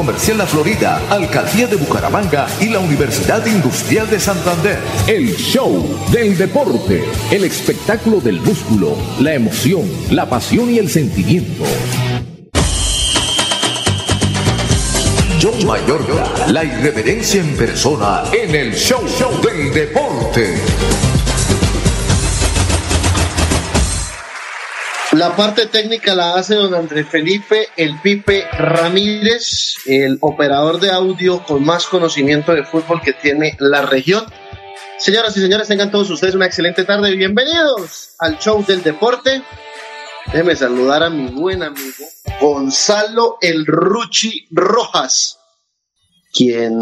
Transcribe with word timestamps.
Comercial 0.00 0.38
La 0.38 0.46
Florida, 0.46 0.98
Alcaldía 1.10 1.66
de 1.66 1.76
Bucaramanga 1.76 2.46
y 2.58 2.70
la 2.70 2.78
Universidad 2.78 3.44
Industrial 3.44 4.08
de 4.08 4.18
Santander. 4.18 4.78
El 5.06 5.36
show 5.36 5.86
del 6.10 6.38
deporte, 6.38 7.04
el 7.30 7.44
espectáculo 7.44 8.18
del 8.18 8.40
músculo, 8.40 8.96
la 9.20 9.34
emoción, 9.34 9.82
la 10.10 10.26
pasión 10.26 10.70
y 10.70 10.78
el 10.78 10.88
sentimiento. 10.88 11.64
John 15.38 15.66
Mayorga, 15.66 16.46
la 16.48 16.64
irreverencia 16.64 17.42
en 17.42 17.54
persona 17.54 18.22
en 18.32 18.54
el 18.54 18.72
show, 18.74 19.06
show 19.06 19.38
del 19.42 19.70
deporte. 19.74 20.54
La 25.20 25.36
parte 25.36 25.66
técnica 25.66 26.14
la 26.14 26.36
hace 26.36 26.54
don 26.54 26.74
Andrés 26.74 27.06
Felipe 27.06 27.68
El 27.76 28.00
Pipe 28.00 28.46
Ramírez, 28.52 29.76
el 29.84 30.16
operador 30.22 30.80
de 30.80 30.90
audio 30.90 31.44
con 31.44 31.62
más 31.62 31.84
conocimiento 31.84 32.54
de 32.54 32.64
fútbol 32.64 33.02
que 33.02 33.12
tiene 33.12 33.54
la 33.58 33.82
región. 33.82 34.24
Señoras 34.96 35.36
y 35.36 35.42
señores, 35.42 35.68
tengan 35.68 35.90
todos 35.90 36.08
ustedes 36.08 36.34
una 36.34 36.46
excelente 36.46 36.84
tarde. 36.84 37.14
Bienvenidos 37.14 38.14
al 38.18 38.38
show 38.38 38.64
del 38.64 38.82
deporte. 38.82 39.42
Déjeme 40.32 40.56
saludar 40.56 41.02
a 41.02 41.10
mi 41.10 41.26
buen 41.26 41.62
amigo 41.64 42.06
Gonzalo 42.40 43.36
El 43.42 43.66
Ruchi 43.66 44.48
Rojas, 44.50 45.38
quien 46.32 46.80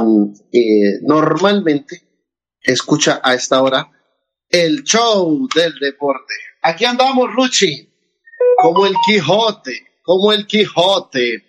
eh, 0.52 1.00
normalmente 1.02 2.02
escucha 2.62 3.20
a 3.20 3.34
esta 3.34 3.60
hora 3.60 3.90
el 4.48 4.84
show 4.84 5.48
del 5.52 5.74
deporte. 5.80 6.34
Aquí 6.62 6.84
andamos, 6.84 7.34
Ruchi 7.34 7.87
como 8.60 8.86
el 8.86 8.94
Quijote, 9.06 9.86
como 10.02 10.32
el 10.32 10.46
Quijote. 10.46 11.44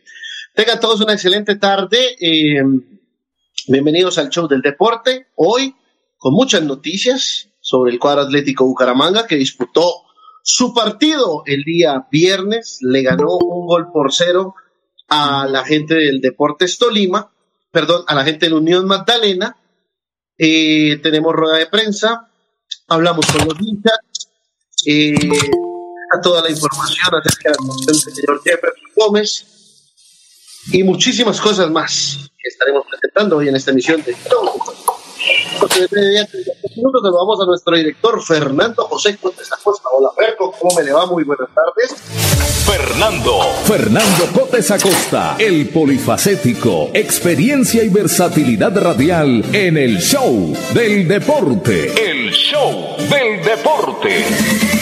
Tengan 0.53 0.79
todos 0.79 1.01
una 1.01 1.13
excelente 1.13 1.55
tarde. 1.55 2.15
Eh, 2.19 2.61
bienvenidos 3.67 4.19
al 4.19 4.29
show 4.29 4.47
del 4.47 4.61
deporte. 4.61 5.27
Hoy 5.35 5.75
con 6.17 6.33
muchas 6.33 6.61
noticias 6.61 7.49
sobre 7.61 7.93
el 7.93 7.99
cuadro 7.99 8.21
atlético 8.21 8.65
Bucaramanga 8.65 9.25
que 9.25 9.37
disputó 9.37 10.03
su 10.43 10.71
partido 10.71 11.41
el 11.47 11.63
día 11.63 12.07
viernes. 12.11 12.77
Le 12.81 13.01
ganó 13.01 13.37
un 13.37 13.65
gol 13.65 13.91
por 13.91 14.13
cero 14.13 14.53
a 15.07 15.47
la 15.47 15.65
gente 15.65 15.95
del 15.95 16.21
Deportes 16.21 16.77
Tolima, 16.77 17.33
perdón, 17.71 18.03
a 18.07 18.13
la 18.13 18.23
gente 18.23 18.45
de 18.45 18.51
la 18.51 18.57
Unión 18.57 18.85
Magdalena. 18.85 19.57
Eh, 20.37 20.99
tenemos 21.01 21.33
rueda 21.33 21.57
de 21.57 21.65
prensa, 21.65 22.29
hablamos 22.87 23.25
con 23.25 23.47
los 23.47 23.59
hinchas. 23.59 23.97
Eh, 24.85 25.15
toda 26.21 26.41
la 26.41 26.49
información 26.49 27.15
acerca 27.15 27.51
del 27.85 27.95
señor 27.95 28.41
Jefferson 28.43 28.89
Gómez 28.95 29.45
y 30.71 30.83
muchísimas 30.83 31.39
cosas 31.39 31.69
más 31.71 32.29
que 32.37 32.49
estaremos 32.49 32.85
presentando 32.89 33.37
hoy 33.37 33.49
en 33.49 33.55
esta 33.55 33.71
emisión 33.71 34.03
de 34.03 34.15
minutos 36.75 37.03
nos 37.03 37.13
vamos 37.13 37.41
a 37.41 37.45
nuestro 37.45 37.75
director 37.75 38.23
Fernando 38.23 38.85
José 38.85 39.17
Cotes 39.17 39.51
Acosta. 39.51 39.89
Hola 39.95 40.09
Ferco, 40.17 40.53
¿cómo 40.59 40.75
me 40.75 40.83
le 40.83 40.93
va? 40.93 41.05
Muy 41.05 41.23
buenas 41.23 41.49
tardes. 41.53 41.95
Fernando, 42.65 43.39
Fernando 43.65 44.27
Cotes 44.33 44.71
Acosta, 44.71 45.35
el 45.39 45.69
polifacético, 45.69 46.91
experiencia 46.93 47.83
y 47.83 47.89
versatilidad 47.89 48.77
radial 48.77 49.43
en 49.53 49.77
el 49.77 49.99
show 49.99 50.55
del 50.73 51.07
deporte. 51.07 51.93
El 52.09 52.31
show 52.31 52.95
del 52.97 53.43
deporte. 53.43 54.78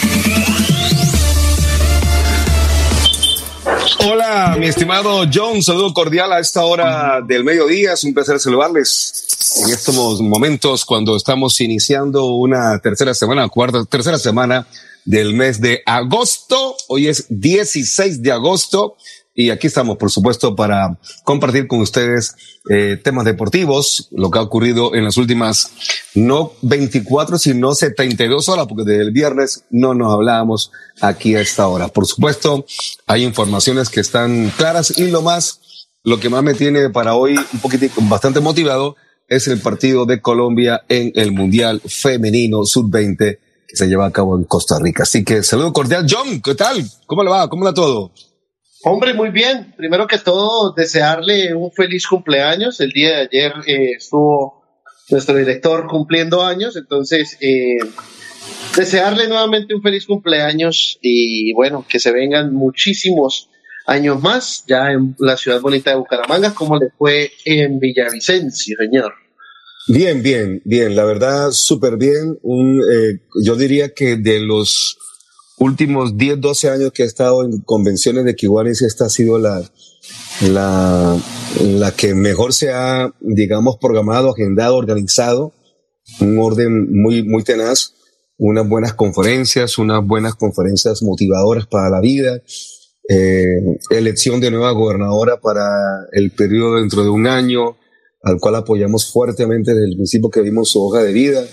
Hola, 3.96 4.56
mi 4.58 4.66
estimado 4.66 5.24
John, 5.32 5.62
saludo 5.62 5.94
cordial 5.94 6.32
a 6.32 6.40
esta 6.40 6.64
hora 6.64 7.20
del 7.26 7.42
mediodía. 7.42 7.94
Es 7.94 8.04
un 8.04 8.12
placer 8.12 8.38
saludarles 8.38 9.26
en 9.64 9.70
estos 9.70 10.20
momentos 10.20 10.84
cuando 10.84 11.16
estamos 11.16 11.60
iniciando 11.60 12.26
una 12.26 12.78
tercera 12.80 13.14
semana, 13.14 13.48
cuarta, 13.48 13.84
tercera 13.84 14.18
semana 14.18 14.66
del 15.04 15.34
mes 15.34 15.60
de 15.60 15.82
agosto. 15.86 16.76
Hoy 16.88 17.08
es 17.08 17.26
16 17.28 18.22
de 18.22 18.32
agosto 18.32 18.96
y 19.40 19.50
aquí 19.50 19.68
estamos, 19.68 19.98
por 19.98 20.10
supuesto, 20.10 20.56
para 20.56 20.98
compartir 21.22 21.68
con 21.68 21.78
ustedes 21.78 22.34
eh, 22.68 22.98
temas 23.00 23.24
deportivos, 23.24 24.08
lo 24.10 24.32
que 24.32 24.40
ha 24.40 24.42
ocurrido 24.42 24.96
en 24.96 25.04
las 25.04 25.16
últimas, 25.16 25.70
no 26.16 26.54
24, 26.62 27.38
sino 27.38 27.72
72 27.72 28.48
horas, 28.48 28.66
porque 28.66 28.82
desde 28.82 29.04
el 29.04 29.12
viernes 29.12 29.62
no 29.70 29.94
nos 29.94 30.12
hablábamos 30.12 30.72
aquí 31.00 31.36
a 31.36 31.40
esta 31.40 31.68
hora. 31.68 31.86
Por 31.86 32.04
supuesto, 32.04 32.66
hay 33.06 33.22
informaciones 33.22 33.90
que 33.90 34.00
están 34.00 34.52
claras 34.56 34.98
y 34.98 35.08
lo 35.08 35.22
más, 35.22 35.60
lo 36.02 36.18
que 36.18 36.30
más 36.30 36.42
me 36.42 36.54
tiene 36.54 36.90
para 36.90 37.14
hoy 37.14 37.36
un 37.36 37.60
poquito 37.60 37.86
bastante 38.08 38.40
motivado 38.40 38.96
es 39.28 39.46
el 39.46 39.60
partido 39.60 40.04
de 40.04 40.20
Colombia 40.20 40.82
en 40.88 41.12
el 41.14 41.30
Mundial 41.30 41.80
Femenino 41.86 42.64
Sub-20 42.64 43.38
que 43.68 43.76
se 43.76 43.86
lleva 43.86 44.06
a 44.06 44.10
cabo 44.10 44.36
en 44.36 44.42
Costa 44.44 44.80
Rica. 44.80 45.04
Así 45.04 45.22
que 45.22 45.44
saludo 45.44 45.72
cordial. 45.72 46.06
John, 46.10 46.40
¿qué 46.40 46.56
tal? 46.56 46.84
¿Cómo 47.06 47.22
le 47.22 47.30
va? 47.30 47.48
¿Cómo 47.48 47.64
va 47.64 47.72
todo? 47.72 48.10
Hombre, 48.84 49.12
muy 49.14 49.30
bien. 49.30 49.74
Primero 49.76 50.06
que 50.06 50.18
todo, 50.18 50.72
desearle 50.72 51.54
un 51.54 51.72
feliz 51.72 52.06
cumpleaños. 52.06 52.80
El 52.80 52.90
día 52.90 53.10
de 53.10 53.22
ayer 53.22 53.52
eh, 53.66 53.92
estuvo 53.96 54.62
nuestro 55.10 55.36
director 55.36 55.86
cumpliendo 55.86 56.44
años, 56.44 56.76
entonces 56.76 57.36
eh, 57.40 57.78
desearle 58.76 59.26
nuevamente 59.26 59.74
un 59.74 59.82
feliz 59.82 60.06
cumpleaños 60.06 60.98
y 61.00 61.52
bueno, 61.54 61.84
que 61.88 61.98
se 61.98 62.12
vengan 62.12 62.52
muchísimos 62.52 63.48
años 63.86 64.20
más 64.20 64.64
ya 64.68 64.92
en 64.92 65.16
la 65.18 65.36
ciudad 65.36 65.60
bonita 65.60 65.90
de 65.90 65.96
Bucaramanga, 65.96 66.54
como 66.54 66.78
le 66.78 66.90
fue 66.90 67.32
en 67.46 67.78
Villavicencio, 67.80 68.76
señor. 68.78 69.14
Bien, 69.88 70.22
bien, 70.22 70.60
bien, 70.66 70.94
la 70.94 71.04
verdad, 71.04 71.50
súper 71.50 71.96
bien. 71.96 72.38
Un, 72.42 72.82
eh, 72.82 73.20
yo 73.42 73.56
diría 73.56 73.94
que 73.94 74.16
de 74.16 74.40
los 74.40 74.98
últimos 75.58 76.16
10, 76.16 76.40
12 76.40 76.70
años 76.70 76.92
que 76.92 77.02
he 77.02 77.06
estado 77.06 77.44
en 77.44 77.60
convenciones 77.60 78.24
de 78.24 78.34
Kiwanis, 78.34 78.82
esta 78.82 79.06
ha 79.06 79.08
sido 79.08 79.38
la, 79.38 79.62
la, 80.42 81.16
la 81.62 81.92
que 81.92 82.14
mejor 82.14 82.52
se 82.52 82.72
ha, 82.72 83.12
digamos, 83.20 83.76
programado, 83.80 84.30
agendado, 84.30 84.76
organizado, 84.76 85.52
un 86.20 86.38
orden 86.38 86.88
muy, 86.90 87.22
muy 87.22 87.42
tenaz, 87.42 87.94
unas 88.38 88.68
buenas 88.68 88.94
conferencias, 88.94 89.78
unas 89.78 90.06
buenas 90.06 90.34
conferencias 90.34 91.02
motivadoras 91.02 91.66
para 91.66 91.90
la 91.90 92.00
vida, 92.00 92.40
eh, 93.08 93.44
elección 93.90 94.40
de 94.40 94.50
nueva 94.50 94.70
gobernadora 94.72 95.40
para 95.40 95.66
el 96.12 96.30
periodo 96.30 96.76
dentro 96.76 97.02
de 97.02 97.10
un 97.10 97.26
año, 97.26 97.76
al 98.22 98.38
cual 98.38 98.56
apoyamos 98.56 99.10
fuertemente 99.10 99.74
desde 99.74 99.88
el 99.88 99.96
principio 99.96 100.30
que 100.30 100.42
vimos 100.42 100.70
su 100.70 100.82
hoja 100.82 101.02
de 101.02 101.12
vida, 101.12 101.44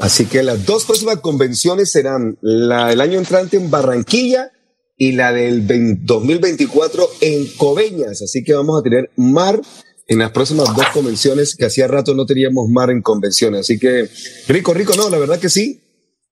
Así 0.00 0.24
que 0.24 0.42
las 0.42 0.64
dos 0.64 0.86
próximas 0.86 1.20
convenciones 1.20 1.90
serán 1.90 2.38
la 2.40 2.88
del 2.88 3.02
año 3.02 3.18
entrante 3.18 3.58
en 3.58 3.70
Barranquilla 3.70 4.50
y 4.96 5.12
la 5.12 5.32
del 5.32 5.66
2024 6.06 7.08
en 7.20 7.46
Coveñas. 7.58 8.22
Así 8.22 8.42
que 8.42 8.54
vamos 8.54 8.80
a 8.80 8.82
tener 8.82 9.10
mar 9.16 9.60
en 10.06 10.18
las 10.18 10.30
próximas 10.32 10.74
dos 10.74 10.86
convenciones, 10.92 11.54
que 11.54 11.66
hacía 11.66 11.86
rato 11.86 12.14
no 12.14 12.26
teníamos 12.26 12.68
mar 12.70 12.90
en 12.90 13.02
convenciones. 13.02 13.60
Así 13.60 13.78
que 13.78 14.08
rico, 14.48 14.72
rico, 14.72 14.94
no, 14.96 15.10
la 15.10 15.18
verdad 15.18 15.38
que 15.38 15.50
sí. 15.50 15.80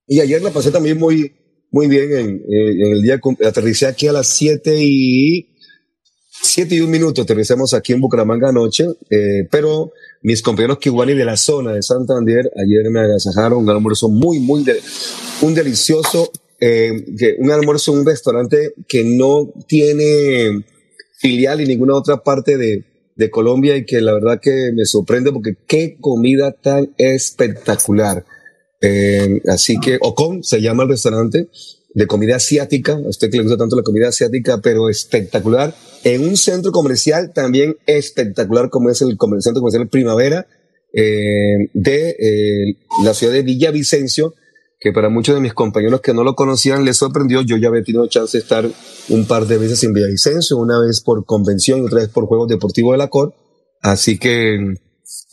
Y 0.07 0.21
ayer 0.21 0.43
la 0.43 0.51
pasé 0.51 0.71
también 0.71 0.99
muy, 0.99 1.33
muy 1.71 1.87
bien 1.89 2.11
en, 2.13 2.43
el 2.49 3.03
día, 3.03 3.21
aterricé 3.47 3.87
aquí 3.87 4.09
a 4.09 4.13
las 4.13 4.29
7 4.29 4.79
y 4.81 5.55
7 6.41 6.75
y 6.75 6.81
un 6.81 6.91
minuto, 6.91 7.23
aterrizamos 7.23 7.75
aquí 7.75 7.93
en 7.93 8.01
Bucaramanga 8.01 8.49
anoche, 8.49 8.87
eh, 9.11 9.47
pero 9.51 9.93
mis 10.23 10.43
compañeros 10.43 10.79
kiwani 10.79 11.15
de 11.15 11.25
la 11.25 11.37
zona 11.37 11.73
de 11.73 11.83
Santander 11.83 12.51
ayer 12.57 12.91
me 12.91 13.01
agasajaron 13.01 13.59
un 13.59 13.71
almuerzo 13.71 14.09
muy, 14.09 14.41
muy, 14.41 14.65
de, 14.65 14.81
un 15.43 15.55
delicioso, 15.55 16.31
eh, 16.61 17.37
un 17.39 17.51
almuerzo 17.51 17.93
en 17.93 18.01
un 18.01 18.07
restaurante 18.07 18.73
que 18.89 19.05
no 19.05 19.53
tiene 19.67 20.65
filial 21.19 21.61
en 21.61 21.69
ninguna 21.69 21.97
otra 21.97 22.23
parte 22.23 22.57
de, 22.57 22.85
de 23.19 23.31
Colombia 23.31 23.77
y 23.77 23.85
que 23.85 24.01
la 24.01 24.15
verdad 24.15 24.41
que 24.41 24.73
me 24.73 24.85
sorprende 24.85 25.33
porque 25.33 25.57
qué 25.67 25.97
comida 26.01 26.53
tan 26.53 26.95
espectacular. 26.99 28.25
Eh, 28.81 29.43
así 29.49 29.79
que 29.81 29.99
Ocon 30.01 30.45
se 30.45 30.61
llama 30.61 30.85
el 30.85 30.91
restaurante 30.91 31.49
de 31.99 32.07
comida 32.07 32.37
asiática, 32.37 32.93
a 32.93 33.09
usted 33.09 33.29
que 33.29 33.39
le 33.39 33.43
gusta 33.43 33.59
tanto 33.59 33.75
la 33.75 33.83
comida 33.83 34.07
asiática, 34.09 34.61
pero 34.63 34.89
espectacular, 34.89 35.75
en 36.05 36.23
un 36.23 36.37
centro 36.37 36.71
comercial 36.71 37.33
también 37.35 37.77
espectacular 37.87 38.71
como 38.71 38.89
es 38.89 39.03
el 39.03 39.19
centro 39.41 39.61
comercial 39.61 39.89
Primavera 39.89 40.47
eh, 40.93 41.69
de 41.75 42.11
eh, 42.11 42.77
la 43.03 43.15
ciudad 43.15 43.33
de 43.33 43.43
Villavicencio, 43.43 44.35
que 44.79 44.93
para 44.93 45.09
muchos 45.09 45.35
de 45.35 45.41
mis 45.41 45.55
compañeros 45.55 46.01
que 46.01 46.15
no 46.15 46.23
lo 46.23 46.37
conocían 46.37 46.85
les 46.85 46.99
sorprendió. 46.99 47.43
Yo 47.43 47.57
ya 47.57 47.67
había 47.67 47.83
tenido 47.83 48.07
chance 48.07 48.39
de 48.39 48.43
estar 48.43 48.71
un 49.09 49.27
par 49.27 49.47
de 49.49 49.59
veces 49.59 49.83
en 49.83 49.93
Villavicencio, 49.93 50.57
una 50.57 50.79
vez 50.79 51.01
por 51.01 51.25
convención 51.25 51.81
y 51.81 51.83
otra 51.83 51.99
vez 51.99 52.11
por 52.11 52.27
Juegos 52.27 52.47
Deportivos 52.47 52.93
de 52.93 52.99
la 52.99 53.09
COR. 53.09 53.35
Así 53.83 54.19
que 54.19 54.57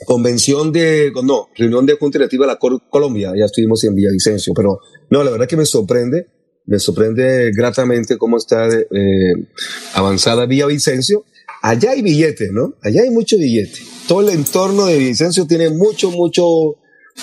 convención 0.08 0.72
de, 0.72 1.12
no, 1.24 1.50
reunión 1.56 1.86
de 1.86 1.96
Junta 1.96 2.18
Directiva 2.18 2.48
de 2.48 2.54
la 2.54 2.58
COR 2.58 2.82
Colombia, 2.90 3.34
ya 3.38 3.46
estuvimos 3.46 3.84
en 3.84 3.94
Villavicencio, 3.94 4.52
pero 4.56 4.80
no, 5.12 5.24
la 5.24 5.30
verdad 5.30 5.48
que 5.48 5.58
me 5.58 5.66
sorprende, 5.66 6.26
me 6.66 6.80
sorprende 6.80 7.52
gratamente 7.52 8.18
cómo 8.18 8.38
está 8.38 8.68
eh, 8.68 8.88
avanzada 9.94 10.46
Villavicencio. 10.46 11.26
Allá 11.62 11.92
hay 11.92 12.02
billetes, 12.02 12.52
¿no? 12.52 12.76
Allá 12.82 13.02
hay 13.04 13.10
mucho 13.10 13.38
billete. 13.38 13.80
Todo 14.08 14.22
el 14.22 14.30
entorno 14.30 14.86
de 14.86 14.98
Villavicencio 14.98 15.48
tiene 15.48 15.70
mucho, 15.70 16.12
mucho 16.12 16.78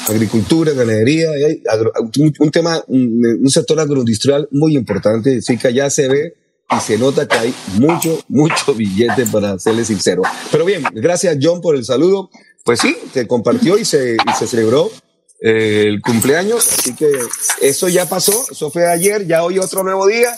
agricultura, 0.08 0.72
ganadería, 0.72 1.30
hay 1.30 1.62
un, 2.38 2.50
tema, 2.50 2.82
un, 2.86 3.48
sector 3.48 3.78
agroindustrial 3.78 4.48
muy 4.50 4.74
importante, 4.76 5.38
así 5.38 5.58
que 5.58 5.68
allá 5.68 5.90
se 5.90 6.08
ve 6.08 6.34
y 6.70 6.80
se 6.80 6.96
nota 6.96 7.28
que 7.28 7.36
hay 7.36 7.54
mucho, 7.78 8.18
mucho 8.28 8.74
billete 8.74 9.26
para 9.26 9.58
serle 9.58 9.84
sincero. 9.84 10.22
Pero 10.50 10.64
bien, 10.64 10.82
gracias 10.94 11.36
John 11.40 11.60
por 11.60 11.76
el 11.76 11.84
saludo. 11.84 12.30
Pues 12.64 12.80
sí, 12.80 12.96
te 13.12 13.26
compartió 13.26 13.76
y 13.76 13.84
se, 13.84 14.14
y 14.14 14.32
se 14.38 14.46
celebró 14.46 14.90
el 15.42 16.00
cumpleaños, 16.00 16.78
así 16.78 16.94
que 16.94 17.10
eso 17.60 17.88
ya 17.88 18.08
pasó, 18.08 18.32
eso 18.50 18.70
fue 18.70 18.86
ayer, 18.90 19.26
ya 19.26 19.42
hoy 19.42 19.58
otro 19.58 19.82
nuevo 19.82 20.06
día 20.06 20.34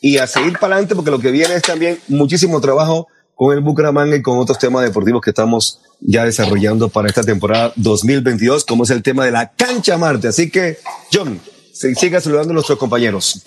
y 0.00 0.18
a 0.18 0.26
seguir 0.26 0.58
para 0.58 0.74
adelante 0.74 0.94
porque 0.94 1.10
lo 1.10 1.18
que 1.18 1.30
viene 1.30 1.54
es 1.54 1.62
también 1.62 2.00
muchísimo 2.08 2.60
trabajo 2.60 3.06
con 3.34 3.54
el 3.54 3.62
Bucaramanga 3.62 4.16
y 4.16 4.22
con 4.22 4.38
otros 4.38 4.58
temas 4.58 4.82
deportivos 4.82 5.20
que 5.20 5.30
estamos 5.30 5.80
ya 6.00 6.24
desarrollando 6.24 6.88
para 6.88 7.08
esta 7.08 7.22
temporada 7.22 7.72
2022, 7.76 8.64
como 8.64 8.84
es 8.84 8.90
el 8.90 9.02
tema 9.02 9.26
de 9.26 9.30
la 9.30 9.52
cancha 9.52 9.98
Marte. 9.98 10.28
Así 10.28 10.50
que, 10.50 10.78
John, 11.12 11.38
se 11.72 11.94
siga 11.94 12.20
saludando 12.20 12.52
a 12.52 12.54
nuestros 12.54 12.78
compañeros. 12.78 13.42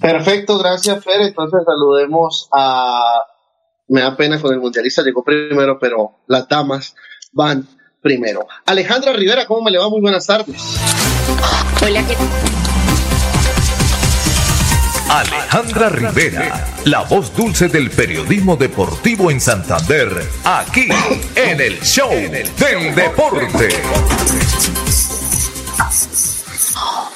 Perfecto, 0.00 0.56
gracias, 0.58 1.02
Fer. 1.02 1.20
Entonces 1.22 1.60
saludemos 1.66 2.48
a. 2.52 3.24
Me 3.88 4.02
da 4.02 4.16
pena 4.16 4.40
con 4.40 4.52
el 4.52 4.60
mundialista, 4.60 5.02
llegó 5.02 5.24
primero, 5.24 5.78
pero 5.80 6.20
las 6.28 6.46
damas 6.46 6.94
van 7.32 7.66
primero. 8.00 8.46
Alejandra 8.66 9.12
Rivera, 9.12 9.46
¿cómo 9.46 9.62
me 9.62 9.70
le 9.70 9.78
va? 9.78 9.88
Muy 9.88 10.00
buenas 10.00 10.26
tardes. 10.26 10.56
Hola, 11.82 12.04
¿qué 12.06 12.16
Alejandra 15.10 15.88
Rivera, 15.88 16.66
la 16.84 17.02
voz 17.04 17.34
dulce 17.34 17.68
del 17.68 17.90
periodismo 17.90 18.56
deportivo 18.56 19.30
en 19.30 19.40
Santander, 19.40 20.10
aquí 20.44 20.86
en 21.34 21.60
el 21.60 21.80
show 21.80 22.10
del 22.10 22.94
deporte. 22.94 23.68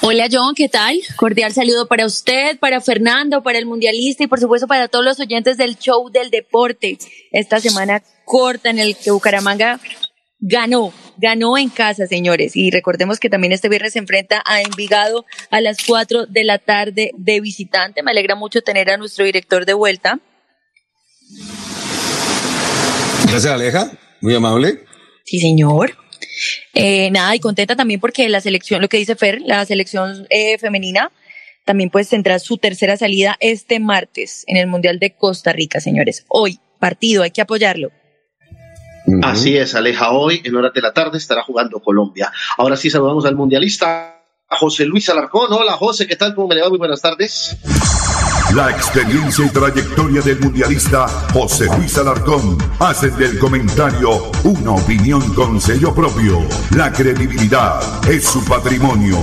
Hola 0.01 0.27
John, 0.33 0.55
¿qué 0.55 0.71
tal? 0.71 0.99
Cordial 1.17 1.53
saludo 1.53 1.87
para 1.87 2.07
usted, 2.07 2.59
para 2.59 2.81
Fernando, 2.81 3.43
para 3.43 3.59
el 3.59 3.67
mundialista 3.67 4.25
y 4.25 4.27
por 4.27 4.41
supuesto 4.41 4.67
para 4.67 4.89
todos 4.89 5.05
los 5.05 5.21
oyentes 5.21 5.59
del 5.59 5.77
show 5.77 6.11
del 6.11 6.31
deporte. 6.31 6.97
Esta 7.31 7.61
semana 7.61 8.03
corta 8.25 8.71
en 8.71 8.79
el 8.79 8.97
que 8.97 9.11
Bucaramanga 9.11 9.79
ganó, 10.43 10.93
ganó 11.17 11.57
en 11.57 11.71
casa, 11.71 12.07
señores. 12.07 12.55
Y 12.57 12.71
recordemos 12.71 13.19
que 13.19 13.31
también 13.31 13.53
este 13.53 13.71
viernes 13.71 13.95
se 13.95 14.01
enfrenta 14.01 14.43
a 14.45 14.61
Envigado 14.61 15.25
a 15.51 15.61
las 15.63 15.79
4 15.87 16.27
de 16.27 16.45
la 16.45 16.59
tarde 16.59 17.13
de 17.17 17.41
visitante. 17.41 18.03
Me 18.03 18.11
alegra 18.11 18.35
mucho 18.35 18.61
tener 18.61 18.91
a 18.91 18.99
nuestro 18.99 19.25
director 19.25 19.65
de 19.65 19.73
vuelta. 19.73 20.19
Gracias, 23.29 23.47
Aleja. 23.47 23.91
Muy 24.21 24.35
amable. 24.35 24.81
Sí, 25.25 25.39
señor. 25.39 25.97
Eh, 26.75 27.11
nada, 27.11 27.35
y 27.35 27.41
contenta 27.41 27.77
también 27.77 28.01
porque 28.01 28.29
la 28.29 28.41
selección, 28.41 28.83
lo 28.83 28.89
que 28.89 28.97
dice 28.97 29.17
Fer, 29.17 29.41
la 29.41 29.65
selección 29.65 30.27
eh, 30.31 30.59
femenina 30.59 31.11
también 31.65 31.91
pues 31.91 32.09
tendrá 32.09 32.39
su 32.41 32.59
tercera 32.59 32.97
salida 32.97 33.37
este 33.41 33.79
martes 33.79 34.45
en 34.49 34.57
el 34.57 34.67
Mundial 34.67 34.99
de 34.99 35.15
Costa 35.15 35.53
Rica, 35.53 35.81
señores. 35.81 36.25
Hoy, 36.29 36.59
partido, 36.81 37.23
hay 37.23 37.31
que 37.31 37.41
apoyarlo. 37.41 37.93
Así 39.23 39.57
es, 39.57 39.75
Aleja. 39.75 40.13
Hoy, 40.13 40.41
en 40.45 40.55
horas 40.55 40.73
de 40.73 40.81
la 40.81 40.93
tarde, 40.93 41.19
estará 41.19 41.43
jugando 41.43 41.81
Colombia. 41.81 42.33
Ahora 42.57 42.77
sí 42.77 42.91
saludamos 42.91 43.25
al 43.25 43.37
mundialista, 43.37 44.23
a 44.49 44.57
José 44.57 44.85
Luis 44.85 45.09
Alarcón. 45.09 45.53
Hola, 45.53 45.73
José, 45.73 46.07
¿qué 46.07 46.17
tal? 46.17 46.35
¿Cómo 46.35 46.49
me 46.49 46.55
le 46.55 46.63
va? 46.63 46.69
Muy 46.69 46.79
buenas 46.79 47.01
tardes. 47.01 47.57
La 48.55 48.71
experiencia 48.71 49.47
y 49.47 49.49
trayectoria 49.49 50.21
del 50.21 50.39
mundialista 50.41 51.09
José 51.33 51.67
Luis 51.77 51.97
Alarcón 51.97 52.59
hacen 52.81 53.17
del 53.17 53.39
comentario 53.39 54.31
una 54.45 54.73
opinión 54.73 55.35
con 55.35 55.59
sello 55.59 55.95
propio. 55.95 56.39
La 56.77 56.93
credibilidad 56.93 57.81
es 58.07 58.25
su 58.25 58.45
patrimonio. 58.45 59.17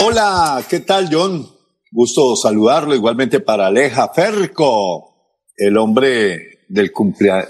Hola, 0.00 0.62
¿qué 0.70 0.80
tal, 0.80 1.10
John? 1.12 1.46
Gusto 1.90 2.34
saludarlo, 2.34 2.94
igualmente 2.94 3.40
para 3.40 3.66
Aleja 3.66 4.08
Ferco, 4.08 5.36
el 5.54 5.76
hombre 5.76 6.57
del, 6.68 6.92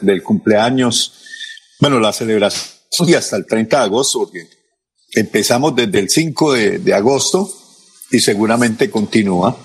del 0.01 0.23
cumpleaños, 0.23 1.13
bueno, 1.81 2.01
la 2.01 2.13
celebración 2.13 2.79
y 3.07 3.15
hasta 3.15 3.37
el 3.37 3.47
30 3.47 3.79
de 3.79 3.85
agosto, 3.85 4.21
porque 4.21 4.49
empezamos 5.13 5.75
desde 5.77 5.99
el 5.99 6.11
5 6.11 6.53
de, 6.53 6.95
agosto 6.95 7.51
y 8.11 8.21
seguramente 8.21 8.91
continúa. 8.91 9.57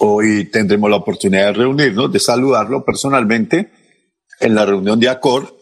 Hoy 0.00 0.46
tendremos 0.46 0.90
la 0.90 0.96
oportunidad 0.96 1.46
de 1.46 1.52
reunirnos, 1.52 2.12
de 2.12 2.20
saludarlo 2.20 2.84
personalmente 2.84 3.70
en 4.40 4.54
la 4.54 4.66
reunión 4.66 4.98
de 4.98 5.08
ACOR, 5.08 5.56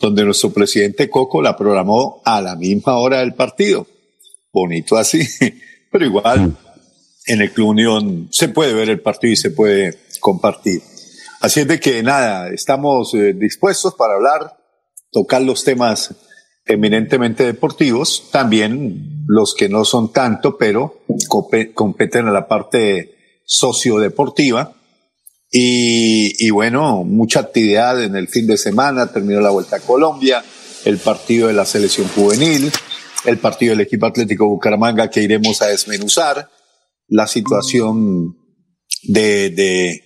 donde 0.00 0.24
nuestro 0.24 0.50
presidente 0.50 1.10
Coco 1.10 1.42
la 1.42 1.56
programó 1.56 2.22
a 2.24 2.40
la 2.40 2.56
misma 2.56 2.98
hora 2.98 3.20
del 3.20 3.34
partido. 3.34 3.86
Bonito 4.52 4.96
así, 4.96 5.20
pero 5.90 6.04
igual 6.04 6.56
en 7.26 7.40
el 7.40 7.50
Club 7.52 7.68
Unión 7.68 8.28
se 8.30 8.48
puede 8.48 8.72
ver 8.72 8.88
el 8.88 9.00
partido 9.00 9.32
y 9.32 9.36
se 9.36 9.50
puede 9.50 9.98
compartir. 10.20 10.80
Así 11.40 11.60
es 11.60 11.68
de 11.68 11.78
que 11.80 12.02
nada, 12.02 12.48
estamos 12.48 13.12
eh, 13.14 13.34
dispuestos 13.34 13.94
para 13.94 14.14
hablar, 14.14 14.56
tocar 15.12 15.42
los 15.42 15.64
temas 15.64 16.14
eminentemente 16.64 17.44
deportivos, 17.44 18.28
también 18.32 19.24
los 19.26 19.54
que 19.54 19.68
no 19.68 19.84
son 19.84 20.12
tanto, 20.12 20.56
pero 20.56 21.02
competen 21.74 22.26
a 22.26 22.32
la 22.32 22.48
parte 22.48 23.42
sociodeportiva. 23.44 24.74
Y, 25.50 26.32
y 26.44 26.50
bueno, 26.50 27.04
mucha 27.04 27.40
actividad 27.40 28.02
en 28.02 28.16
el 28.16 28.28
fin 28.28 28.46
de 28.46 28.56
semana, 28.56 29.12
terminó 29.12 29.40
la 29.40 29.50
Vuelta 29.50 29.76
a 29.76 29.80
Colombia, 29.80 30.44
el 30.84 30.98
partido 30.98 31.48
de 31.48 31.54
la 31.54 31.64
selección 31.64 32.08
juvenil, 32.08 32.72
el 33.24 33.38
partido 33.38 33.70
del 33.70 33.82
equipo 33.82 34.06
Atlético 34.06 34.46
Bucaramanga 34.46 35.08
que 35.08 35.22
iremos 35.22 35.62
a 35.62 35.66
desmenuzar, 35.66 36.50
la 37.08 37.26
situación 37.26 38.36
de, 39.04 39.50
de 39.50 40.05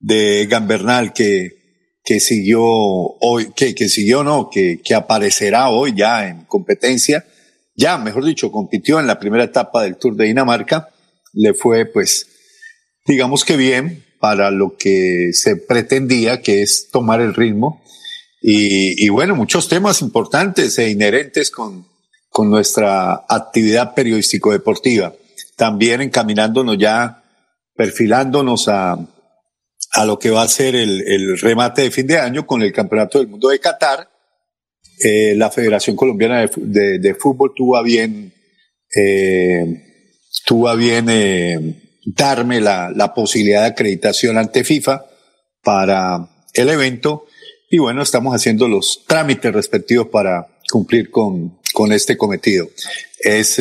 de 0.00 0.46
Gambernal 0.46 1.12
que, 1.12 1.60
que 2.02 2.18
siguió 2.18 2.62
hoy, 2.64 3.52
que, 3.54 3.74
que 3.74 3.88
siguió, 3.88 4.24
no, 4.24 4.48
que, 4.50 4.80
que 4.82 4.94
aparecerá 4.94 5.68
hoy 5.68 5.94
ya 5.94 6.26
en 6.26 6.44
competencia. 6.44 7.24
Ya, 7.76 7.98
mejor 7.98 8.24
dicho, 8.24 8.50
compitió 8.50 8.98
en 8.98 9.06
la 9.06 9.20
primera 9.20 9.44
etapa 9.44 9.84
del 9.84 9.96
Tour 9.96 10.16
de 10.16 10.24
Dinamarca. 10.26 10.88
Le 11.32 11.54
fue, 11.54 11.86
pues, 11.86 12.26
digamos 13.06 13.44
que 13.44 13.56
bien 13.56 14.04
para 14.18 14.50
lo 14.50 14.76
que 14.76 15.30
se 15.32 15.56
pretendía, 15.56 16.42
que 16.42 16.62
es 16.62 16.88
tomar 16.90 17.20
el 17.20 17.34
ritmo. 17.34 17.82
Y, 18.42 19.04
y 19.04 19.08
bueno, 19.10 19.36
muchos 19.36 19.68
temas 19.68 20.02
importantes 20.02 20.78
e 20.78 20.90
inherentes 20.90 21.50
con, 21.50 21.86
con 22.30 22.50
nuestra 22.50 23.24
actividad 23.28 23.94
periodístico-deportiva. 23.94 25.14
También 25.56 26.00
encaminándonos 26.00 26.78
ya, 26.78 27.22
perfilándonos 27.76 28.68
a, 28.68 28.98
a 29.92 30.04
lo 30.04 30.18
que 30.18 30.30
va 30.30 30.42
a 30.42 30.48
ser 30.48 30.76
el, 30.76 31.38
remate 31.40 31.82
de 31.82 31.90
fin 31.90 32.06
de 32.06 32.18
año 32.18 32.46
con 32.46 32.62
el 32.62 32.72
Campeonato 32.72 33.18
del 33.18 33.28
Mundo 33.28 33.48
de 33.48 33.58
Qatar. 33.58 34.08
Eh, 35.02 35.34
la 35.36 35.50
Federación 35.50 35.96
Colombiana 35.96 36.46
de, 36.56 36.98
de, 36.98 37.14
Fútbol 37.14 37.52
tuvo 37.56 37.76
a 37.76 37.82
bien 37.82 38.34
eh, 38.94 39.82
tuvo 40.44 40.68
a 40.68 40.74
bien 40.74 41.06
eh, 41.08 42.02
darme 42.04 42.60
la, 42.60 42.90
la 42.94 43.14
posibilidad 43.14 43.62
de 43.62 43.68
acreditación 43.68 44.36
ante 44.36 44.62
FIFA 44.62 45.06
para 45.62 46.28
el 46.52 46.68
evento 46.68 47.26
y 47.70 47.78
bueno, 47.78 48.02
estamos 48.02 48.34
haciendo 48.34 48.68
los 48.68 49.04
trámites 49.06 49.52
respectivos 49.52 50.08
para 50.08 50.46
cumplir 50.70 51.10
con, 51.10 51.58
con 51.72 51.92
este 51.92 52.16
cometido. 52.16 52.68
Es 53.18 53.60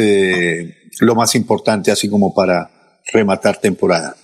lo 1.00 1.16
más 1.16 1.36
importante, 1.36 1.92
así 1.92 2.10
como 2.10 2.34
para 2.34 2.70
rematar 3.14 3.58
temporada. 3.58 4.16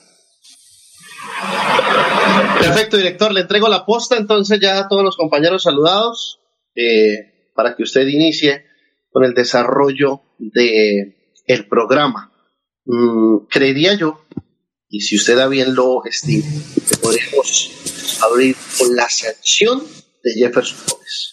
Perfecto, 2.68 2.98
director. 2.98 3.34
Le 3.34 3.42
entrego 3.42 3.68
la 3.68 3.86
posta 3.86 4.18
entonces 4.18 4.60
ya 4.60 4.80
a 4.80 4.88
todos 4.88 5.04
los 5.04 5.16
compañeros 5.16 5.64
saludados 5.64 6.40
eh, 6.76 7.52
para 7.54 7.76
que 7.76 7.84
usted 7.84 8.08
inicie 8.08 8.66
con 9.12 9.24
el 9.24 9.34
desarrollo 9.34 10.22
de 10.38 11.16
el 11.48 11.68
programa. 11.68 12.32
Mm, 12.86 13.48
creería 13.50 13.94
yo, 13.96 14.26
y 14.90 15.02
si 15.02 15.16
usted 15.16 15.38
da 15.38 15.48
bien 15.48 15.74
lo 15.76 16.04
estima, 16.06 16.46
podríamos 17.02 17.72
abrir 18.22 18.56
con 18.78 18.96
la 18.96 19.10
sanción 19.10 19.84
de 20.24 20.34
Jefferson 20.34 20.78
Gómez. 20.90 21.32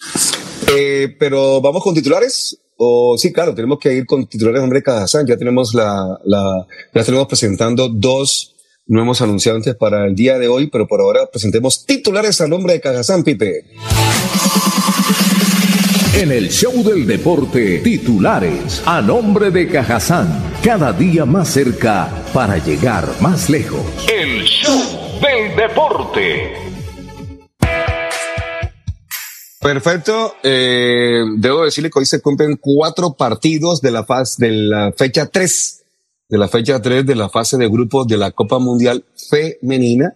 Eh, 0.75 1.15
pero 1.19 1.61
vamos 1.61 1.83
con 1.83 1.93
titulares. 1.93 2.59
O 2.77 3.15
sí, 3.17 3.31
claro, 3.31 3.53
tenemos 3.53 3.79
que 3.79 3.93
ir 3.93 4.05
con 4.05 4.25
titulares, 4.27 4.61
hombre, 4.61 4.81
Cajazán. 4.81 5.27
Ya 5.27 5.37
tenemos 5.37 5.73
la, 5.73 6.19
la, 6.25 6.65
ya 6.93 7.03
tenemos 7.03 7.27
presentando 7.27 7.87
dos 7.87 8.52
nuevos 8.85 9.21
anunciantes 9.21 9.75
para 9.75 10.05
el 10.05 10.15
día 10.15 10.37
de 10.37 10.47
hoy, 10.47 10.67
pero 10.67 10.87
por 10.87 11.01
ahora 11.01 11.29
presentemos 11.31 11.85
titulares 11.85 12.41
a 12.41 12.47
nombre 12.47 12.73
de 12.73 12.81
Cajazán, 12.81 13.23
Pipe. 13.23 13.65
En 16.15 16.31
el 16.31 16.49
show 16.49 16.83
del 16.83 17.07
deporte, 17.07 17.79
titulares 17.79 18.83
a 18.85 19.01
nombre 19.01 19.51
de 19.51 19.67
Cajazán, 19.67 20.27
cada 20.63 20.93
día 20.93 21.25
más 21.25 21.49
cerca 21.49 22.09
para 22.33 22.57
llegar 22.57 23.07
más 23.19 23.49
lejos. 23.49 23.81
El 24.11 24.43
show 24.43 24.79
del 25.21 25.55
deporte. 25.55 26.53
Perfecto. 29.59 30.35
Eh, 30.43 31.23
debo 31.37 31.63
decirle 31.63 31.89
que 31.89 31.99
hoy 31.99 32.05
se 32.05 32.21
cumplen 32.21 32.57
cuatro 32.59 33.13
partidos 33.13 33.81
de 33.81 33.91
la 33.91 34.03
fase, 34.03 34.45
de 34.45 34.51
la 34.51 34.91
fecha 34.91 35.25
tres, 35.27 35.82
de 36.33 36.39
la 36.39 36.47
fecha 36.47 36.81
tres 36.81 37.05
de 37.05 37.13
la 37.13 37.29
fase 37.29 37.57
de 37.57 37.69
grupos 37.69 38.07
de 38.07 38.17
la 38.17 38.31
Copa 38.31 38.57
Mundial 38.57 39.05
Femenina. 39.29 40.15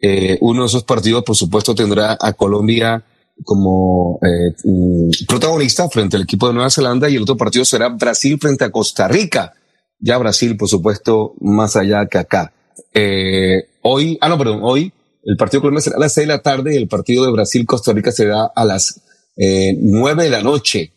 Eh, 0.00 0.38
uno 0.40 0.62
de 0.62 0.66
esos 0.66 0.84
partidos, 0.84 1.22
por 1.24 1.36
supuesto, 1.36 1.74
tendrá 1.74 2.16
a 2.18 2.32
Colombia 2.32 3.04
como 3.44 4.18
eh, 4.22 4.54
mm, 4.64 5.26
protagonista 5.28 5.86
frente 5.90 6.16
al 6.16 6.22
equipo 6.22 6.48
de 6.48 6.54
Nueva 6.54 6.70
Zelanda 6.70 7.10
y 7.10 7.16
el 7.16 7.22
otro 7.22 7.36
partido 7.36 7.66
será 7.66 7.90
Brasil 7.90 8.38
frente 8.40 8.64
a 8.64 8.70
Costa 8.70 9.08
Rica. 9.08 9.52
Ya 10.00 10.16
Brasil, 10.16 10.56
por 10.56 10.70
supuesto, 10.70 11.34
más 11.42 11.76
allá 11.76 12.06
que 12.06 12.16
acá. 12.16 12.50
Eh, 12.94 13.68
hoy, 13.82 14.16
ah, 14.22 14.30
no, 14.30 14.38
perdón, 14.38 14.60
hoy 14.62 14.90
el 15.22 15.36
partido 15.36 15.60
Colombia 15.60 15.82
será 15.82 15.96
a 15.96 16.00
las 16.00 16.14
seis 16.14 16.26
de 16.26 16.32
la 16.32 16.40
tarde 16.40 16.72
y 16.72 16.78
el 16.78 16.88
partido 16.88 17.26
de 17.26 17.32
Brasil-Costa 17.32 17.92
Rica 17.92 18.10
será 18.10 18.50
a 18.56 18.64
las 18.64 19.02
eh, 19.36 19.76
nueve 19.78 20.24
de 20.24 20.30
la 20.30 20.40
noche. 20.40 20.92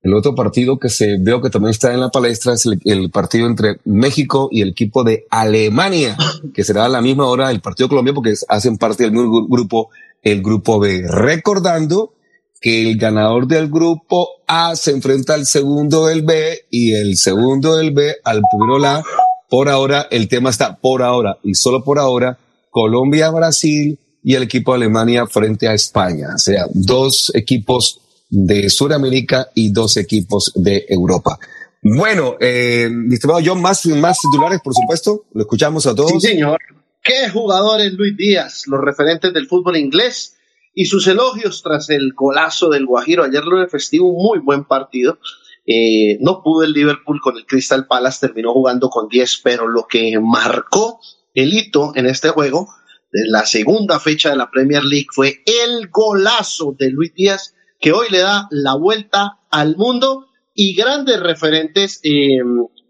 El 0.00 0.14
otro 0.14 0.34
partido 0.34 0.78
que 0.78 0.88
se 0.88 1.16
veo 1.18 1.42
que 1.42 1.50
también 1.50 1.70
está 1.70 1.92
en 1.92 2.00
la 2.00 2.10
palestra 2.10 2.52
es 2.52 2.66
el, 2.84 3.10
partido 3.10 3.46
entre 3.46 3.78
México 3.84 4.48
y 4.52 4.62
el 4.62 4.70
equipo 4.70 5.02
de 5.02 5.26
Alemania, 5.28 6.16
que 6.54 6.64
será 6.64 6.84
a 6.84 6.88
la 6.88 7.00
misma 7.00 7.26
hora 7.26 7.50
el 7.50 7.60
partido 7.60 7.86
de 7.86 7.90
Colombia 7.90 8.14
porque 8.14 8.34
hacen 8.48 8.78
parte 8.78 9.04
del 9.04 9.12
mismo 9.12 9.46
grupo, 9.48 9.90
el 10.22 10.40
grupo 10.40 10.78
B. 10.78 11.02
Recordando 11.08 12.14
que 12.60 12.82
el 12.82 12.96
ganador 12.96 13.46
del 13.46 13.68
grupo 13.68 14.28
A 14.46 14.76
se 14.76 14.92
enfrenta 14.92 15.34
al 15.34 15.46
segundo 15.46 16.06
del 16.06 16.22
B 16.22 16.66
y 16.70 16.92
el 16.94 17.16
segundo 17.16 17.76
del 17.76 17.92
B 17.92 18.16
al 18.24 18.42
primero 18.50 18.84
A. 18.86 19.02
Por 19.48 19.68
ahora, 19.68 20.06
el 20.10 20.28
tema 20.28 20.50
está 20.50 20.76
por 20.76 21.02
ahora 21.02 21.38
y 21.42 21.54
solo 21.54 21.82
por 21.82 21.98
ahora 21.98 22.38
Colombia, 22.70 23.30
Brasil 23.30 23.98
y 24.22 24.34
el 24.34 24.42
equipo 24.42 24.72
de 24.72 24.76
Alemania 24.76 25.26
frente 25.26 25.68
a 25.68 25.74
España. 25.74 26.28
O 26.34 26.38
sea, 26.38 26.66
dos 26.72 27.32
equipos 27.34 28.00
de 28.28 28.68
Sudamérica 28.68 29.48
y 29.54 29.72
dos 29.72 29.96
equipos 29.96 30.52
de 30.54 30.86
Europa. 30.88 31.38
Bueno, 31.82 32.36
eh, 32.40 32.90
estimado 33.10 33.40
John, 33.44 33.62
más, 33.62 33.86
más 33.86 34.18
titulares, 34.20 34.60
por 34.62 34.74
supuesto. 34.74 35.24
Lo 35.32 35.42
escuchamos 35.42 35.86
a 35.86 35.94
todos. 35.94 36.12
Sí, 36.12 36.20
señor. 36.20 36.58
¿Qué 37.02 37.30
jugadores 37.30 37.92
Luis 37.94 38.16
Díaz? 38.16 38.66
Los 38.66 38.80
referentes 38.80 39.32
del 39.32 39.46
fútbol 39.46 39.76
inglés 39.76 40.36
y 40.74 40.86
sus 40.86 41.06
elogios 41.06 41.62
tras 41.62 41.88
el 41.90 42.12
golazo 42.14 42.68
del 42.68 42.86
Guajiro. 42.86 43.24
Ayer 43.24 43.44
lo 43.44 43.66
festivo, 43.68 44.12
muy 44.12 44.40
buen 44.40 44.64
partido. 44.64 45.18
Eh, 45.66 46.18
no 46.20 46.42
pudo 46.42 46.64
el 46.64 46.72
Liverpool 46.72 47.20
con 47.20 47.36
el 47.36 47.46
Crystal 47.46 47.86
Palace, 47.86 48.26
terminó 48.26 48.52
jugando 48.52 48.88
con 48.88 49.08
10, 49.08 49.40
pero 49.44 49.68
lo 49.68 49.86
que 49.86 50.18
marcó 50.20 51.00
el 51.34 51.52
hito 51.52 51.92
en 51.94 52.06
este 52.06 52.30
juego 52.30 52.68
de 53.12 53.22
la 53.28 53.46
segunda 53.46 54.00
fecha 54.00 54.30
de 54.30 54.36
la 54.36 54.50
Premier 54.50 54.82
League 54.84 55.08
fue 55.10 55.42
el 55.46 55.88
golazo 55.88 56.74
de 56.78 56.90
Luis 56.90 57.12
Díaz 57.14 57.54
que 57.78 57.92
hoy 57.92 58.08
le 58.10 58.18
da 58.18 58.48
la 58.50 58.74
vuelta 58.74 59.40
al 59.50 59.76
mundo 59.76 60.26
y 60.54 60.74
grandes 60.74 61.20
referentes 61.20 62.00
eh, 62.02 62.38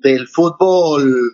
del 0.01 0.27
fútbol 0.29 1.33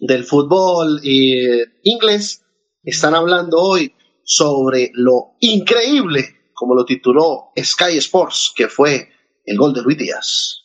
del 0.00 0.24
fútbol 0.24 1.00
eh, 1.04 1.64
inglés 1.82 2.42
están 2.82 3.14
hablando 3.14 3.58
hoy 3.58 3.94
sobre 4.24 4.90
lo 4.94 5.36
increíble, 5.40 6.50
como 6.54 6.74
lo 6.74 6.84
tituló 6.84 7.52
Sky 7.56 7.96
Sports, 7.98 8.52
que 8.54 8.68
fue 8.68 9.08
el 9.44 9.56
gol 9.56 9.72
de 9.72 9.82
Luis 9.82 9.98
Díaz. 9.98 10.63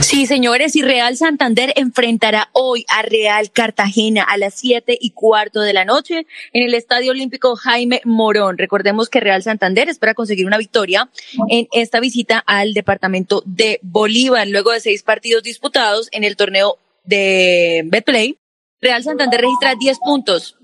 Sí, 0.00 0.26
señores, 0.26 0.76
y 0.76 0.82
Real 0.82 1.16
Santander 1.16 1.72
enfrentará 1.76 2.50
hoy 2.52 2.84
a 2.88 3.02
Real 3.02 3.50
Cartagena 3.50 4.22
a 4.22 4.36
las 4.36 4.54
siete 4.54 4.96
y 5.00 5.10
cuarto 5.10 5.60
de 5.60 5.72
la 5.72 5.86
noche 5.86 6.26
en 6.52 6.62
el 6.64 6.74
Estadio 6.74 7.12
Olímpico 7.12 7.56
Jaime 7.56 8.02
Morón. 8.04 8.58
Recordemos 8.58 9.08
que 9.08 9.20
Real 9.20 9.42
Santander 9.42 9.88
espera 9.88 10.12
conseguir 10.12 10.46
una 10.46 10.58
victoria 10.58 11.08
en 11.48 11.66
esta 11.72 11.98
visita 11.98 12.38
al 12.46 12.74
departamento 12.74 13.42
de 13.46 13.80
Bolívar. 13.82 14.46
Luego 14.48 14.72
de 14.72 14.80
seis 14.80 15.02
partidos 15.02 15.42
disputados 15.42 16.08
en 16.12 16.24
el 16.24 16.36
torneo 16.36 16.78
de 17.04 17.82
Betplay, 17.86 18.38
Real 18.80 19.02
Santander 19.02 19.40
registra 19.40 19.74
diez 19.76 19.98
puntos, 19.98 20.56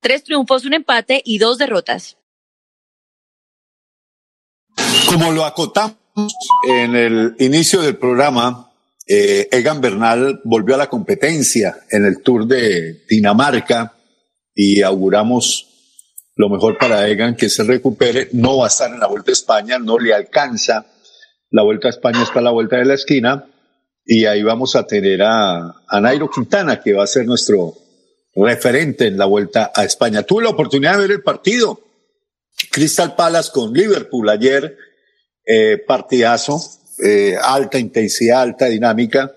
tres 0.00 0.24
triunfos, 0.24 0.64
un 0.64 0.72
empate 0.72 1.20
y 1.24 1.38
dos 1.38 1.58
derrotas. 1.58 2.16
Como 5.08 5.30
lo 5.30 5.44
acotamos 5.44 6.03
en 6.68 6.96
el 6.96 7.34
inicio 7.38 7.82
del 7.82 7.96
programa, 7.96 8.70
eh, 9.06 9.48
Egan 9.50 9.80
Bernal 9.80 10.40
volvió 10.44 10.74
a 10.74 10.78
la 10.78 10.88
competencia 10.88 11.76
en 11.90 12.04
el 12.04 12.22
Tour 12.22 12.46
de 12.46 13.04
Dinamarca 13.08 13.94
y 14.54 14.82
auguramos 14.82 15.68
lo 16.36 16.48
mejor 16.48 16.78
para 16.78 17.08
Egan, 17.08 17.36
que 17.36 17.48
se 17.48 17.64
recupere. 17.64 18.28
No 18.32 18.58
va 18.58 18.64
a 18.64 18.68
estar 18.68 18.92
en 18.92 19.00
la 19.00 19.06
Vuelta 19.06 19.30
a 19.30 19.34
España, 19.34 19.78
no 19.78 19.98
le 19.98 20.14
alcanza. 20.14 20.86
La 21.50 21.62
Vuelta 21.62 21.88
a 21.88 21.90
España 21.90 22.22
está 22.22 22.40
a 22.40 22.42
la 22.42 22.50
vuelta 22.50 22.76
de 22.76 22.84
la 22.84 22.94
esquina 22.94 23.46
y 24.04 24.26
ahí 24.26 24.42
vamos 24.42 24.74
a 24.76 24.86
tener 24.86 25.22
a, 25.22 25.74
a 25.86 26.00
Nairo 26.00 26.28
Quintana, 26.28 26.80
que 26.80 26.92
va 26.92 27.04
a 27.04 27.08
ser 27.08 27.26
nuestro 27.26 27.74
referente 28.34 29.06
en 29.06 29.16
la 29.16 29.26
Vuelta 29.26 29.72
a 29.74 29.84
España. 29.84 30.22
Tuve 30.22 30.44
la 30.44 30.50
oportunidad 30.50 30.94
de 30.94 31.02
ver 31.02 31.10
el 31.12 31.22
partido. 31.22 31.80
Crystal 32.70 33.14
Palace 33.14 33.50
con 33.52 33.72
Liverpool 33.72 34.28
ayer 34.28 34.76
eh, 35.46 35.78
partidazo, 35.86 36.60
eh, 37.04 37.36
alta 37.40 37.78
intensidad, 37.78 38.42
alta 38.42 38.66
dinámica, 38.66 39.34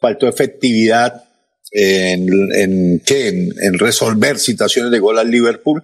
faltó 0.00 0.28
efectividad 0.28 1.24
en, 1.70 2.28
en, 2.54 3.02
en, 3.06 3.52
en, 3.60 3.78
resolver 3.78 4.38
situaciones 4.38 4.90
de 4.90 4.98
gol 4.98 5.18
al 5.18 5.30
Liverpool, 5.30 5.82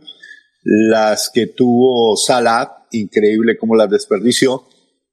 las 0.62 1.30
que 1.32 1.48
tuvo 1.48 2.16
Salah, 2.16 2.86
increíble 2.90 3.56
como 3.58 3.76
las 3.76 3.90
desperdició, 3.90 4.66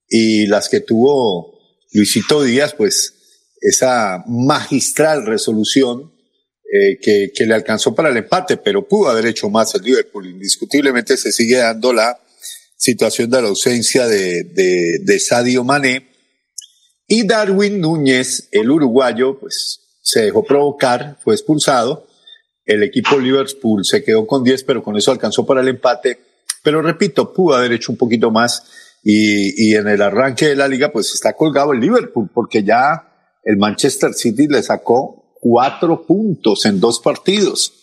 y 0.08 0.48
las 0.48 0.70
que 0.70 0.82
tuvo 0.82 1.60
Luisito 1.94 2.44
Díaz, 2.44 2.74
pues 2.74 3.14
esa 3.60 4.24
magistral 4.28 5.26
resolución 5.26 6.12
eh, 6.74 6.98
que, 7.02 7.32
que 7.36 7.46
le 7.46 7.54
alcanzó 7.54 7.94
para 7.94 8.10
el 8.10 8.18
empate, 8.18 8.58
pero 8.58 8.88
pudo 8.88 9.10
haber 9.10 9.26
hecho 9.26 9.50
más 9.50 9.76
el 9.76 9.84
Liverpool. 9.84 10.28
Indiscutiblemente 10.28 11.18
se 11.18 11.32
sigue 11.32 11.58
dando 11.58 11.92
la 11.92 12.18
situación 12.82 13.30
de 13.30 13.42
la 13.44 13.48
ausencia 13.48 14.08
de, 14.08 14.44
de, 14.44 15.00
de 15.04 15.20
Sadio 15.20 15.64
Mané. 15.64 16.08
Y 17.08 17.28
Darwin 17.28 17.80
Núñez, 17.80 18.50
el 18.52 18.72
uruguayo, 18.72 19.40
pues 19.40 20.00
se 20.02 20.22
dejó 20.22 20.44
provocar, 20.44 21.20
fue 21.24 21.36
expulsado. 21.36 22.08
El 22.66 22.82
equipo 22.82 23.20
Liverpool 23.20 23.86
se 23.86 24.04
quedó 24.04 24.26
con 24.26 24.44
10, 24.44 24.64
pero 24.64 24.84
con 24.84 24.98
eso 24.98 25.12
alcanzó 25.12 25.46
para 25.46 25.62
el 25.62 25.68
empate. 25.68 26.20
Pero 26.64 26.82
repito, 26.82 27.32
pudo 27.32 27.56
haber 27.56 27.72
hecho 27.74 27.92
un 27.92 28.00
poquito 28.00 28.32
más. 28.32 28.64
Y, 29.04 29.70
y 29.70 29.76
en 29.76 29.88
el 29.88 30.02
arranque 30.02 30.48
de 30.48 30.56
la 30.56 30.68
liga, 30.68 30.92
pues 30.92 31.14
está 31.14 31.34
colgado 31.34 31.74
el 31.74 31.80
Liverpool, 31.80 32.32
porque 32.34 32.64
ya 32.64 33.40
el 33.44 33.58
Manchester 33.58 34.14
City 34.16 34.48
le 34.48 34.64
sacó 34.64 35.38
cuatro 35.40 36.06
puntos 36.08 36.66
en 36.66 36.80
dos 36.80 37.00
partidos 37.00 37.74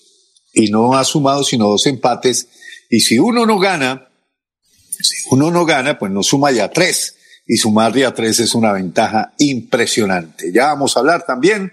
y 0.52 0.70
no 0.70 0.94
ha 0.94 1.04
sumado 1.04 1.44
sino 1.44 1.68
dos 1.68 1.86
empates. 1.86 2.48
Y 2.90 3.00
si 3.00 3.18
uno 3.18 3.46
no 3.46 3.58
gana, 3.58 4.07
si 5.00 5.16
uno 5.30 5.50
no 5.50 5.64
gana, 5.64 5.98
pues 5.98 6.12
no 6.12 6.22
suma 6.22 6.50
ya 6.50 6.70
tres. 6.70 7.16
Y 7.46 7.56
sumar 7.56 7.94
ya 7.94 8.12
tres 8.12 8.40
es 8.40 8.54
una 8.54 8.72
ventaja 8.72 9.32
impresionante. 9.38 10.52
Ya 10.52 10.66
vamos 10.66 10.96
a 10.96 11.00
hablar 11.00 11.24
también 11.26 11.72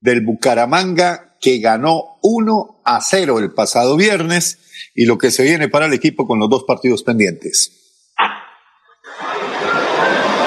del 0.00 0.20
Bucaramanga 0.20 1.36
que 1.40 1.58
ganó 1.58 2.18
1 2.22 2.82
a 2.84 3.00
0 3.00 3.38
el 3.40 3.52
pasado 3.52 3.96
viernes 3.96 4.58
y 4.94 5.04
lo 5.04 5.18
que 5.18 5.30
se 5.30 5.42
viene 5.42 5.68
para 5.68 5.86
el 5.86 5.92
equipo 5.92 6.26
con 6.26 6.38
los 6.38 6.48
dos 6.48 6.64
partidos 6.64 7.02
pendientes. 7.02 7.72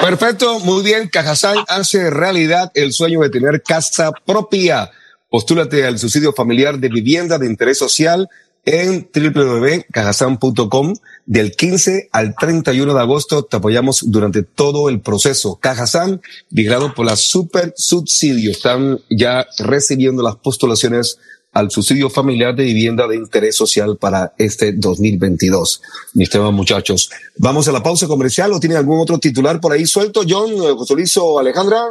Perfecto, 0.02 0.60
muy 0.60 0.82
bien. 0.82 1.08
Cajazán 1.08 1.58
hace 1.68 2.08
realidad 2.08 2.72
el 2.74 2.92
sueño 2.92 3.20
de 3.20 3.28
tener 3.28 3.62
casa 3.62 4.12
propia. 4.24 4.90
Postúlate 5.28 5.86
al 5.86 5.98
subsidio 5.98 6.32
familiar 6.32 6.78
de 6.78 6.88
vivienda 6.88 7.38
de 7.38 7.46
interés 7.46 7.78
social 7.78 8.28
en 8.64 9.08
www.cajazán.com 9.14 10.94
del 11.26 11.52
15 11.52 12.08
al 12.12 12.34
31 12.34 12.94
de 12.94 13.00
agosto. 13.00 13.44
Te 13.44 13.56
apoyamos 13.56 14.10
durante 14.10 14.42
todo 14.42 14.88
el 14.88 15.00
proceso. 15.00 15.58
Cajazán, 15.60 16.20
vigilado 16.50 16.94
por 16.94 17.06
la 17.06 17.16
Super 17.16 17.72
Subsidio. 17.76 18.50
Están 18.50 19.00
ya 19.10 19.46
recibiendo 19.58 20.22
las 20.22 20.36
postulaciones 20.36 21.18
al 21.52 21.70
subsidio 21.70 22.08
familiar 22.10 22.54
de 22.54 22.64
vivienda 22.64 23.08
de 23.08 23.16
interés 23.16 23.56
social 23.56 23.96
para 23.96 24.34
este 24.38 24.72
2022. 24.72 25.82
Mis 26.14 26.30
temas, 26.30 26.52
muchachos. 26.52 27.10
Vamos 27.36 27.66
a 27.66 27.72
la 27.72 27.82
pausa 27.82 28.06
comercial. 28.06 28.52
¿O 28.52 28.60
tiene 28.60 28.76
algún 28.76 29.00
otro 29.00 29.18
titular 29.18 29.60
por 29.60 29.72
ahí 29.72 29.86
suelto? 29.86 30.22
John, 30.28 30.50
José 30.76 30.94
Luis 30.94 31.16
o 31.16 31.38
Alejandra. 31.38 31.90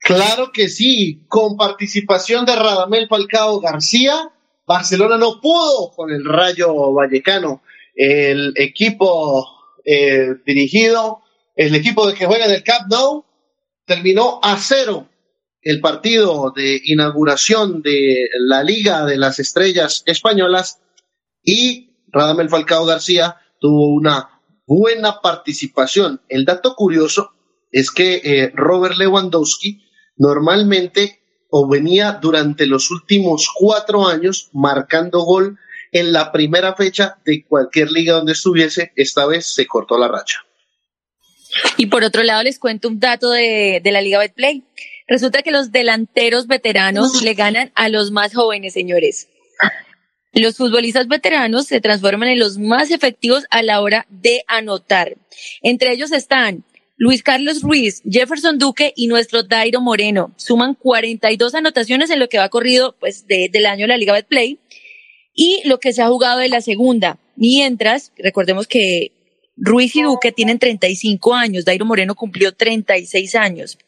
Claro 0.00 0.52
que 0.52 0.68
sí, 0.68 1.24
con 1.28 1.56
participación 1.56 2.46
de 2.46 2.54
Radamel 2.54 3.08
Falcao 3.08 3.60
García, 3.60 4.30
Barcelona 4.68 5.16
no 5.16 5.40
pudo 5.40 5.92
con 5.96 6.10
el 6.10 6.26
Rayo 6.26 6.92
Vallecano. 6.92 7.62
El 7.94 8.52
equipo 8.54 9.46
eh, 9.82 10.34
dirigido, 10.44 11.22
el 11.56 11.74
equipo 11.74 12.12
que 12.12 12.26
juega 12.26 12.44
en 12.44 12.52
el 12.52 12.62
Camp 12.62 12.86
Nou, 12.90 13.24
terminó 13.86 14.40
a 14.42 14.58
cero 14.58 15.08
el 15.62 15.80
partido 15.80 16.52
de 16.54 16.82
inauguración 16.84 17.80
de 17.80 18.28
la 18.46 18.62
Liga 18.62 19.06
de 19.06 19.16
las 19.16 19.38
Estrellas 19.38 20.02
Españolas 20.04 20.80
y 21.42 22.04
Radamel 22.08 22.50
Falcao 22.50 22.84
García 22.84 23.36
tuvo 23.58 23.94
una 23.94 24.42
buena 24.66 25.20
participación. 25.22 26.20
El 26.28 26.44
dato 26.44 26.74
curioso 26.76 27.32
es 27.72 27.90
que 27.90 28.20
eh, 28.22 28.52
Robert 28.54 28.96
Lewandowski 28.96 29.82
normalmente 30.18 31.17
o 31.50 31.68
venía 31.68 32.18
durante 32.20 32.66
los 32.66 32.90
últimos 32.90 33.48
cuatro 33.54 34.06
años 34.06 34.50
marcando 34.52 35.20
gol 35.20 35.58
en 35.92 36.12
la 36.12 36.32
primera 36.32 36.74
fecha 36.74 37.18
de 37.24 37.44
cualquier 37.44 37.90
liga 37.90 38.14
donde 38.14 38.32
estuviese. 38.32 38.92
Esta 38.96 39.26
vez 39.26 39.46
se 39.46 39.66
cortó 39.66 39.98
la 39.98 40.08
racha. 40.08 40.44
Y 41.76 41.86
por 41.86 42.04
otro 42.04 42.22
lado, 42.22 42.42
les 42.42 42.58
cuento 42.58 42.88
un 42.88 43.00
dato 43.00 43.30
de, 43.30 43.80
de 43.82 43.92
la 43.92 44.02
Liga 44.02 44.18
Betplay. 44.18 44.64
Resulta 45.06 45.42
que 45.42 45.50
los 45.50 45.72
delanteros 45.72 46.46
veteranos 46.46 47.22
le 47.22 47.32
ganan 47.32 47.72
a 47.74 47.88
los 47.88 48.10
más 48.10 48.34
jóvenes, 48.34 48.74
señores. 48.74 49.28
Los 50.34 50.56
futbolistas 50.56 51.08
veteranos 51.08 51.66
se 51.66 51.80
transforman 51.80 52.28
en 52.28 52.38
los 52.38 52.58
más 52.58 52.90
efectivos 52.90 53.44
a 53.50 53.62
la 53.62 53.80
hora 53.80 54.06
de 54.10 54.44
anotar. 54.46 55.16
Entre 55.62 55.90
ellos 55.90 56.12
están 56.12 56.64
Luis 57.00 57.22
Carlos 57.22 57.62
Ruiz, 57.62 58.02
Jefferson 58.10 58.58
Duque 58.58 58.92
y 58.96 59.06
nuestro 59.06 59.44
Dairo 59.44 59.80
Moreno. 59.80 60.34
Suman 60.36 60.74
42 60.74 61.54
anotaciones 61.54 62.10
en 62.10 62.18
lo 62.18 62.28
que 62.28 62.38
va 62.38 62.48
corrido 62.48 62.96
pues, 62.98 63.24
del 63.28 63.66
año 63.66 63.82
de 63.82 63.88
la 63.88 63.96
Liga 63.96 64.12
Betplay 64.12 64.58
y 65.32 65.62
lo 65.64 65.78
que 65.78 65.92
se 65.92 66.02
ha 66.02 66.08
jugado 66.08 66.40
de 66.40 66.48
la 66.48 66.60
segunda. 66.60 67.20
Mientras, 67.36 68.12
recordemos 68.18 68.66
que 68.66 69.12
Ruiz 69.56 69.94
y 69.94 70.02
Duque 70.02 70.32
tienen 70.32 70.58
35 70.58 71.34
años, 71.34 71.64
Dairo 71.64 71.84
Moreno 71.84 72.16
cumplió 72.16 72.52
36 72.52 73.36
años. 73.36 73.78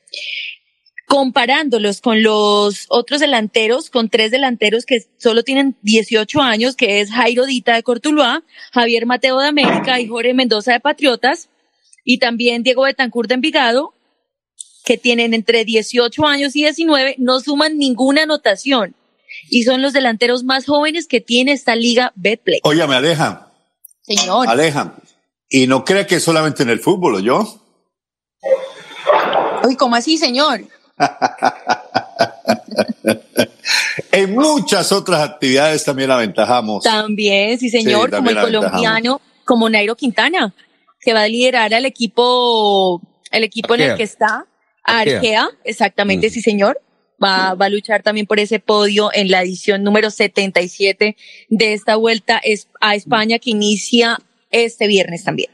Comparándolos 1.07 2.00
con 2.00 2.23
los 2.23 2.87
otros 2.88 3.19
delanteros, 3.19 3.90
con 3.90 4.09
tres 4.09 4.31
delanteros 4.31 4.87
que 4.87 5.05
solo 5.19 5.43
tienen 5.43 5.75
18 5.83 6.40
años, 6.40 6.76
que 6.76 7.00
es 7.00 7.11
Jairo 7.11 7.45
Dita 7.45 7.75
de 7.75 7.83
Cortuluá, 7.83 8.45
Javier 8.73 9.07
Mateo 9.07 9.40
de 9.40 9.49
América 9.49 9.99
y 9.99 10.06
Jorge 10.06 10.32
Mendoza 10.32 10.73
de 10.73 10.78
Patriotas, 10.78 11.50
y 12.04 12.19
también 12.19 12.63
Diego 12.63 12.82
Betancourt 12.82 13.28
de 13.28 13.34
Envigado, 13.34 13.95
que 14.84 14.99
tienen 14.99 15.34
entre 15.34 15.65
18 15.65 16.26
años 16.26 16.56
y 16.56 16.63
19, 16.63 17.17
no 17.19 17.41
suman 17.41 17.78
ninguna 17.78 18.23
anotación 18.23 18.95
y 19.49 19.65
son 19.65 19.82
los 19.82 19.93
delanteros 19.93 20.45
más 20.45 20.67
jóvenes 20.67 21.06
que 21.06 21.21
tiene 21.21 21.52
esta 21.52 21.76
liga 21.76 22.13
Betplay. 22.17 22.60
Oye, 22.65 22.86
me 22.86 22.97
aleja. 22.97 23.49
Señor. 24.02 24.49
Aleja. 24.49 24.95
Y 25.49 25.67
no 25.67 25.84
crea 25.84 26.06
que 26.06 26.21
solamente 26.21 26.63
en 26.63 26.71
el 26.71 26.80
fútbol, 26.80 27.17
¿o 27.17 27.21
yo? 27.21 27.60
Uy, 29.65 29.76
¿cómo 29.76 29.97
así, 29.97 30.17
señor? 30.17 30.63
en 34.13 34.34
muchas 34.34 34.93
otras 34.93 35.23
actividades 35.23 35.84
también 35.84 36.10
aventajamos. 36.10 36.84
También, 36.84 37.58
sí, 37.58 37.69
señor, 37.69 38.10
como 38.10 38.30
el 38.30 38.41
colombiano, 38.41 39.21
como 39.45 39.69
Nairo 39.69 39.97
Quintana 39.97 40.54
que 41.00 41.13
va 41.13 41.23
a 41.23 41.28
liderar 41.28 41.73
al 41.75 41.84
equipo, 41.84 43.00
el 43.30 43.45
equipo 43.45 43.75
en 43.75 43.82
el 43.82 43.97
que 43.97 44.02
está, 44.02 44.47
Arquea, 44.82 45.49
exactamente, 45.65 46.30
sí 46.30 46.41
señor. 46.41 46.80
Va, 47.23 47.52
va 47.52 47.67
a 47.67 47.69
luchar 47.69 48.02
también 48.02 48.26
por 48.26 48.41
ese 48.41 48.60
podio 48.60 49.10
en 49.13 49.30
la 49.30 49.43
edición 49.43 49.82
número 49.82 50.10
77 50.10 51.17
de 51.50 51.73
esta 51.75 51.97
vuelta 51.97 52.41
a 52.80 52.95
España 52.95 53.39
que 53.39 53.50
inicia 53.50 54.19
este 54.50 54.86
viernes 54.86 55.25
también. 55.25 55.50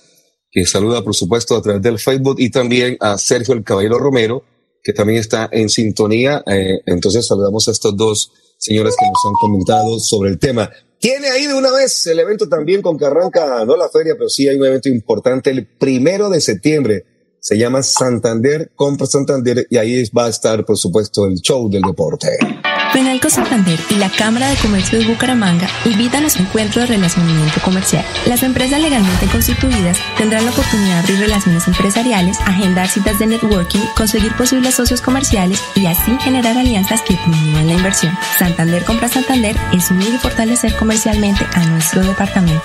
que 0.50 0.65
saluda, 0.65 1.04
por 1.04 1.13
supuesto, 1.13 1.56
a 1.56 1.62
través 1.62 1.84
del 1.84 2.00
Facebook, 2.00 2.38
y 2.39 2.50
también 2.50 2.98
a 3.02 3.19
Sergio 3.19 3.54
el 3.54 3.63
Caballero 3.63 4.00
Romero, 4.00 4.43
que 4.82 4.93
también 4.93 5.19
está 5.19 5.48
en 5.52 5.69
sintonía. 5.69 6.41
Eh, 6.48 6.80
entonces 6.88 7.28
saludamos 7.28 7.67
a 7.67 7.72
estos 7.72 7.95
dos 7.95 8.32
señores 8.58 8.95
que 9.00 9.06
nos 9.06 9.24
han 9.28 9.34
comentado 9.34 10.00
sobre 10.00 10.32
el 10.32 10.39
tema. 10.39 10.72
Tiene 10.99 11.29
ahí 11.29 11.47
de 11.47 11.53
una 11.53 11.71
vez 11.71 12.05
el 12.07 12.19
evento 12.19 12.49
también 12.49 12.81
con 12.81 12.97
que 12.97 13.05
arranca, 13.05 13.63
no 13.63 13.77
la 13.77 13.88
feria, 13.88 14.15
pero 14.17 14.27
sí 14.27 14.49
hay 14.49 14.57
un 14.57 14.65
evento 14.65 14.89
importante 14.89 15.49
el 15.49 15.65
primero 15.65 16.29
de 16.29 16.41
septiembre. 16.41 17.05
Se 17.39 17.57
llama 17.57 17.83
Santander, 17.83 18.71
Compra 18.75 19.07
Santander 19.07 19.65
y 19.69 19.77
ahí 19.77 20.03
va 20.09 20.25
a 20.25 20.29
estar, 20.29 20.65
por 20.65 20.77
supuesto, 20.77 21.25
el 21.25 21.35
show 21.35 21.69
del 21.69 21.83
deporte. 21.83 22.38
Penalco 22.93 23.30
Santander 23.30 23.80
y 23.89 23.95
la 23.95 24.10
Cámara 24.10 24.49
de 24.49 24.56
Comercio 24.58 24.99
de 24.99 25.06
Bucaramanga 25.06 25.67
invitan 25.86 26.25
a 26.25 26.30
su 26.30 26.41
encuentro 26.41 26.82
de 26.82 26.88
relacionamiento 26.88 27.62
comercial. 27.62 28.04
Las 28.25 28.43
empresas 28.43 28.82
legalmente 28.82 29.28
constituidas 29.28 29.97
tendrán 30.17 30.45
la 30.45 30.52
oportunidad 30.52 30.95
de 30.95 30.99
abrir 30.99 31.19
relaciones 31.19 31.67
empresariales, 31.67 32.39
agendar 32.41 32.88
citas 32.88 33.19
de 33.19 33.28
networking, 33.28 33.82
conseguir 33.95 34.34
posibles 34.34 34.75
socios 34.75 35.02
comerciales 35.02 35.63
y 35.75 35.86
así 35.86 36.17
generar 36.19 36.58
alianzas 36.58 37.02
que 37.02 37.15
promuevan 37.15 37.67
la 37.67 37.73
inversión. 37.73 38.17
Santander 38.38 38.84
Compra 38.86 39.08
Santander 39.08 39.56
es 39.73 39.91
unir 39.91 40.13
y 40.13 40.17
fortalecer 40.17 40.75
comercialmente 40.75 41.45
a 41.54 41.65
nuestro 41.65 42.02
departamento. 42.02 42.63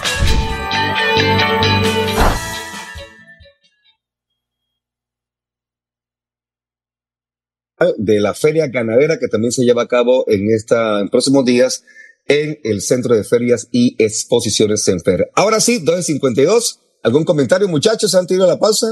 De 7.97 8.21
la 8.21 8.35
feria 8.35 8.69
ganadera 8.69 9.19
que 9.19 9.29
también 9.29 9.53
se 9.53 9.65
lleva 9.65 9.83
a 9.83 9.89
cabo 9.89 10.25
en 10.29 10.51
esta 10.51 11.01
en 11.01 11.09
próximos 11.09 11.45
días 11.45 11.85
en 12.27 12.59
el 12.65 12.81
Centro 12.81 13.15
de 13.15 13.25
Ferias 13.25 13.69
y 13.71 13.97
Exposiciones 14.03 14.83
Senfer. 14.83 15.31
Ahora 15.35 15.61
sí, 15.61 15.85
2.52. 15.85 16.81
¿Algún 17.03 17.25
comentario, 17.25 17.69
muchachos, 17.69 18.15
antes 18.15 18.31
de 18.31 18.43
ir 18.43 18.43
a 18.43 18.53
la 18.53 18.59
pausa? 18.59 18.87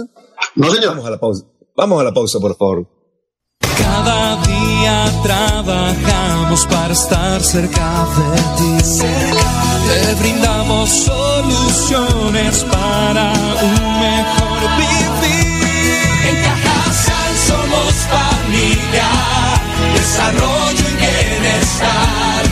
No, 0.54 0.70
señor. 0.70 0.90
Vamos 0.90 1.06
a 1.06 1.10
la 1.10 1.18
pausa. 1.20 1.46
Vamos 1.74 2.00
a 2.00 2.04
la 2.04 2.12
pausa, 2.12 2.38
por 2.40 2.56
favor. 2.56 2.86
Cada 3.78 4.42
día 4.42 5.22
trabajamos 5.22 6.66
para 6.66 6.92
estar 6.92 7.42
cerca 7.42 8.06
de 8.16 8.36
ti. 8.58 8.98
Te 9.88 10.22
brindamos 10.22 10.90
soluciones 10.90 12.64
para 12.64 13.32
un 13.62 13.81
desarrollo 20.32 20.84
y 20.88 20.96
bienestar. 20.96 22.42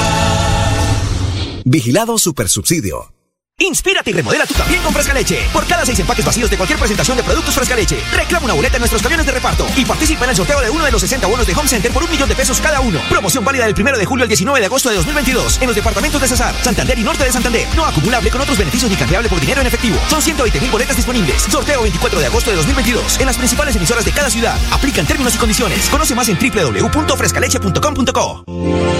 Vigilado 1.64 2.18
Supersubsidio. 2.18 3.19
Inspírate 3.60 4.10
y 4.10 4.14
remodela 4.14 4.46
tú 4.46 4.54
también 4.54 4.82
con 4.82 4.92
Fresca 4.92 5.12
Leche. 5.12 5.46
Por 5.52 5.66
cada 5.66 5.84
seis 5.84 5.98
empaques 5.98 6.24
vacíos 6.24 6.48
de 6.48 6.56
cualquier 6.56 6.78
presentación 6.78 7.16
de 7.18 7.22
productos 7.22 7.54
Fresca 7.54 7.76
Leche, 7.76 8.02
reclama 8.16 8.46
una 8.46 8.54
boleta 8.54 8.76
en 8.76 8.80
nuestros 8.80 9.02
camiones 9.02 9.26
de 9.26 9.32
reparto 9.32 9.66
y 9.76 9.84
participa 9.84 10.24
en 10.24 10.30
el 10.30 10.36
sorteo 10.36 10.60
de 10.62 10.70
uno 10.70 10.82
de 10.82 10.90
los 10.90 11.02
60 11.02 11.26
bonos 11.26 11.46
de 11.46 11.54
Home 11.54 11.68
Center 11.68 11.92
por 11.92 12.02
un 12.02 12.10
millón 12.10 12.28
de 12.28 12.34
pesos 12.34 12.58
cada 12.58 12.80
uno. 12.80 12.98
Promoción 13.10 13.44
válida 13.44 13.66
del 13.66 13.74
1 13.78 13.98
de 13.98 14.06
julio 14.06 14.22
al 14.22 14.28
19 14.28 14.60
de 14.60 14.66
agosto 14.66 14.88
de 14.88 14.96
2022 14.96 15.60
en 15.60 15.66
los 15.66 15.76
departamentos 15.76 16.20
de 16.20 16.28
Cesar, 16.28 16.54
Santander 16.62 16.98
y 16.98 17.02
Norte 17.02 17.24
de 17.24 17.32
Santander. 17.32 17.68
No 17.76 17.84
acumulable 17.84 18.30
con 18.30 18.40
otros 18.40 18.56
beneficios 18.56 18.90
ni 18.90 18.96
cambiable 18.96 19.28
por 19.28 19.38
dinero 19.38 19.60
en 19.60 19.66
efectivo. 19.66 19.98
Son 20.08 20.22
120 20.22 20.58
mil 20.58 20.70
boletas 20.70 20.96
disponibles. 20.96 21.42
Sorteo 21.42 21.82
24 21.82 22.18
de 22.18 22.26
agosto 22.26 22.50
de 22.50 22.56
2022 22.56 23.20
en 23.20 23.26
las 23.26 23.36
principales 23.36 23.76
emisoras 23.76 24.06
de 24.06 24.12
cada 24.12 24.30
ciudad. 24.30 24.58
Aplican 24.70 25.04
términos 25.04 25.34
y 25.34 25.38
condiciones. 25.38 25.86
Conoce 25.90 26.14
más 26.14 26.30
en 26.30 26.38
www.frescaleche.com.co. 26.38 28.99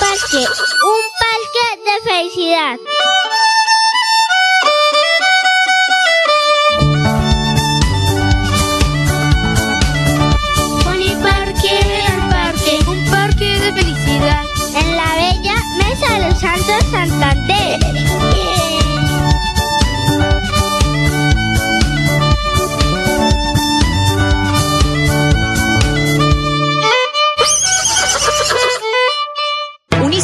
Parque, 0.00 0.36
un 0.36 1.02
parque 1.18 1.66
de 1.84 1.94
felicidad. 2.08 2.78
Parque, 11.20 11.76
parque, 12.30 12.78
un 12.86 13.10
parque 13.10 13.58
de 13.58 13.72
felicidad. 13.72 14.44
En 14.74 14.96
la 14.96 15.14
bella 15.16 15.56
Mesa 15.76 16.12
de 16.14 16.28
los 16.28 16.38
Santos 16.38 16.84
Santander. 16.92 17.57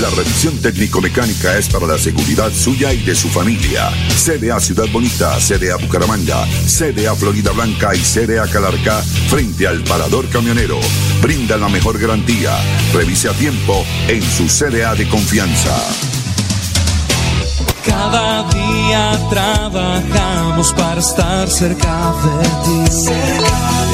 La 0.00 0.10
revisión 0.10 0.58
técnico-mecánica 0.58 1.56
es 1.56 1.70
para 1.70 1.86
la 1.86 1.96
seguridad 1.96 2.52
suya 2.52 2.92
y 2.92 2.98
de 2.98 3.14
su 3.14 3.28
familia. 3.28 3.90
CDA 4.14 4.60
Ciudad 4.60 4.84
Bonita, 4.92 5.38
CDA 5.40 5.76
Bucaramanga, 5.76 6.46
CDA 6.66 7.14
Florida 7.14 7.52
Blanca 7.52 7.94
y 7.94 8.00
CDA 8.00 8.46
Calarca 8.46 9.00
frente 9.30 9.66
al 9.66 9.82
parador 9.84 10.28
camionero. 10.28 10.78
Brinda 11.22 11.56
la 11.56 11.70
mejor 11.70 11.98
garantía. 11.98 12.52
Revise 12.92 13.30
a 13.30 13.32
tiempo 13.32 13.86
en 14.06 14.22
su 14.22 14.48
CDA 14.48 14.94
de 14.94 15.08
confianza. 15.08 15.74
Cada 17.86 18.42
día 18.50 19.18
trabajamos 19.30 20.74
para 20.74 21.00
estar 21.00 21.48
cerca 21.48 22.12
de 22.22 22.84
ti. 22.84 23.00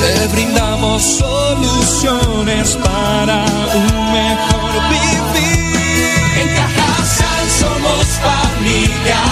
Te 0.00 0.26
brindamos 0.32 1.00
soluciones 1.00 2.76
para 2.82 3.44
un 3.74 4.12
mejor 4.12 4.72
vivir. 4.90 5.51
Somos 7.62 8.07
familia, 8.29 9.22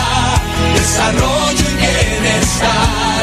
desarrollo 0.75 1.67
y 1.69 1.77
bienestar. 1.83 3.23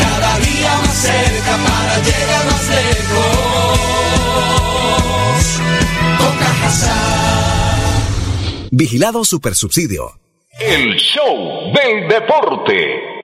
Cada 0.00 0.38
día 0.38 0.72
más 0.82 0.96
cerca 0.96 1.54
para 1.68 1.94
llegar 1.98 2.44
más 2.46 2.66
lejos. 2.80 3.84
Toca 6.18 6.50
Vigilado 8.70 9.24
Supersubsidio. 9.24 10.18
El 10.58 10.96
show 10.96 11.72
del 11.74 12.08
deporte. 12.08 13.14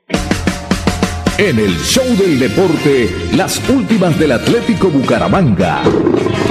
En 1.39 1.59
el 1.59 1.79
show 1.81 2.05
del 2.17 2.39
deporte, 2.39 3.09
las 3.33 3.67
últimas 3.71 4.19
del 4.19 4.33
Atlético 4.33 4.91
Bucaramanga. 4.91 5.83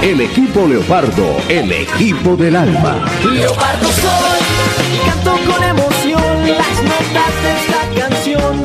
El 0.02 0.20
equipo 0.20 0.66
Leopardo, 0.66 1.36
el 1.48 1.70
equipo 1.70 2.34
del 2.34 2.56
alma. 2.56 3.06
Leopardo 3.32 3.88
soy 3.88 4.39
canto 5.04 5.32
con 5.46 5.62
emoción 5.62 6.48
las 6.48 6.82
notas 6.82 7.32
de 7.42 7.50
esta 7.60 7.80
canción 7.96 8.56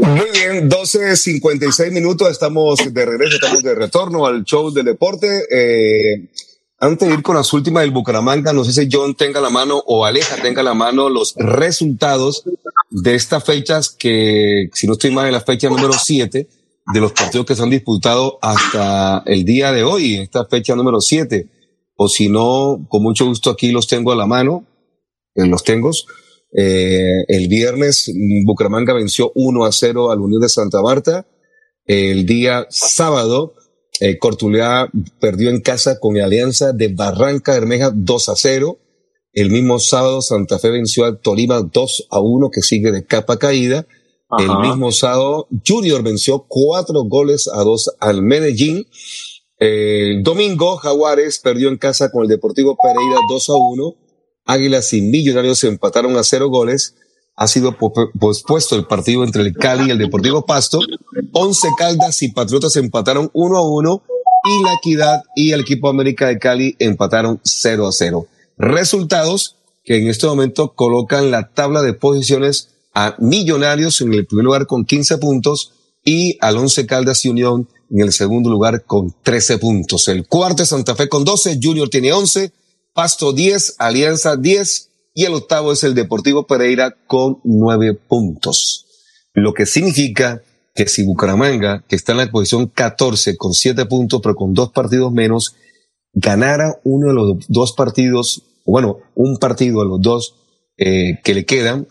Muy 0.00 0.30
bien, 0.32 0.70
12.56 0.70 1.92
minutos, 1.92 2.30
estamos 2.30 2.78
de 2.92 3.06
regreso, 3.06 3.36
estamos 3.36 3.62
de 3.62 3.74
retorno 3.74 4.26
al 4.26 4.44
show 4.44 4.70
del 4.70 4.86
deporte. 4.86 5.26
Eh, 5.50 6.28
antes 6.80 7.08
de 7.08 7.14
ir 7.14 7.22
con 7.22 7.34
las 7.36 7.52
últimas 7.52 7.82
del 7.82 7.90
Bucaramanga, 7.90 8.52
no 8.52 8.64
sé 8.64 8.72
si 8.72 8.88
John 8.90 9.14
tenga 9.14 9.40
la 9.40 9.50
mano 9.50 9.82
o 9.86 10.04
Aleja 10.04 10.36
tenga 10.40 10.62
la 10.62 10.74
mano 10.74 11.08
los 11.08 11.34
resultados 11.36 12.44
de 12.90 13.14
estas 13.14 13.44
fechas 13.44 13.90
que, 13.90 14.70
si 14.72 14.86
no 14.86 14.92
estoy 14.92 15.10
mal, 15.10 15.26
en 15.26 15.32
la 15.32 15.40
fecha 15.40 15.68
número 15.68 15.92
7 15.92 16.48
de 16.92 17.00
los 17.00 17.12
partidos 17.12 17.46
que 17.46 17.54
se 17.54 17.62
han 17.62 17.70
disputado 17.70 18.38
hasta 18.40 19.22
el 19.26 19.44
día 19.44 19.72
de 19.72 19.84
hoy, 19.84 20.16
esta 20.16 20.44
fecha 20.46 20.74
número 20.74 21.00
7. 21.00 21.46
O 22.00 22.08
si 22.08 22.28
no, 22.28 22.86
con 22.88 23.02
mucho 23.02 23.26
gusto 23.26 23.50
aquí 23.50 23.72
los 23.72 23.88
tengo 23.88 24.12
a 24.12 24.16
la 24.16 24.24
mano, 24.24 24.64
eh, 25.34 25.46
los 25.46 25.64
tengo. 25.64 25.90
Eh, 26.56 27.24
el 27.26 27.48
viernes 27.48 28.10
Bucaramanga 28.46 28.94
venció 28.94 29.32
1 29.34 29.64
a 29.64 29.72
0 29.72 30.12
al 30.12 30.20
Unión 30.20 30.40
de 30.40 30.48
Santa 30.48 30.80
Marta. 30.80 31.26
El 31.84 32.24
día 32.24 32.68
sábado, 32.70 33.54
eh, 33.98 34.16
Cortulea 34.16 34.88
perdió 35.20 35.50
en 35.50 35.60
casa 35.60 35.98
con 35.98 36.16
Alianza 36.20 36.72
de 36.72 36.86
Barranca 36.86 37.54
Bermeja 37.54 37.90
2 37.92 38.28
a 38.28 38.36
0. 38.36 38.78
El 39.32 39.50
mismo 39.50 39.80
sábado 39.80 40.22
Santa 40.22 40.60
Fe 40.60 40.70
venció 40.70 41.04
al 41.04 41.18
Tolima 41.18 41.62
2 41.62 42.06
a 42.10 42.20
1 42.20 42.50
que 42.52 42.62
sigue 42.62 42.92
de 42.92 43.04
capa 43.04 43.38
caída. 43.38 43.88
El 44.38 44.58
mismo 44.58 44.92
sábado 44.92 45.48
Junior 45.66 46.02
venció 46.02 46.44
cuatro 46.46 47.02
goles 47.04 47.48
a 47.48 47.62
dos 47.62 47.90
al 47.98 48.22
Medellín. 48.22 48.86
El 49.58 50.22
domingo 50.22 50.76
Jaguares 50.76 51.38
perdió 51.40 51.68
en 51.68 51.78
casa 51.78 52.10
con 52.10 52.22
el 52.22 52.28
Deportivo 52.28 52.76
Pereira 52.80 53.18
2 53.28 53.48
a 53.50 53.54
1. 53.54 53.94
Águilas 54.46 54.92
y 54.92 55.02
Millonarios 55.02 55.58
se 55.58 55.68
empataron 55.68 56.16
a 56.16 56.22
cero 56.22 56.48
goles. 56.48 56.94
Ha 57.36 57.46
sido 57.48 57.76
po- 57.76 57.92
pospuesto 58.18 58.76
el 58.76 58.86
partido 58.86 59.24
entre 59.24 59.42
el 59.42 59.52
Cali 59.54 59.88
y 59.88 59.90
el 59.90 59.98
Deportivo 59.98 60.44
Pasto. 60.46 60.80
Once 61.32 61.68
Caldas 61.76 62.22
y 62.22 62.28
Patriotas 62.32 62.76
empataron 62.76 63.30
1 63.32 63.56
a 63.56 63.68
1 63.68 64.02
y 64.44 64.62
la 64.64 64.74
Equidad 64.74 65.22
y 65.36 65.52
el 65.52 65.60
equipo 65.60 65.88
América 65.88 66.28
de 66.28 66.38
Cali 66.38 66.76
empataron 66.78 67.40
0 67.44 67.86
a 67.86 67.92
0. 67.92 68.26
Resultados 68.56 69.56
que 69.84 69.96
en 69.96 70.08
este 70.08 70.26
momento 70.26 70.74
colocan 70.74 71.30
la 71.30 71.48
tabla 71.48 71.82
de 71.82 71.94
posiciones 71.94 72.70
a 72.94 73.16
Millonarios 73.18 74.00
en 74.00 74.12
el 74.14 74.26
primer 74.26 74.44
lugar 74.44 74.66
con 74.66 74.84
15 74.84 75.18
puntos 75.18 75.72
y 76.04 76.38
al 76.40 76.56
Once 76.56 76.86
Caldas 76.86 77.24
y 77.24 77.28
Unión 77.28 77.68
en 77.90 78.00
el 78.00 78.12
segundo 78.12 78.50
lugar 78.50 78.84
con 78.84 79.14
13 79.22 79.58
puntos. 79.58 80.08
El 80.08 80.26
cuarto 80.26 80.62
es 80.62 80.68
Santa 80.70 80.94
Fe 80.94 81.08
con 81.08 81.24
12, 81.24 81.58
Junior 81.62 81.88
tiene 81.88 82.12
11, 82.12 82.52
Pasto 82.92 83.32
10, 83.32 83.76
Alianza 83.78 84.36
10 84.36 84.88
y 85.14 85.24
el 85.24 85.34
octavo 85.34 85.72
es 85.72 85.84
el 85.84 85.94
Deportivo 85.94 86.46
Pereira 86.46 86.96
con 87.06 87.40
9 87.44 87.94
puntos. 87.94 88.86
Lo 89.34 89.54
que 89.54 89.66
significa 89.66 90.42
que 90.74 90.86
si 90.86 91.04
Bucaramanga, 91.04 91.84
que 91.88 91.96
está 91.96 92.12
en 92.12 92.18
la 92.18 92.30
posición 92.30 92.66
14 92.68 93.36
con 93.36 93.52
7 93.52 93.86
puntos 93.86 94.20
pero 94.22 94.34
con 94.36 94.54
dos 94.54 94.70
partidos 94.70 95.12
menos, 95.12 95.56
ganara 96.12 96.78
uno 96.84 97.08
de 97.08 97.14
los 97.14 97.46
dos 97.48 97.72
partidos, 97.72 98.42
bueno, 98.64 98.98
un 99.14 99.38
partido 99.38 99.82
de 99.82 99.88
los 99.88 100.00
dos 100.00 100.34
eh, 100.76 101.18
que 101.24 101.34
le 101.34 101.44
quedan, 101.44 101.88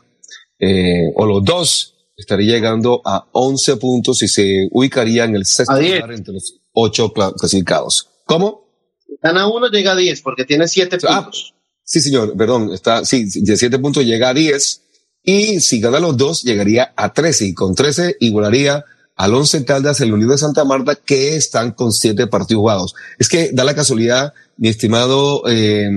eh, 0.60 1.12
o 1.15 1.25
los 1.25 1.43
dos, 1.43 1.96
estaría 2.17 2.56
llegando 2.56 3.01
a 3.06 3.27
11 3.32 3.77
puntos 3.77 4.21
y 4.23 4.27
se 4.27 4.67
ubicaría 4.71 5.23
en 5.25 5.36
el 5.36 5.45
sexto 5.45 5.73
A 5.73 5.77
10. 5.80 5.95
lugar 6.01 6.13
entre 6.13 6.34
los 6.34 6.56
ocho 6.73 7.13
cla- 7.13 7.34
clasificados. 7.34 8.10
¿Cómo? 8.25 8.67
Gana 9.21 9.47
uno, 9.47 9.67
llega 9.69 9.91
a 9.91 9.95
10 9.95 10.21
porque 10.21 10.43
tiene 10.43 10.67
7 10.67 10.97
Ah, 11.08 11.21
puntos. 11.23 11.53
Sí, 11.84 12.01
señor, 12.01 12.36
perdón, 12.36 12.73
está, 12.73 13.06
sí, 13.06 13.25
de 13.41 13.56
7 13.56 13.80
puntos 13.80 14.03
llega 14.03 14.30
a 14.30 14.34
10 14.34 14.82
y 15.23 15.60
si 15.62 15.80
gana 15.80 15.99
los 15.99 16.17
dos 16.17 16.43
llegaría 16.43 16.91
a 16.97 17.13
13 17.13 17.45
y 17.45 17.53
con 17.53 17.75
13 17.75 18.17
igualaría 18.19 18.84
al 19.15 19.34
11 19.34 19.63
Caldas, 19.65 20.01
el 20.01 20.13
Unido 20.13 20.32
de 20.32 20.38
Santa 20.38 20.63
Marta, 20.63 20.95
que 20.95 21.36
están 21.36 21.71
con 21.71 21.91
7 21.91 22.27
partidos 22.27 22.60
jugados. 22.62 22.95
Es 23.17 23.30
que 23.30 23.51
da 23.53 23.63
la 23.63 23.73
casualidad, 23.75 24.34
mi 24.58 24.67
estimado 24.67 25.43
eh, 25.47 25.89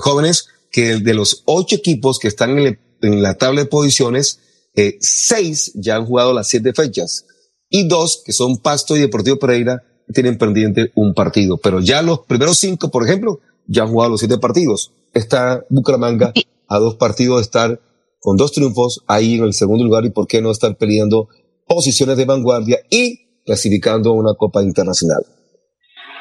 jóvenes, 0.00 0.46
que 0.70 0.96
de 0.96 1.14
los 1.14 1.42
8 1.46 1.76
equipos 1.76 2.18
que 2.18 2.28
están 2.28 2.50
en, 2.58 2.66
el- 2.66 2.78
en 3.02 3.22
la 3.22 3.34
tabla 3.34 3.62
de 3.62 3.66
posiciones, 3.66 4.40
eh, 4.74 4.96
6 5.00 5.72
ya 5.76 5.96
han 5.96 6.06
jugado 6.06 6.32
las 6.32 6.48
7 6.48 6.72
fechas 6.74 7.26
y 7.68 7.88
dos 7.88 8.22
que 8.24 8.32
son 8.32 8.58
Pasto 8.58 8.96
y 8.96 9.00
Deportivo 9.00 9.36
Pereira 9.36 9.82
tienen 10.12 10.38
pendiente 10.38 10.92
un 10.94 11.14
partido. 11.14 11.56
Pero 11.58 11.80
ya 11.80 12.02
los 12.02 12.20
primeros 12.20 12.58
cinco, 12.58 12.90
por 12.90 13.04
ejemplo, 13.04 13.40
ya 13.66 13.82
han 13.82 13.88
jugado 13.88 14.12
los 14.12 14.20
siete 14.20 14.38
partidos. 14.38 14.92
Está 15.12 15.64
Bucaramanga 15.70 16.32
a 16.68 16.78
dos 16.78 16.94
partidos 16.96 17.38
de 17.38 17.42
estar 17.42 17.80
con 18.20 18.36
dos 18.36 18.52
triunfos 18.52 19.02
ahí 19.06 19.34
en 19.34 19.44
el 19.44 19.54
segundo 19.54 19.84
lugar 19.84 20.04
y 20.04 20.10
por 20.10 20.26
qué 20.26 20.40
no 20.40 20.50
estar 20.50 20.76
peleando 20.76 21.28
posiciones 21.66 22.16
de 22.16 22.24
vanguardia 22.24 22.78
y 22.90 23.42
clasificando 23.44 24.10
a 24.10 24.14
una 24.14 24.34
Copa 24.34 24.62
Internacional. 24.62 25.24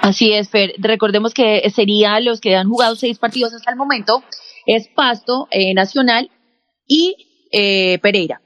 Así 0.02 0.34
es, 0.34 0.50
Fer. 0.50 0.74
Recordemos 0.80 1.34
que 1.34 1.70
sería 1.74 2.20
los 2.20 2.42
que 2.42 2.56
han 2.56 2.68
jugado 2.68 2.96
seis 2.96 3.20
partidos 3.20 3.54
hasta 3.54 3.72
el 3.72 3.78
momento. 3.78 4.24
Es 4.66 4.88
Pasto, 4.94 5.48
eh, 5.52 5.74
Nacional 5.74 6.30
y 6.88 7.16
eh, 7.54 8.00
Pereira. 8.02 8.42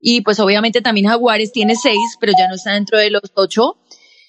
Y 0.00 0.20
pues 0.20 0.38
obviamente 0.38 0.80
también 0.80 1.08
Jaguares 1.08 1.50
tiene 1.52 1.74
seis, 1.74 1.98
pero 2.20 2.32
ya 2.38 2.46
no 2.48 2.54
está 2.54 2.72
dentro 2.74 2.96
de 2.98 3.10
los 3.10 3.22
ocho. 3.34 3.76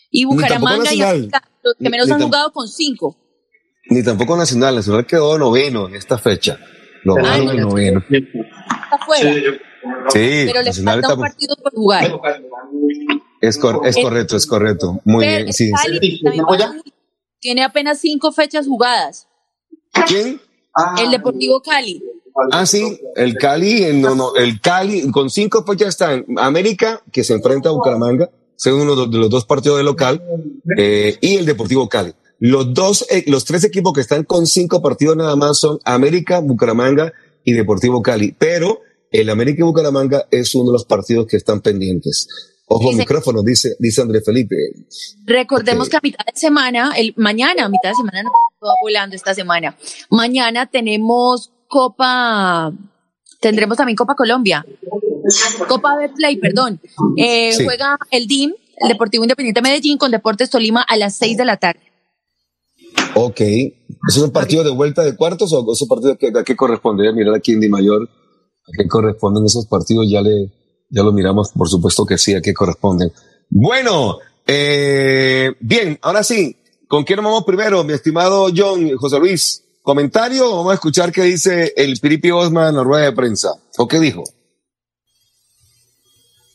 Y 0.09 0.25
Bucaramanga 0.25 0.93
y 0.93 0.97
los 0.97 1.75
que 1.79 1.89
menos 1.89 2.07
ni 2.07 2.13
han 2.13 2.21
jugado 2.23 2.51
con 2.51 2.67
cinco. 2.67 3.15
Ni 3.89 4.03
tampoco 4.03 4.35
Nacional. 4.35 4.75
Nacional 4.75 5.05
quedó 5.05 5.37
noveno 5.37 5.87
en 5.87 5.95
esta 5.95 6.17
fecha. 6.17 6.59
Lo 7.03 7.15
Ah, 7.17 7.37
no, 7.37 7.51
en 7.51 7.57
no. 7.61 7.69
noveno. 7.69 8.03
Está 8.09 8.97
fuera. 9.05 9.33
Sí, 10.09 10.43
pero 10.45 10.59
le 10.59 10.65
Nacional 10.65 10.93
falta 11.01 11.07
está, 11.07 11.13
un 11.15 11.21
partido 11.21 11.55
por 11.55 11.71
jugar. 11.73 12.11
es, 13.41 13.57
cor- 13.57 13.81
es 13.87 13.97
correcto, 13.97 14.35
es 14.37 14.45
correcto. 14.45 14.99
Muy 15.05 15.25
bien, 15.25 15.53
sí. 15.53 15.71
Cali 15.71 16.21
tiene 17.39 17.63
apenas 17.63 17.99
cinco 17.99 18.31
fechas 18.31 18.67
jugadas. 18.67 19.27
¿Quién? 20.07 20.39
El 20.99 21.11
Deportivo 21.11 21.61
Cali. 21.61 22.03
Ah, 22.51 22.65
sí, 22.65 22.99
el 23.15 23.35
Cali, 23.37 23.93
no, 23.93 24.15
no, 24.15 24.35
el 24.35 24.59
Cali, 24.61 25.09
con 25.11 25.29
cinco 25.29 25.63
fechas 25.65 25.89
está 25.89 26.13
en 26.13 26.25
América, 26.37 27.01
que 27.11 27.23
se 27.23 27.33
enfrenta 27.33 27.69
a 27.69 27.71
Bucaramanga, 27.73 28.29
según 28.55 28.81
uno 28.81 29.07
de 29.07 29.17
los 29.17 29.29
dos 29.29 29.45
partidos 29.45 29.77
de 29.77 29.83
local, 29.83 30.21
eh, 30.77 31.17
y 31.21 31.37
el 31.37 31.45
Deportivo 31.45 31.87
Cali. 31.89 32.13
Los 32.39 32.73
dos, 32.73 33.05
eh, 33.11 33.23
los 33.27 33.45
tres 33.45 33.63
equipos 33.63 33.93
que 33.93 34.01
están 34.01 34.23
con 34.23 34.47
cinco 34.47 34.81
partidos 34.81 35.15
nada 35.15 35.35
más 35.35 35.59
son 35.59 35.79
América, 35.83 36.39
Bucaramanga 36.39 37.13
y 37.43 37.53
Deportivo 37.53 38.01
Cali. 38.01 38.33
Pero 38.37 38.79
el 39.11 39.29
América 39.29 39.59
y 39.59 39.63
Bucaramanga 39.63 40.25
es 40.31 40.55
uno 40.55 40.71
de 40.71 40.73
los 40.73 40.85
partidos 40.85 41.27
que 41.27 41.37
están 41.37 41.61
pendientes. 41.61 42.27
Ojo, 42.65 42.89
Dice- 42.91 42.99
micrófono, 42.99 43.43
dice, 43.43 43.75
dice 43.79 44.01
André 44.01 44.21
Felipe. 44.21 44.55
Recordemos 45.25 45.87
Ok. 45.87 45.91
que 45.91 45.97
a 45.97 45.99
mitad 46.03 46.25
de 46.33 46.39
semana, 46.39 46.93
el 46.97 47.13
mañana, 47.17 47.65
a 47.65 47.69
mitad 47.69 47.89
de 47.89 47.95
semana, 47.95 48.23
no 48.23 48.31
todo 48.59 48.71
volando 48.81 49.15
esta 49.15 49.33
semana. 49.35 49.75
Mañana 50.09 50.67
tenemos 50.69 51.51
Copa, 51.71 52.73
tendremos 53.39 53.77
también 53.77 53.95
Copa 53.95 54.13
Colombia. 54.13 54.65
Copa 55.69 55.95
Betplay, 55.95 56.35
perdón. 56.35 56.81
Eh, 57.15 57.53
Sí. 57.53 57.63
Juega 57.63 57.97
el 58.11 58.27
DIM, 58.27 58.53
el 58.75 58.89
Deportivo 58.89 59.23
Independiente 59.23 59.61
Medellín, 59.61 59.97
con 59.97 60.11
Deportes 60.11 60.49
Tolima 60.49 60.81
a 60.81 60.97
las 60.97 61.15
6 61.15 61.37
de 61.37 61.45
la 61.45 61.55
tarde. 61.55 61.79
Ok. 63.15 63.39
¿Es 63.39 64.17
un 64.17 64.31
partido 64.31 64.65
de 64.65 64.71
vuelta 64.71 65.01
de 65.03 65.15
cuartos 65.15 65.53
o 65.53 65.71
esos 65.71 65.87
partidos 65.87 66.17
que, 66.17 66.27
a 66.37 66.43
qué 66.43 66.57
corresponde? 66.57 67.05
Ya 67.05 67.13
mirar 67.13 67.35
aquí 67.35 67.53
en 67.53 67.61
Di 67.61 67.69
Mayor, 67.69 68.03
a 68.03 68.71
qué 68.77 68.85
corresponden 68.89 69.45
esos 69.45 69.65
partidos, 69.65 70.07
ya 70.11 70.21
le, 70.21 70.51
ya 70.89 71.03
lo 71.03 71.13
miramos, 71.13 71.51
por 71.53 71.69
supuesto 71.69 72.05
que 72.05 72.17
sí, 72.17 72.33
a 72.33 72.41
qué 72.41 72.53
corresponden. 72.53 73.13
Bueno, 73.49 74.17
eh, 74.45 75.53
bien, 75.61 75.97
ahora 76.01 76.21
sí, 76.23 76.57
¿con 76.89 77.05
quién 77.05 77.15
nos 77.15 77.25
vamos 77.25 77.45
primero, 77.45 77.81
mi 77.85 77.93
estimado 77.93 78.49
John, 78.53 78.93
José 78.97 79.19
Luis? 79.19 79.63
¿Comentario 79.81 80.45
o 80.47 80.57
vamos 80.57 80.71
a 80.71 80.75
escuchar 80.75 81.11
qué 81.11 81.23
dice 81.23 81.73
el 81.75 81.99
Piripi 81.99 82.29
Osman 82.29 82.69
en 82.69 82.75
la 82.75 82.83
rueda 82.83 83.05
de 83.05 83.13
prensa? 83.13 83.49
¿O 83.77 83.87
qué 83.87 83.99
dijo? 83.99 84.23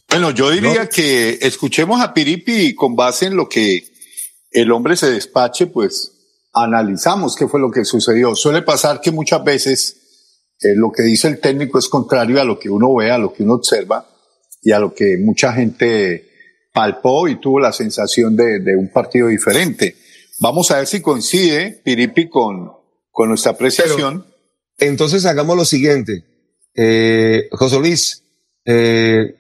Bueno, 0.09 0.31
yo 0.31 0.51
diría 0.51 0.89
que 0.89 1.39
escuchemos 1.43 2.01
a 2.01 2.15
Piripi 2.15 2.53
y 2.53 2.75
con 2.75 2.95
base 2.95 3.27
en 3.27 3.37
lo 3.37 3.49
que 3.49 3.85
el 4.53 4.71
hombre 4.71 4.97
se 4.97 5.11
despache, 5.11 5.67
pues 5.67 6.13
analizamos 6.53 7.35
qué 7.35 7.49
fue 7.49 7.59
lo 7.59 7.73
que 7.73 7.85
sucedió. 7.85 8.37
Suele 8.37 8.63
pasar 8.63 9.01
que 9.01 9.11
muchas 9.11 9.43
veces 9.43 9.97
eh, 10.61 10.69
lo 10.77 10.93
que 10.93 11.03
dice 11.03 11.27
el 11.27 11.41
técnico 11.41 11.81
es 11.81 11.89
contrario 11.89 12.41
a 12.41 12.45
lo 12.45 12.61
que 12.61 12.71
uno 12.71 12.95
ve, 12.95 13.11
a 13.11 13.19
lo 13.19 13.33
que 13.33 13.43
uno 13.43 13.55
observa 13.55 14.09
y 14.63 14.71
a 14.71 14.79
lo 14.79 14.95
que 14.95 15.19
mucha 15.19 15.53
gente 15.53 16.31
palpó 16.73 17.27
y 17.27 17.41
tuvo 17.41 17.59
la 17.59 17.73
sensación 17.73 18.37
de, 18.37 18.61
de 18.61 18.77
un 18.77 18.93
partido 18.93 19.27
diferente. 19.27 19.97
Vamos 20.39 20.71
a 20.71 20.77
ver 20.77 20.87
si 20.87 21.03
coincide 21.03 21.81
Piripi 21.85 22.29
con, 22.29 22.76
con 23.17 23.31
nuestra 23.31 23.53
apreciación. 23.53 24.27
entonces 24.77 25.25
hagamos 25.25 25.57
lo 25.57 25.65
siguiente. 25.65 26.23
Eh, 26.75 27.49
José 27.51 27.79
Luis, 27.79 28.23
eh, 28.67 29.35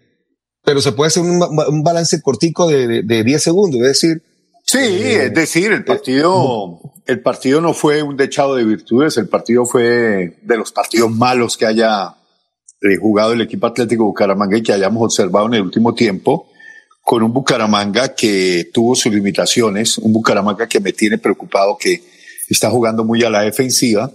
pero 0.64 0.80
se 0.80 0.92
puede 0.92 1.08
hacer 1.08 1.22
un, 1.22 1.42
un 1.42 1.82
balance 1.82 2.22
cortico 2.22 2.66
de, 2.68 3.02
de, 3.02 3.22
10 3.22 3.42
segundos, 3.42 3.82
es 3.82 3.86
decir. 3.88 4.22
Sí, 4.64 4.78
eh, 4.78 5.26
es 5.26 5.34
decir, 5.34 5.72
el 5.72 5.84
partido, 5.84 6.80
el 7.04 7.20
partido 7.20 7.60
no 7.60 7.74
fue 7.74 8.02
un 8.02 8.16
dechado 8.16 8.54
de 8.54 8.64
virtudes, 8.64 9.18
el 9.18 9.28
partido 9.28 9.66
fue 9.66 10.38
de 10.40 10.56
los 10.56 10.72
partidos 10.72 11.10
malos 11.10 11.58
que 11.58 11.66
haya 11.66 12.14
jugado 12.98 13.34
el 13.34 13.42
equipo 13.42 13.66
Atlético 13.66 14.04
Bucaramanga 14.04 14.56
y 14.56 14.62
que 14.62 14.72
hayamos 14.72 15.02
observado 15.02 15.48
en 15.48 15.54
el 15.54 15.62
último 15.62 15.94
tiempo, 15.94 16.48
con 17.02 17.22
un 17.22 17.34
Bucaramanga 17.34 18.14
que 18.14 18.70
tuvo 18.72 18.94
sus 18.94 19.12
limitaciones, 19.12 19.98
un 19.98 20.14
Bucaramanga 20.14 20.66
que 20.66 20.80
me 20.80 20.94
tiene 20.94 21.18
preocupado 21.18 21.76
que 21.76 22.15
está 22.48 22.70
jugando 22.70 23.04
muy 23.04 23.22
a 23.22 23.30
la 23.30 23.42
defensiva, 23.42 24.12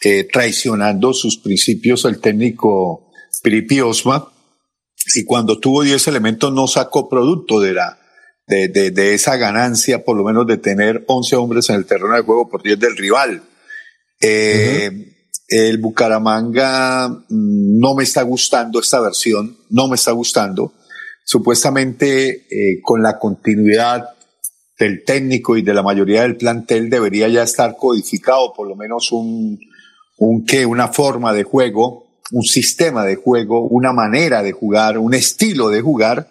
eh, 0.00 0.24
traicionando 0.24 1.12
sus 1.12 1.38
principios 1.38 2.04
el 2.04 2.20
técnico 2.20 3.10
Piripi 3.42 3.80
Osma, 3.80 4.32
y 5.14 5.24
cuando 5.24 5.58
tuvo 5.58 5.82
10 5.82 6.06
elementos 6.08 6.52
no 6.52 6.66
sacó 6.66 7.08
producto 7.08 7.60
de 7.60 7.72
la 7.72 7.98
de, 8.46 8.90
de, 8.90 9.14
esa 9.14 9.36
ganancia, 9.36 10.04
por 10.04 10.16
lo 10.16 10.24
menos 10.24 10.46
de 10.46 10.58
tener 10.58 11.04
11 11.06 11.36
hombres 11.36 11.70
en 11.70 11.76
el 11.76 11.86
terreno 11.86 12.14
de 12.14 12.22
juego 12.22 12.50
por 12.50 12.62
10 12.62 12.78
del 12.78 12.96
rival. 12.96 13.42
Eh, 14.20 14.90
El 15.48 15.78
Bucaramanga 15.78 17.08
mm, 17.08 17.78
no 17.78 17.94
me 17.94 18.04
está 18.04 18.22
gustando 18.22 18.80
esta 18.80 19.00
versión, 19.00 19.56
no 19.70 19.88
me 19.88 19.94
está 19.94 20.12
gustando. 20.12 20.74
Supuestamente 21.24 22.46
eh, 22.50 22.80
con 22.82 23.02
la 23.02 23.18
continuidad 23.18 24.10
del 24.84 25.04
técnico 25.04 25.56
y 25.56 25.62
de 25.62 25.74
la 25.74 25.82
mayoría 25.82 26.22
del 26.22 26.36
plantel 26.36 26.90
debería 26.90 27.28
ya 27.28 27.42
estar 27.42 27.76
codificado 27.76 28.52
por 28.52 28.68
lo 28.68 28.76
menos 28.76 29.12
un, 29.12 29.58
un 30.18 30.44
qué, 30.44 30.66
una 30.66 30.88
forma 30.88 31.32
de 31.32 31.44
juego 31.44 32.02
un 32.32 32.44
sistema 32.44 33.04
de 33.04 33.16
juego, 33.16 33.62
una 33.68 33.92
manera 33.92 34.42
de 34.42 34.52
jugar, 34.52 34.98
un 34.98 35.14
estilo 35.14 35.68
de 35.68 35.82
jugar, 35.82 36.30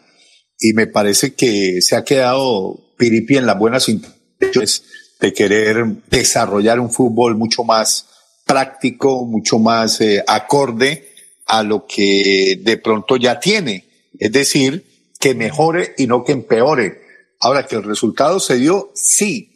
y 0.59 0.73
me 0.73 0.87
parece 0.87 1.33
que 1.33 1.77
se 1.81 1.95
ha 1.95 2.03
quedado 2.03 2.79
Piripi 2.97 3.37
en 3.37 3.45
las 3.45 3.57
buenas 3.57 3.87
intenciones 3.87 4.83
de 5.19 5.33
querer 5.33 5.85
desarrollar 6.09 6.79
un 6.79 6.91
fútbol 6.91 7.37
mucho 7.37 7.63
más 7.63 8.07
práctico, 8.45 9.25
mucho 9.25 9.59
más 9.59 10.01
eh, 10.01 10.23
acorde 10.27 11.07
a 11.45 11.61
lo 11.63 11.85
que 11.85 12.59
de 12.61 12.77
pronto 12.77 13.17
ya 13.17 13.39
tiene. 13.39 13.85
Es 14.17 14.31
decir, 14.31 14.85
que 15.19 15.35
mejore 15.35 15.93
y 15.97 16.07
no 16.07 16.23
que 16.23 16.31
empeore. 16.31 17.00
Ahora 17.41 17.65
que 17.65 17.75
el 17.75 17.83
resultado 17.83 18.39
se 18.39 18.57
dio, 18.57 18.91
sí, 18.93 19.51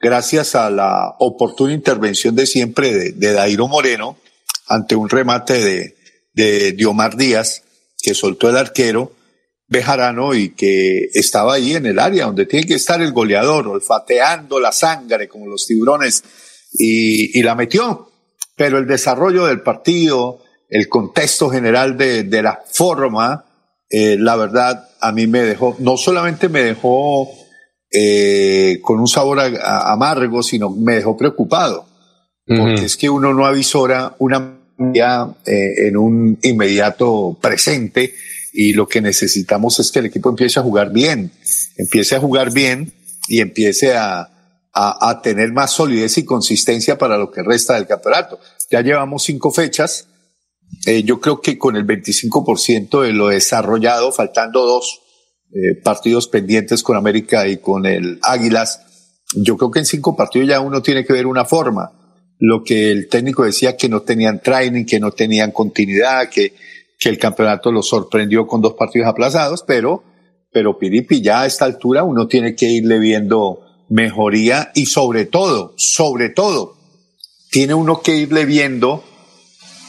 gracias 0.00 0.56
a 0.56 0.70
la 0.70 1.14
oportuna 1.20 1.72
intervención 1.72 2.34
de 2.34 2.46
siempre 2.46 3.12
de, 3.12 3.32
Dairo 3.32 3.68
Moreno, 3.68 4.18
ante 4.66 4.96
un 4.96 5.08
remate 5.08 5.94
de, 6.34 6.72
Diomar 6.72 7.16
Díaz, 7.16 7.62
que 8.00 8.14
soltó 8.14 8.48
el 8.48 8.56
arquero 8.56 9.12
Bejarano 9.66 10.34
y 10.34 10.50
que 10.50 11.08
estaba 11.12 11.54
ahí 11.54 11.74
en 11.74 11.86
el 11.86 11.98
área 11.98 12.26
donde 12.26 12.46
tiene 12.46 12.66
que 12.66 12.74
estar 12.74 13.00
el 13.02 13.12
goleador, 13.12 13.68
olfateando 13.68 14.58
la 14.60 14.72
sangre 14.72 15.28
como 15.28 15.46
los 15.46 15.66
tiburones, 15.66 16.22
y, 16.72 17.40
la 17.42 17.54
metió. 17.54 18.10
Pero 18.56 18.78
el 18.78 18.86
desarrollo 18.86 19.46
del 19.46 19.62
partido, 19.62 20.42
el 20.68 20.88
contexto 20.88 21.50
general 21.50 21.96
de 21.96 22.42
la 22.42 22.60
forma, 22.68 23.47
eh, 23.90 24.16
la 24.18 24.36
verdad, 24.36 24.88
a 25.00 25.12
mí 25.12 25.26
me 25.26 25.42
dejó, 25.42 25.76
no 25.78 25.96
solamente 25.96 26.48
me 26.48 26.62
dejó 26.62 27.30
eh, 27.90 28.80
con 28.82 29.00
un 29.00 29.08
sabor 29.08 29.40
a, 29.40 29.92
amargo, 29.92 30.42
sino 30.42 30.70
me 30.70 30.96
dejó 30.96 31.16
preocupado 31.16 31.88
porque 32.48 32.84
es 32.84 32.96
que 32.96 33.10
uno 33.10 33.34
no 33.34 33.44
avisora 33.44 34.14
una 34.18 34.54
eh, 35.44 35.88
en 35.88 35.96
un 35.96 36.38
inmediato 36.42 37.36
presente 37.40 38.14
y 38.52 38.72
lo 38.72 38.88
que 38.88 39.00
necesitamos 39.00 39.78
es 39.80 39.90
que 39.90 39.98
el 39.98 40.06
equipo 40.06 40.30
empiece 40.30 40.58
a 40.58 40.62
jugar 40.62 40.90
bien, 40.90 41.30
empiece 41.76 42.16
a 42.16 42.20
jugar 42.20 42.52
bien 42.52 42.92
y 43.28 43.40
empiece 43.40 43.94
a, 43.94 44.30
a, 44.72 45.10
a 45.10 45.20
tener 45.20 45.52
más 45.52 45.72
solidez 45.72 46.16
y 46.16 46.24
consistencia 46.24 46.96
para 46.96 47.18
lo 47.18 47.30
que 47.30 47.42
resta 47.42 47.74
del 47.74 47.86
campeonato. 47.86 48.40
Ya 48.70 48.80
llevamos 48.80 49.24
cinco 49.24 49.50
fechas, 49.50 50.06
eh, 50.86 51.02
yo 51.02 51.20
creo 51.20 51.40
que 51.40 51.58
con 51.58 51.76
el 51.76 51.86
25% 51.86 53.02
de 53.02 53.12
lo 53.12 53.28
desarrollado, 53.28 54.12
faltando 54.12 54.64
dos 54.64 55.00
eh, 55.50 55.80
partidos 55.82 56.28
pendientes 56.28 56.82
con 56.82 56.96
América 56.96 57.48
y 57.48 57.58
con 57.58 57.86
el 57.86 58.18
Águilas, 58.22 58.82
yo 59.34 59.56
creo 59.56 59.70
que 59.70 59.80
en 59.80 59.86
cinco 59.86 60.16
partidos 60.16 60.48
ya 60.48 60.60
uno 60.60 60.82
tiene 60.82 61.04
que 61.04 61.12
ver 61.12 61.26
una 61.26 61.44
forma. 61.44 61.92
Lo 62.38 62.62
que 62.62 62.90
el 62.90 63.08
técnico 63.08 63.44
decía 63.44 63.76
que 63.76 63.88
no 63.88 64.02
tenían 64.02 64.40
training, 64.40 64.84
que 64.84 65.00
no 65.00 65.10
tenían 65.10 65.50
continuidad, 65.50 66.28
que, 66.28 66.54
que 66.98 67.08
el 67.08 67.18
campeonato 67.18 67.72
los 67.72 67.88
sorprendió 67.88 68.46
con 68.46 68.60
dos 68.60 68.74
partidos 68.74 69.08
aplazados, 69.08 69.64
pero, 69.66 70.04
pero 70.52 70.78
Piripi 70.78 71.20
ya 71.20 71.42
a 71.42 71.46
esta 71.46 71.64
altura 71.64 72.04
uno 72.04 72.28
tiene 72.28 72.54
que 72.54 72.66
irle 72.66 72.98
viendo 72.98 73.60
mejoría 73.88 74.70
y 74.74 74.86
sobre 74.86 75.26
todo, 75.26 75.74
sobre 75.76 76.28
todo, 76.28 76.76
tiene 77.50 77.74
uno 77.74 78.00
que 78.02 78.16
irle 78.16 78.44
viendo 78.44 79.02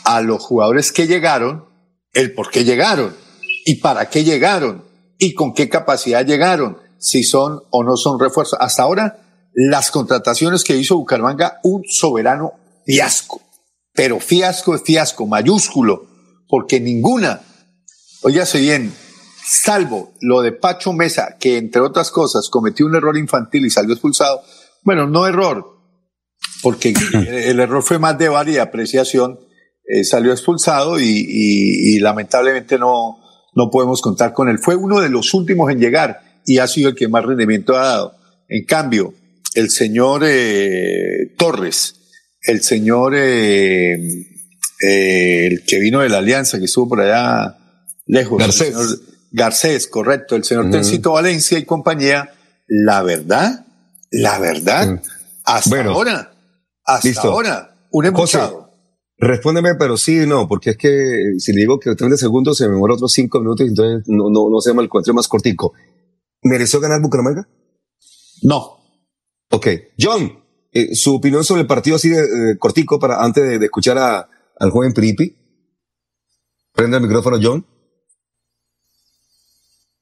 a 0.10 0.22
los 0.22 0.44
jugadores 0.44 0.92
que 0.92 1.06
llegaron, 1.06 1.66
el 2.14 2.34
por 2.34 2.50
qué 2.50 2.64
llegaron 2.64 3.16
y 3.64 3.76
para 3.76 4.10
qué 4.10 4.24
llegaron 4.24 4.84
y 5.20 5.36
con 5.36 5.54
qué 5.54 5.70
capacidad 5.70 6.26
llegaron, 6.26 6.80
si 6.98 7.24
son 7.24 7.62
o 7.70 7.84
no 7.84 7.96
son 7.96 8.20
refuerzos. 8.20 8.58
Hasta 8.60 8.82
ahora 8.82 9.20
las 9.54 9.92
contrataciones 9.92 10.64
que 10.64 10.76
hizo 10.76 10.98
Bucaramanga, 10.98 11.60
un 11.62 11.84
soberano 11.88 12.54
fiasco, 12.88 13.40
pero 13.94 14.20
fiasco 14.20 14.74
es 14.74 14.82
fiasco, 14.82 15.28
mayúsculo, 15.28 16.08
porque 16.48 16.80
ninguna, 16.80 17.42
oígase 18.24 18.62
bien, 18.62 18.92
salvo 19.46 20.14
lo 20.22 20.42
de 20.42 20.54
Pacho 20.54 20.92
Mesa, 20.92 21.38
que 21.40 21.58
entre 21.60 21.82
otras 21.82 22.10
cosas 22.10 22.50
cometió 22.50 22.88
un 22.88 22.96
error 22.96 23.16
infantil 23.16 23.68
y 23.68 23.70
salió 23.70 23.94
expulsado, 23.94 24.42
bueno, 24.82 25.06
no 25.06 25.28
error, 25.28 25.78
porque 26.64 26.96
el 27.14 27.60
error 27.60 27.84
fue 27.84 28.00
más 28.00 28.18
de 28.18 28.30
varia 28.30 28.64
apreciación, 28.64 29.40
eh, 29.92 30.04
salió 30.04 30.32
expulsado 30.32 31.00
y, 31.00 31.04
y, 31.04 31.96
y, 31.96 32.00
lamentablemente 32.00 32.78
no, 32.78 33.18
no 33.56 33.72
podemos 33.72 34.02
contar 34.02 34.34
con 34.34 34.48
él. 34.48 34.60
Fue 34.60 34.76
uno 34.76 35.02
de 35.02 35.10
los 35.10 35.34
últimos 35.34 35.72
en 35.72 35.80
llegar 35.80 36.22
y 36.46 36.60
ha 36.60 36.68
sido 36.68 36.90
el 36.90 36.96
que 36.96 37.08
más 37.08 37.26
rendimiento 37.26 37.76
ha 37.76 37.88
dado. 37.88 38.14
En 38.48 38.66
cambio, 38.66 39.16
el 39.56 39.72
señor 39.72 40.22
eh, 40.26 41.34
Torres, 41.38 41.96
el 42.44 42.62
señor 42.62 43.16
eh, 43.16 43.96
el 44.80 45.64
que 45.66 45.80
vino 45.80 46.02
de 46.02 46.10
la 46.10 46.20
Alianza, 46.20 46.60
que 46.60 46.66
estuvo 46.66 46.90
por 46.90 47.02
allá 47.02 47.58
lejos. 48.06 48.38
Garcés. 48.38 48.76
Garcés, 49.32 49.88
correcto. 49.88 50.36
El 50.36 50.44
señor 50.44 50.66
uh 50.66 50.68
-huh. 50.68 50.72
Tencito 50.72 51.14
Valencia 51.14 51.58
y 51.58 51.66
compañía. 51.66 52.30
La 52.68 53.02
verdad, 53.02 53.66
la 54.12 54.38
verdad, 54.38 54.88
uh 54.88 54.92
-huh. 54.94 55.02
hasta 55.46 55.70
bueno, 55.72 55.92
ahora, 55.94 56.32
hasta 56.86 57.08
listo. 57.08 57.32
ahora, 57.32 57.76
un 57.90 58.06
embuchado. 58.06 58.69
Respóndeme, 59.22 59.76
pero 59.76 59.98
sí 59.98 60.26
no, 60.26 60.48
porque 60.48 60.72
es 60.72 60.78
que 60.78 61.34
si 61.40 61.52
le 61.52 61.60
digo 61.60 61.78
que 61.78 61.94
30 61.94 62.16
segundos 62.16 62.58
se 62.58 62.70
me 62.70 62.78
muere 62.78 62.96
otros 62.96 63.12
5 63.12 63.40
minutos, 63.40 63.68
entonces 63.68 64.04
no, 64.08 64.30
no, 64.30 64.50
no 64.50 64.62
se 64.62 64.70
llama 64.70 64.82
el 64.82 65.14
más 65.14 65.28
cortico. 65.28 65.74
¿Mereció 66.42 66.80
ganar 66.80 67.02
Bucaramanga? 67.02 67.50
No. 68.44 68.78
Ok. 69.52 69.68
John, 70.00 70.42
eh, 70.72 70.96
su 70.96 71.16
opinión 71.16 71.44
sobre 71.44 71.62
el 71.62 71.68
partido 71.68 71.98
así 71.98 72.08
de, 72.08 72.22
de 72.22 72.58
cortico 72.58 72.98
para 72.98 73.22
antes 73.22 73.44
de, 73.44 73.60
de 73.60 73.66
escuchar 73.66 73.98
a, 73.98 74.30
al 74.58 74.72
joven 74.72 74.94
Pripi. 74.94 75.36
Prende 76.74 76.96
el 76.96 77.04
micrófono, 77.04 77.38
John. 77.42 77.66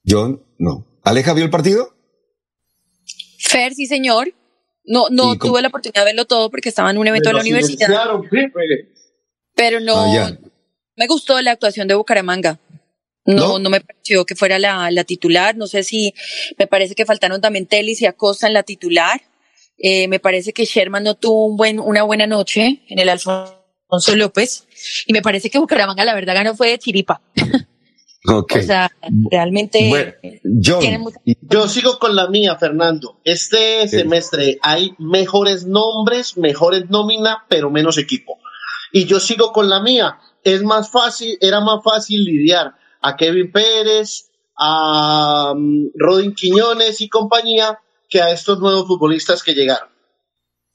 John, 0.07 0.43
no. 0.59 0.99
¿Aleja 1.03 1.33
vio 1.33 1.43
el 1.43 1.49
partido? 1.49 1.95
Fer, 3.39 3.73
sí, 3.73 3.87
señor. 3.87 4.33
No, 4.85 5.09
no 5.09 5.37
tuve 5.37 5.61
la 5.61 5.69
oportunidad 5.69 6.01
de 6.01 6.05
verlo 6.05 6.25
todo 6.25 6.51
porque 6.51 6.69
estaba 6.69 6.91
en 6.91 6.97
un 6.97 7.07
evento 7.07 7.29
de 7.29 7.33
la 7.33 7.41
universidad. 7.41 7.89
Pero 9.57 9.79
no, 9.81 9.95
ah, 9.97 10.31
me 10.95 11.07
gustó 11.07 11.41
la 11.41 11.51
actuación 11.51 11.87
de 11.87 11.95
Bucaramanga. 11.95 12.59
No, 13.25 13.35
no, 13.35 13.59
no 13.59 13.69
me 13.69 13.81
pareció 13.81 14.25
que 14.25 14.35
fuera 14.35 14.57
la, 14.57 14.89
la, 14.89 15.03
titular. 15.03 15.57
No 15.57 15.67
sé 15.67 15.83
si 15.83 16.13
me 16.57 16.67
parece 16.67 16.95
que 16.95 17.05
faltaron 17.05 17.41
también 17.41 17.65
Telis 17.65 18.01
y 18.01 18.05
Acosta 18.05 18.47
en 18.47 18.53
la 18.53 18.63
titular. 18.63 19.21
Eh, 19.77 20.07
me 20.07 20.19
parece 20.19 20.53
que 20.53 20.63
Sherman 20.63 21.03
no 21.03 21.15
tuvo 21.15 21.45
un 21.47 21.57
buen, 21.57 21.79
una 21.79 22.03
buena 22.03 22.25
noche 22.25 22.83
en 22.87 22.99
el 22.99 23.09
Alfonso 23.09 24.15
López. 24.15 24.65
Y 25.07 25.13
me 25.13 25.21
parece 25.21 25.49
que 25.49 25.59
Bucaramanga, 25.59 26.05
la 26.05 26.15
verdad, 26.15 26.35
ganó 26.35 26.55
fue 26.55 26.69
de 26.69 26.79
chiripa. 26.79 27.21
Okay. 28.29 28.61
O 28.61 28.65
sea, 28.65 28.91
realmente. 29.31 29.87
Bueno, 29.87 30.11
John, 30.61 30.99
mucha... 30.99 31.17
Yo 31.25 31.69
sigo 31.69 31.97
con 31.97 32.13
la 32.13 32.27
mía, 32.27 32.57
Fernando. 32.57 33.21
Este 33.23 33.87
semestre 33.87 34.57
hay 34.61 34.91
mejores 34.97 35.65
nombres, 35.65 36.35
mejores 36.35 36.89
nómina, 36.89 37.45
pero 37.47 37.71
menos 37.71 37.97
equipo. 37.97 38.37
Y 38.91 39.05
yo 39.05 39.19
sigo 39.19 39.51
con 39.51 39.69
la 39.69 39.81
mía. 39.81 40.19
Es 40.43 40.63
más 40.63 40.89
fácil, 40.91 41.37
era 41.41 41.59
más 41.61 41.83
fácil 41.83 42.23
lidiar 42.23 42.73
a 43.01 43.15
Kevin 43.15 43.51
Pérez, 43.51 44.29
a 44.57 45.53
um, 45.55 45.89
Rodin 45.95 46.33
Quiñones 46.33 47.01
y 47.01 47.09
compañía 47.09 47.79
que 48.09 48.21
a 48.21 48.31
estos 48.31 48.59
nuevos 48.59 48.87
futbolistas 48.87 49.43
que 49.43 49.53
llegaron. 49.53 49.89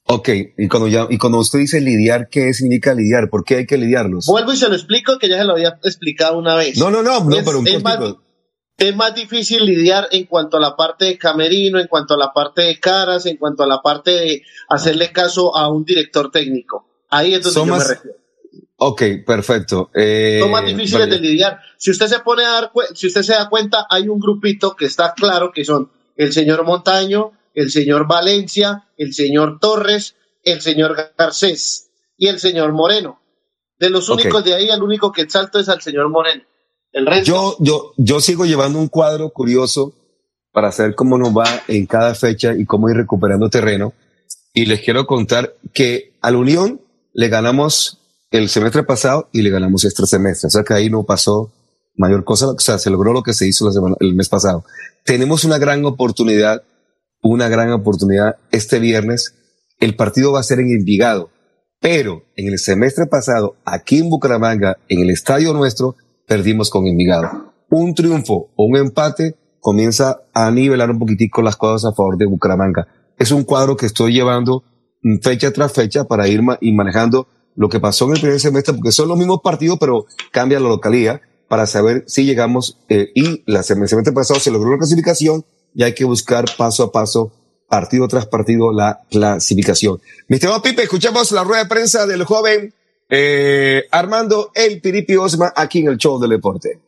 Ok, 0.05 0.29
y 0.57 0.67
cuando, 0.67 0.87
ya, 0.89 1.07
y 1.09 1.17
cuando 1.17 1.39
usted 1.39 1.59
dice 1.59 1.79
lidiar, 1.79 2.27
¿qué 2.29 2.53
significa 2.53 2.93
lidiar? 2.93 3.29
¿Por 3.29 3.45
qué 3.45 3.55
hay 3.57 3.65
que 3.65 3.77
lidiarlos? 3.77 4.25
Vuelvo 4.27 4.53
y 4.53 4.57
se 4.57 4.67
lo 4.67 4.75
explico, 4.75 5.17
que 5.17 5.29
ya 5.29 5.37
se 5.37 5.45
lo 5.45 5.53
había 5.53 5.79
explicado 5.83 6.37
una 6.37 6.55
vez. 6.55 6.77
No, 6.77 6.91
no, 6.91 7.01
no, 7.01 7.23
no 7.23 7.35
Es- 7.37 7.45
pero 7.45 7.59
un 7.59 7.67
es 7.67 7.81
más, 7.83 7.99
es 8.77 8.95
más 8.95 9.15
difícil 9.15 9.65
lidiar 9.65 10.07
en 10.11 10.25
cuanto 10.25 10.57
a 10.57 10.59
la 10.59 10.75
parte 10.75 11.05
de 11.05 11.17
camerino, 11.17 11.79
en 11.79 11.87
cuanto 11.87 12.15
a 12.15 12.17
la 12.17 12.33
parte 12.33 12.63
de 12.63 12.79
caras, 12.79 13.25
en 13.25 13.37
cuanto 13.37 13.63
a 13.63 13.67
la 13.67 13.81
parte 13.81 14.11
de 14.11 14.43
hacerle 14.69 15.11
caso 15.11 15.55
a 15.55 15.69
un 15.69 15.85
director 15.85 16.31
técnico. 16.31 16.85
Ahí 17.15 17.33
es 17.33 17.43
donde 17.43 17.59
yo 17.59 17.65
más- 17.65 17.87
me 17.87 17.93
refiero. 17.95 18.17
Ok, 18.77 19.01
perfecto. 19.25 19.91
Eh, 19.93 20.39
Son 20.41 20.51
más 20.51 20.65
difíciles 20.65 21.09
de 21.09 21.19
lidiar. 21.19 21.59
Si 21.77 21.91
usted 21.91 22.07
se 22.07 22.19
pone 22.19 22.43
a 22.43 22.49
dar, 22.51 22.71
si 22.95 23.07
usted 23.07 23.21
se 23.21 23.33
da 23.33 23.47
cuenta, 23.49 23.85
hay 23.89 24.09
un 24.09 24.19
grupito 24.19 24.75
que 24.75 24.85
está 24.85 25.13
claro 25.13 25.51
que 25.53 25.63
son 25.63 25.91
el 26.17 26.33
señor 26.33 26.65
Montaño, 26.65 27.31
el 27.53 27.71
señor 27.71 28.07
Valencia, 28.07 28.89
el 28.97 29.13
señor 29.13 29.59
Torres, 29.61 30.15
el 30.43 30.61
señor 30.61 30.97
Garcés 31.17 31.91
y 32.17 32.27
el 32.27 32.39
señor 32.39 32.73
Moreno. 32.73 33.21
De 33.79 33.89
los 33.89 34.09
Ok. 34.09 34.19
únicos 34.21 34.43
de 34.43 34.55
ahí, 34.55 34.69
el 34.69 34.81
único 34.83 35.11
que 35.11 35.21
exalto 35.21 35.59
es 35.59 35.69
al 35.69 35.81
señor 35.81 36.09
Moreno. 36.09 36.43
El 36.91 37.05
resto, 37.05 37.25
Yo, 37.25 37.55
yo, 37.59 37.93
yo 37.97 38.19
sigo 38.19 38.45
llevando 38.45 38.79
un 38.79 38.87
cuadro 38.89 39.29
curioso 39.29 39.93
para 40.51 40.71
saber 40.71 40.93
cómo 40.93 41.17
nos 41.17 41.29
va 41.29 41.45
en 41.67 41.85
cada 41.85 42.13
fecha 42.15 42.53
y 42.53 42.65
cómo 42.65 42.89
ir 42.89 42.97
recuperando 42.97 43.49
terreno. 43.49 43.93
Y 44.53 44.65
les 44.65 44.81
quiero 44.81 45.05
contar 45.07 45.55
que 45.73 46.13
a 46.21 46.29
la 46.31 46.37
Unión 46.37 46.81
le 47.13 47.29
ganamos 47.29 47.99
el 48.31 48.49
semestre 48.49 48.83
pasado 48.83 49.29
y 49.31 49.41
le 49.41 49.49
ganamos 49.49 49.85
este 49.85 50.05
semestre. 50.05 50.47
O 50.47 50.49
sea 50.49 50.63
que 50.63 50.73
ahí 50.73 50.89
no 50.89 51.03
pasó 51.03 51.53
mayor 51.95 52.23
cosa. 52.23 52.49
O 52.49 52.59
sea, 52.59 52.79
se 52.79 52.89
logró 52.89 53.13
lo 53.13 53.23
que 53.23 53.33
se 53.33 53.47
hizo 53.47 53.69
el 53.99 54.15
mes 54.15 54.29
pasado. 54.29 54.65
Tenemos 55.05 55.43
una 55.43 55.57
gran 55.57 55.85
oportunidad, 55.85 56.63
una 57.21 57.47
gran 57.49 57.71
oportunidad 57.71 58.37
este 58.51 58.79
viernes. 58.79 59.35
El 59.79 59.95
partido 59.95 60.31
va 60.31 60.39
a 60.39 60.43
ser 60.43 60.59
en 60.59 60.71
Envigado. 60.71 61.29
Pero 61.79 62.23
en 62.37 62.47
el 62.47 62.59
semestre 62.59 63.07
pasado, 63.07 63.57
aquí 63.65 63.99
en 63.99 64.09
Bucaramanga, 64.09 64.77
en 64.87 65.01
el 65.01 65.09
estadio 65.09 65.53
nuestro, 65.53 65.97
perdimos 66.25 66.69
con 66.69 66.87
Envigado. 66.87 67.53
Un 67.69 67.93
triunfo 67.93 68.51
o 68.55 68.65
un 68.65 68.77
empate 68.77 69.35
comienza 69.59 70.21
a 70.33 70.49
nivelar 70.49 70.89
un 70.91 70.99
poquitico 70.99 71.41
las 71.41 71.57
cosas 71.57 71.91
a 71.91 71.95
favor 71.95 72.17
de 72.17 72.25
Bucaramanga. 72.25 72.87
Es 73.19 73.31
un 73.31 73.43
cuadro 73.43 73.75
que 73.75 73.85
estoy 73.85 74.13
llevando 74.13 74.63
fecha 75.21 75.51
tras 75.51 75.71
fecha 75.73 76.05
para 76.05 76.27
ir 76.27 76.41
manejando 76.41 77.27
lo 77.55 77.69
que 77.69 77.79
pasó 77.79 78.05
en 78.05 78.13
el 78.13 78.21
primer 78.21 78.39
semestre, 78.39 78.73
porque 78.73 78.91
son 78.91 79.07
los 79.07 79.17
mismos 79.17 79.41
partidos, 79.43 79.77
pero 79.79 80.05
cambia 80.31 80.59
la 80.59 80.69
localidad 80.69 81.21
para 81.47 81.67
saber 81.67 82.03
si 82.07 82.25
llegamos. 82.25 82.77
eh, 82.89 83.11
y 83.13 83.43
la 83.45 83.63
semestre 83.63 84.11
pasado 84.11 84.39
se 84.39 84.51
logró 84.51 84.71
la 84.71 84.77
clasificación 84.77 85.45
y 85.75 85.83
hay 85.83 85.93
que 85.93 86.05
buscar 86.05 86.45
paso 86.57 86.83
a 86.83 86.91
paso, 86.91 87.31
partido 87.67 88.07
tras 88.07 88.25
partido, 88.25 88.71
la 88.71 89.01
clasificación. 89.09 89.99
Mi 90.27 90.35
estimado 90.35 90.61
Pipe, 90.61 90.83
escuchamos 90.83 91.31
la 91.31 91.43
rueda 91.43 91.63
de 91.63 91.69
prensa 91.69 92.05
del 92.05 92.23
joven 92.23 92.73
eh, 93.09 93.83
Armando 93.91 94.51
El 94.55 94.81
Piripi 94.81 95.15
Osma 95.15 95.53
aquí 95.55 95.79
en 95.79 95.89
el 95.89 95.97
show 95.97 96.19
del 96.19 96.31
deporte. 96.31 96.79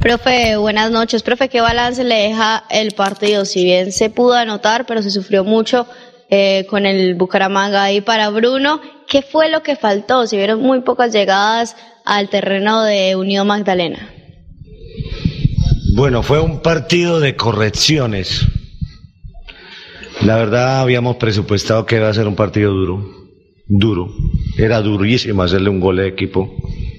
Profe, 0.00 0.56
buenas 0.56 0.90
noches. 0.90 1.22
Profe, 1.22 1.48
¿qué 1.48 1.60
balance 1.60 2.04
le 2.04 2.14
deja 2.14 2.64
el 2.70 2.92
partido? 2.92 3.44
Si 3.44 3.64
bien 3.64 3.92
se 3.92 4.10
pudo 4.10 4.34
anotar, 4.34 4.86
pero 4.86 5.02
se 5.02 5.10
sufrió 5.10 5.44
mucho 5.44 5.86
eh, 6.30 6.66
con 6.68 6.86
el 6.86 7.14
Bucaramanga 7.14 7.84
ahí 7.84 8.00
para 8.00 8.30
Bruno. 8.30 8.80
¿Qué 9.08 9.22
fue 9.22 9.50
lo 9.50 9.62
que 9.62 9.76
faltó? 9.76 10.26
Si 10.26 10.36
vieron 10.36 10.60
muy 10.60 10.80
pocas 10.80 11.12
llegadas 11.12 11.76
al 12.04 12.28
terreno 12.28 12.82
de 12.82 13.16
Unión 13.16 13.46
Magdalena. 13.46 14.10
Bueno, 15.94 16.22
fue 16.22 16.40
un 16.40 16.60
partido 16.60 17.20
de 17.20 17.36
correcciones. 17.36 18.46
La 20.22 20.36
verdad 20.36 20.80
habíamos 20.80 21.16
presupuestado 21.16 21.86
que 21.86 21.96
iba 21.96 22.08
a 22.08 22.14
ser 22.14 22.26
un 22.26 22.34
partido 22.34 22.72
duro, 22.72 23.06
duro. 23.66 24.08
Era 24.56 24.80
durísimo 24.80 25.42
hacerle 25.42 25.68
un 25.68 25.80
gol 25.80 25.96
de 25.96 26.08
equipo 26.08 26.54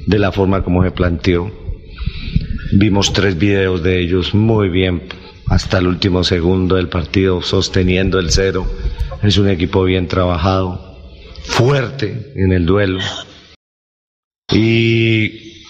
de 0.05 0.19
la 0.19 0.31
forma 0.31 0.63
como 0.63 0.83
se 0.83 0.91
planteó. 0.91 1.51
Vimos 2.73 3.13
tres 3.13 3.37
videos 3.37 3.83
de 3.83 4.01
ellos 4.01 4.33
muy 4.33 4.69
bien 4.69 5.03
hasta 5.47 5.77
el 5.77 5.87
último 5.87 6.23
segundo 6.23 6.75
del 6.75 6.89
partido 6.89 7.41
sosteniendo 7.41 8.19
el 8.19 8.31
cero. 8.31 8.65
Es 9.23 9.37
un 9.37 9.49
equipo 9.49 9.83
bien 9.83 10.07
trabajado, 10.07 10.97
fuerte 11.43 12.33
en 12.35 12.51
el 12.51 12.65
duelo. 12.65 12.99
Y 14.51 15.63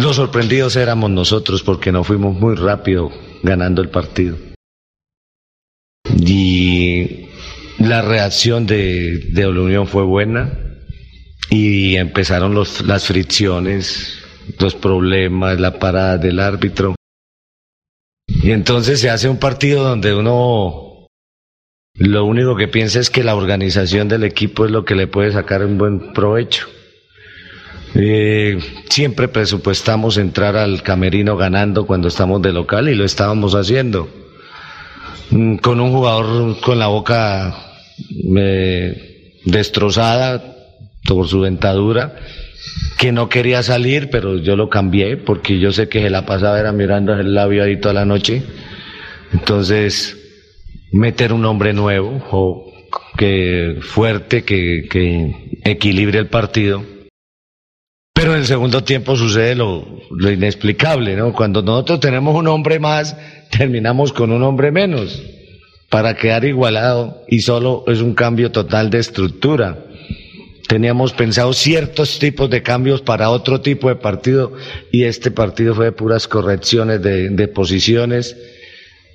los 0.00 0.16
sorprendidos 0.16 0.76
éramos 0.76 1.10
nosotros 1.10 1.62
porque 1.62 1.92
nos 1.92 2.06
fuimos 2.06 2.34
muy 2.34 2.54
rápido 2.56 3.10
ganando 3.42 3.82
el 3.82 3.88
partido. 3.88 4.36
Y 6.18 7.28
la 7.78 8.02
reacción 8.02 8.66
de, 8.66 9.18
de 9.32 9.42
la 9.42 9.60
Unión 9.60 9.86
fue 9.86 10.04
buena 10.04 10.58
y 11.50 11.96
empezaron 11.96 12.54
los, 12.54 12.82
las 12.82 13.04
fricciones, 13.06 14.18
los 14.58 14.74
problemas, 14.74 15.58
la 15.60 15.78
parada 15.78 16.18
del 16.18 16.40
árbitro. 16.40 16.94
Y 18.28 18.52
entonces 18.52 19.00
se 19.00 19.10
hace 19.10 19.28
un 19.28 19.38
partido 19.38 19.82
donde 19.82 20.14
uno 20.14 20.89
lo 22.00 22.24
único 22.24 22.56
que 22.56 22.66
piensa 22.66 22.98
es 22.98 23.10
que 23.10 23.22
la 23.22 23.34
organización 23.34 24.08
del 24.08 24.24
equipo 24.24 24.64
es 24.64 24.70
lo 24.70 24.86
que 24.86 24.94
le 24.94 25.06
puede 25.06 25.32
sacar 25.32 25.62
un 25.62 25.76
buen 25.76 26.14
provecho. 26.14 26.66
Eh, 27.94 28.58
siempre 28.88 29.28
presupuestamos 29.28 30.16
entrar 30.16 30.56
al 30.56 30.82
camerino 30.82 31.36
ganando 31.36 31.86
cuando 31.86 32.08
estamos 32.08 32.40
de 32.40 32.54
local 32.54 32.88
y 32.88 32.94
lo 32.94 33.04
estábamos 33.04 33.54
haciendo. 33.54 34.08
Mm, 35.30 35.56
Con 35.56 35.78
un 35.78 35.92
jugador 35.92 36.58
con 36.62 36.78
la 36.78 36.86
boca 36.86 37.54
eh, 38.34 39.34
destrozada 39.44 40.42
por 41.04 41.28
su 41.28 41.42
dentadura, 41.42 42.16
que 42.96 43.12
no 43.12 43.28
quería 43.28 43.62
salir, 43.62 44.08
pero 44.08 44.38
yo 44.38 44.56
lo 44.56 44.70
cambié 44.70 45.18
porque 45.18 45.58
yo 45.58 45.70
sé 45.70 45.90
que 45.90 46.00
se 46.00 46.08
la 46.08 46.24
pasaba 46.24 46.58
era 46.58 46.72
mirando 46.72 47.12
el 47.12 47.34
labio 47.34 47.62
ahí 47.62 47.78
toda 47.78 47.92
la 47.92 48.06
noche. 48.06 48.42
Entonces, 49.34 50.16
meter 50.92 51.32
un 51.32 51.44
hombre 51.44 51.72
nuevo 51.72 52.22
o 52.30 52.72
que 53.16 53.78
fuerte, 53.82 54.42
que, 54.42 54.86
que 54.90 55.58
equilibre 55.64 56.18
el 56.18 56.28
partido. 56.28 56.84
Pero 58.12 58.32
en 58.34 58.40
el 58.40 58.46
segundo 58.46 58.84
tiempo 58.84 59.16
sucede 59.16 59.54
lo, 59.54 59.86
lo 60.10 60.30
inexplicable, 60.30 61.16
¿no? 61.16 61.32
Cuando 61.32 61.62
nosotros 61.62 62.00
tenemos 62.00 62.34
un 62.34 62.48
hombre 62.48 62.78
más, 62.78 63.16
terminamos 63.50 64.12
con 64.12 64.32
un 64.32 64.42
hombre 64.42 64.70
menos 64.70 65.22
para 65.88 66.14
quedar 66.16 66.44
igualado 66.44 67.22
y 67.28 67.40
solo 67.40 67.84
es 67.86 68.00
un 68.00 68.14
cambio 68.14 68.52
total 68.52 68.90
de 68.90 68.98
estructura. 68.98 69.86
Teníamos 70.68 71.12
pensado 71.12 71.52
ciertos 71.52 72.18
tipos 72.20 72.48
de 72.48 72.62
cambios 72.62 73.00
para 73.02 73.30
otro 73.30 73.60
tipo 73.60 73.88
de 73.88 73.96
partido 73.96 74.52
y 74.92 75.04
este 75.04 75.32
partido 75.32 75.74
fue 75.74 75.86
de 75.86 75.92
puras 75.92 76.28
correcciones 76.28 77.02
de, 77.02 77.30
de 77.30 77.48
posiciones 77.48 78.36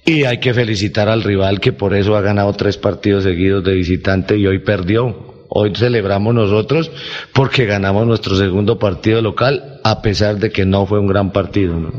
y 0.06 0.24
hay 0.24 0.38
que 0.38 0.54
felicitar 0.54 1.10
al 1.10 1.24
rival 1.24 1.60
que 1.60 1.74
por 1.74 1.96
eso 1.96 2.16
ha 2.16 2.22
ganado 2.22 2.54
tres 2.54 2.78
partidos 2.78 3.24
seguidos 3.24 3.64
de 3.64 3.74
visitante 3.74 4.38
y 4.38 4.46
hoy 4.46 4.60
perdió. 4.60 5.34
Hoy 5.50 5.74
celebramos 5.76 6.34
nosotros 6.36 6.92
porque 7.34 7.66
ganamos 7.66 8.06
nuestro 8.06 8.36
segundo 8.36 8.78
partido 8.78 9.22
local 9.22 9.80
a 9.84 10.02
pesar 10.02 10.38
de 10.38 10.52
que 10.52 10.66
no 10.66 10.86
fue 10.86 11.00
un 11.00 11.08
gran 11.08 11.32
partido. 11.32 11.80
¿no? 11.80 11.92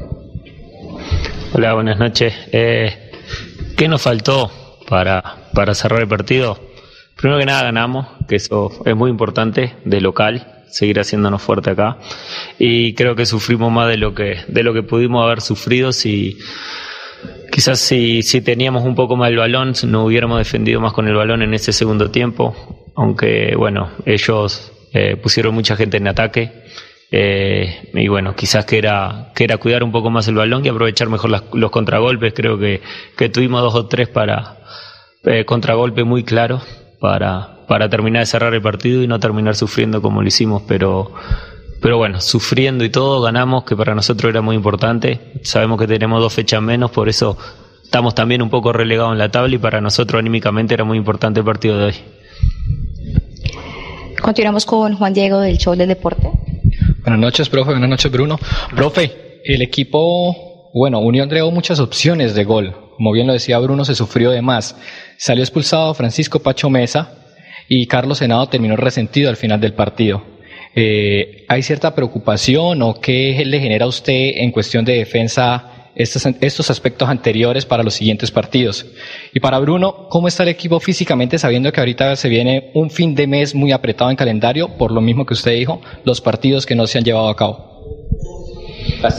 Hola, 1.52 1.74
buenas 1.74 1.98
noches. 1.98 2.32
Eh, 2.52 3.12
¿Qué 3.76 3.88
nos 3.88 4.02
faltó 4.02 4.52
para, 4.88 5.48
para 5.52 5.74
cerrar 5.74 6.00
el 6.00 6.08
partido? 6.08 6.60
Primero 7.16 7.40
que 7.40 7.46
nada 7.46 7.64
ganamos, 7.64 8.06
que 8.28 8.36
eso 8.36 8.70
es 8.84 8.94
muy 8.94 9.10
importante, 9.10 9.74
de 9.84 10.00
local, 10.00 10.64
seguir 10.68 11.00
haciéndonos 11.00 11.42
fuerte 11.42 11.70
acá. 11.70 11.98
Y 12.58 12.94
creo 12.94 13.16
que 13.16 13.26
sufrimos 13.26 13.72
más 13.72 13.88
de 13.88 13.96
lo 13.96 14.14
que, 14.14 14.44
de 14.48 14.62
lo 14.62 14.74
que 14.74 14.82
pudimos 14.82 15.24
haber 15.24 15.40
sufrido 15.40 15.92
si 15.92 16.38
quizás 17.56 17.78
si, 17.78 18.20
si 18.22 18.42
teníamos 18.42 18.84
un 18.84 18.94
poco 18.94 19.16
más 19.16 19.30
el 19.30 19.38
balón, 19.38 19.72
no 19.86 20.04
hubiéramos 20.04 20.36
defendido 20.36 20.78
más 20.78 20.92
con 20.92 21.08
el 21.08 21.14
balón 21.14 21.40
en 21.40 21.54
ese 21.54 21.72
segundo 21.72 22.10
tiempo. 22.10 22.54
Aunque 22.94 23.54
bueno, 23.56 23.92
ellos 24.04 24.72
eh, 24.92 25.16
pusieron 25.16 25.54
mucha 25.54 25.74
gente 25.74 25.96
en 25.96 26.06
ataque. 26.06 26.52
Eh, 27.10 27.88
y 27.94 28.08
bueno, 28.08 28.34
quizás 28.36 28.66
que 28.66 28.76
era, 28.76 29.32
que 29.34 29.44
era 29.44 29.56
cuidar 29.56 29.82
un 29.84 29.90
poco 29.90 30.10
más 30.10 30.28
el 30.28 30.34
balón 30.34 30.66
y 30.66 30.68
aprovechar 30.68 31.08
mejor 31.08 31.30
las- 31.30 31.44
los 31.54 31.70
contragolpes. 31.70 32.34
Creo 32.34 32.58
que, 32.58 32.82
que 33.16 33.30
tuvimos 33.30 33.62
dos 33.62 33.74
o 33.74 33.86
tres 33.86 34.10
para 34.10 34.58
eh, 35.24 35.46
contragolpe 35.46 36.04
muy 36.04 36.24
claros 36.24 36.62
para, 37.00 37.64
para 37.68 37.88
terminar 37.88 38.20
de 38.20 38.26
cerrar 38.26 38.52
el 38.52 38.60
partido 38.60 39.02
y 39.02 39.06
no 39.08 39.18
terminar 39.18 39.56
sufriendo 39.56 40.02
como 40.02 40.20
lo 40.20 40.28
hicimos. 40.28 40.62
Pero, 40.68 41.14
pero 41.80 41.98
bueno, 41.98 42.20
sufriendo 42.20 42.84
y 42.84 42.90
todo, 42.90 43.20
ganamos, 43.20 43.64
que 43.64 43.76
para 43.76 43.94
nosotros 43.94 44.30
era 44.30 44.40
muy 44.40 44.56
importante. 44.56 45.32
Sabemos 45.42 45.78
que 45.78 45.86
tenemos 45.86 46.20
dos 46.20 46.32
fechas 46.32 46.62
menos, 46.62 46.90
por 46.90 47.08
eso 47.08 47.36
estamos 47.82 48.14
también 48.14 48.42
un 48.42 48.50
poco 48.50 48.72
relegados 48.72 49.12
en 49.12 49.18
la 49.18 49.30
tabla 49.30 49.54
y 49.54 49.58
para 49.58 49.80
nosotros 49.80 50.18
anímicamente 50.18 50.74
era 50.74 50.84
muy 50.84 50.98
importante 50.98 51.40
el 51.40 51.46
partido 51.46 51.78
de 51.78 51.84
hoy. 51.84 51.94
Continuamos 54.20 54.64
con 54.64 54.94
Juan 54.94 55.12
Diego 55.12 55.40
del 55.40 55.58
Show 55.58 55.76
del 55.76 55.88
Deporte. 55.88 56.30
Buenas 57.02 57.20
noches, 57.20 57.48
profe. 57.48 57.70
Buenas 57.70 57.90
noches, 57.90 58.10
Bruno. 58.10 58.38
Profe, 58.74 59.40
el 59.44 59.62
equipo, 59.62 60.70
bueno, 60.74 60.98
Unión 60.98 61.28
creó 61.28 61.50
muchas 61.50 61.78
opciones 61.78 62.34
de 62.34 62.44
gol. 62.44 62.74
Como 62.96 63.12
bien 63.12 63.26
lo 63.26 63.34
decía 63.34 63.58
Bruno, 63.58 63.84
se 63.84 63.94
sufrió 63.94 64.30
de 64.30 64.42
más. 64.42 64.76
Salió 65.18 65.44
expulsado 65.44 65.94
Francisco 65.94 66.40
Pacho 66.40 66.70
Mesa 66.70 67.12
y 67.68 67.86
Carlos 67.86 68.18
Senado 68.18 68.46
terminó 68.48 68.76
resentido 68.76 69.28
al 69.28 69.36
final 69.36 69.60
del 69.60 69.74
partido. 69.74 70.22
Eh, 70.78 71.46
¿Hay 71.48 71.62
cierta 71.62 71.94
preocupación 71.94 72.82
o 72.82 73.00
qué 73.00 73.42
le 73.46 73.60
genera 73.60 73.86
a 73.86 73.88
usted 73.88 74.32
en 74.36 74.52
cuestión 74.52 74.84
de 74.84 74.92
defensa 74.92 75.90
estos, 75.94 76.26
estos 76.42 76.68
aspectos 76.68 77.08
anteriores 77.08 77.64
para 77.64 77.82
los 77.82 77.94
siguientes 77.94 78.30
partidos? 78.30 78.84
Y 79.32 79.40
para 79.40 79.58
Bruno, 79.58 80.06
¿cómo 80.10 80.28
está 80.28 80.42
el 80.42 80.50
equipo 80.50 80.78
físicamente 80.78 81.38
sabiendo 81.38 81.72
que 81.72 81.80
ahorita 81.80 82.14
se 82.16 82.28
viene 82.28 82.72
un 82.74 82.90
fin 82.90 83.14
de 83.14 83.26
mes 83.26 83.54
muy 83.54 83.72
apretado 83.72 84.10
en 84.10 84.16
calendario, 84.16 84.76
por 84.76 84.92
lo 84.92 85.00
mismo 85.00 85.24
que 85.24 85.32
usted 85.32 85.54
dijo, 85.54 85.80
los 86.04 86.20
partidos 86.20 86.66
que 86.66 86.74
no 86.74 86.86
se 86.86 86.98
han 86.98 87.04
llevado 87.04 87.30
a 87.30 87.36
cabo? 87.36 88.06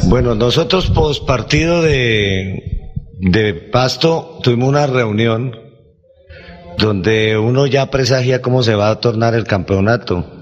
Bueno, 0.04 0.36
nosotros 0.36 0.92
post 0.92 1.26
partido 1.26 1.82
de, 1.82 2.92
de 3.20 3.56
Pasto 3.56 4.38
tuvimos 4.44 4.70
una 4.70 4.86
reunión 4.86 5.56
donde 6.78 7.36
uno 7.36 7.66
ya 7.66 7.90
presagia 7.90 8.44
cómo 8.44 8.62
se 8.62 8.76
va 8.76 8.92
a 8.92 9.00
tornar 9.00 9.34
el 9.34 9.46
campeonato 9.46 10.37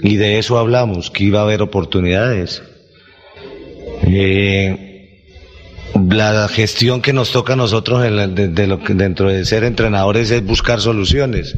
y 0.00 0.16
de 0.16 0.38
eso 0.38 0.58
hablamos, 0.58 1.10
que 1.10 1.24
iba 1.24 1.40
a 1.40 1.42
haber 1.42 1.62
oportunidades. 1.62 2.62
Eh, 4.04 4.92
la 5.94 6.48
gestión 6.48 7.02
que 7.02 7.12
nos 7.12 7.32
toca 7.32 7.52
a 7.52 7.56
nosotros 7.56 8.02
dentro 8.02 9.28
de 9.28 9.44
ser 9.44 9.64
entrenadores 9.64 10.30
es 10.30 10.44
buscar 10.44 10.80
soluciones. 10.80 11.56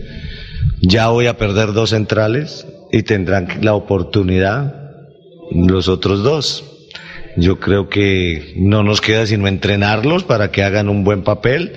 Ya 0.81 1.09
voy 1.09 1.27
a 1.27 1.39
perder 1.39 1.73
dos 1.73 1.91
centrales 1.91 2.67
y 2.91 3.03
tendrán 3.03 3.49
la 3.63 3.75
oportunidad 3.75 4.75
los 5.53 5.89
otros 5.89 6.23
dos. 6.23 6.65
Yo 7.37 7.59
creo 7.59 7.89
que 7.89 8.55
no 8.57 8.83
nos 8.83 9.01
queda 9.01 9.27
sino 9.27 9.49
entrenarlos 9.49 10.25
para 10.25 10.51
que 10.51 10.63
hagan 10.63 10.89
un 10.89 11.05
buen 11.05 11.23
papel. 11.23 11.73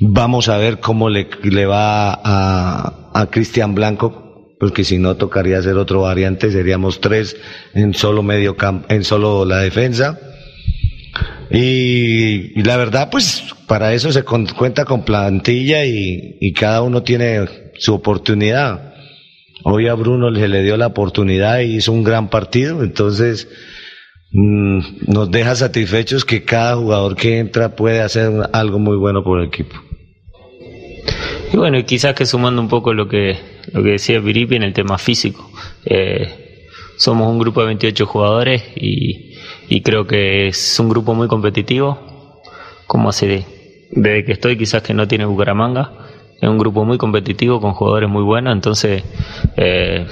Vamos 0.00 0.48
a 0.48 0.58
ver 0.58 0.78
cómo 0.78 1.10
le, 1.10 1.26
va 1.66 2.20
a 2.22 3.28
Cristian 3.30 3.74
Blanco, 3.74 4.27
porque 4.58 4.84
si 4.84 4.98
no 4.98 5.16
tocaría 5.16 5.58
hacer 5.58 5.76
otro 5.76 6.02
variante, 6.02 6.50
seríamos 6.50 7.00
tres 7.00 7.36
en 7.74 7.94
solo 7.94 8.22
medio 8.22 8.56
campo, 8.56 8.86
en 8.92 9.04
solo 9.04 9.44
la 9.44 9.58
defensa. 9.58 10.18
Y, 11.50 12.60
la 12.62 12.76
verdad, 12.76 13.08
pues 13.10 13.54
para 13.66 13.94
eso 13.94 14.12
se 14.12 14.22
cuenta 14.22 14.84
con 14.84 15.04
plantilla 15.04 15.84
y, 15.86 16.36
y, 16.40 16.52
cada 16.52 16.82
uno 16.82 17.02
tiene 17.02 17.46
su 17.78 17.94
oportunidad. 17.94 18.94
Hoy 19.64 19.88
a 19.88 19.94
Bruno 19.94 20.34
se 20.34 20.48
le 20.48 20.62
dio 20.62 20.76
la 20.76 20.88
oportunidad 20.88 21.60
y 21.60 21.76
hizo 21.76 21.92
un 21.92 22.04
gran 22.04 22.28
partido, 22.28 22.82
entonces 22.82 23.48
Mm, 24.30 24.80
nos 25.06 25.30
deja 25.30 25.54
satisfechos 25.54 26.24
que 26.24 26.44
cada 26.44 26.76
jugador 26.76 27.16
que 27.16 27.38
entra 27.38 27.74
puede 27.74 28.02
hacer 28.02 28.30
algo 28.52 28.78
muy 28.78 28.96
bueno 28.96 29.24
por 29.24 29.40
el 29.40 29.46
equipo. 29.46 29.74
Y 31.52 31.56
bueno, 31.56 31.78
y 31.78 31.84
quizás 31.84 32.14
que 32.14 32.26
sumando 32.26 32.60
un 32.60 32.68
poco 32.68 32.92
lo 32.92 33.08
que, 33.08 33.38
lo 33.72 33.82
que 33.82 33.90
decía 33.90 34.20
Viripi 34.20 34.56
en 34.56 34.64
el 34.64 34.72
tema 34.72 34.98
físico. 34.98 35.50
Eh, 35.84 36.66
somos 36.96 37.28
un 37.28 37.38
grupo 37.38 37.60
de 37.60 37.66
28 37.68 38.06
jugadores 38.06 38.62
y, 38.76 39.34
y, 39.68 39.80
creo 39.82 40.06
que 40.06 40.48
es 40.48 40.78
un 40.80 40.88
grupo 40.88 41.14
muy 41.14 41.28
competitivo, 41.28 42.42
como 42.86 43.08
hace 43.08 43.46
desde 43.90 44.24
que 44.24 44.32
estoy, 44.32 44.58
quizás 44.58 44.82
que 44.82 44.94
no 44.94 45.08
tiene 45.08 45.24
Bucaramanga. 45.24 45.92
Es 46.40 46.48
un 46.48 46.58
grupo 46.58 46.84
muy 46.84 46.98
competitivo 46.98 47.60
con 47.60 47.72
jugadores 47.72 48.08
muy 48.08 48.22
buenos, 48.22 48.52
entonces 48.52 49.02
eh, 49.56 50.06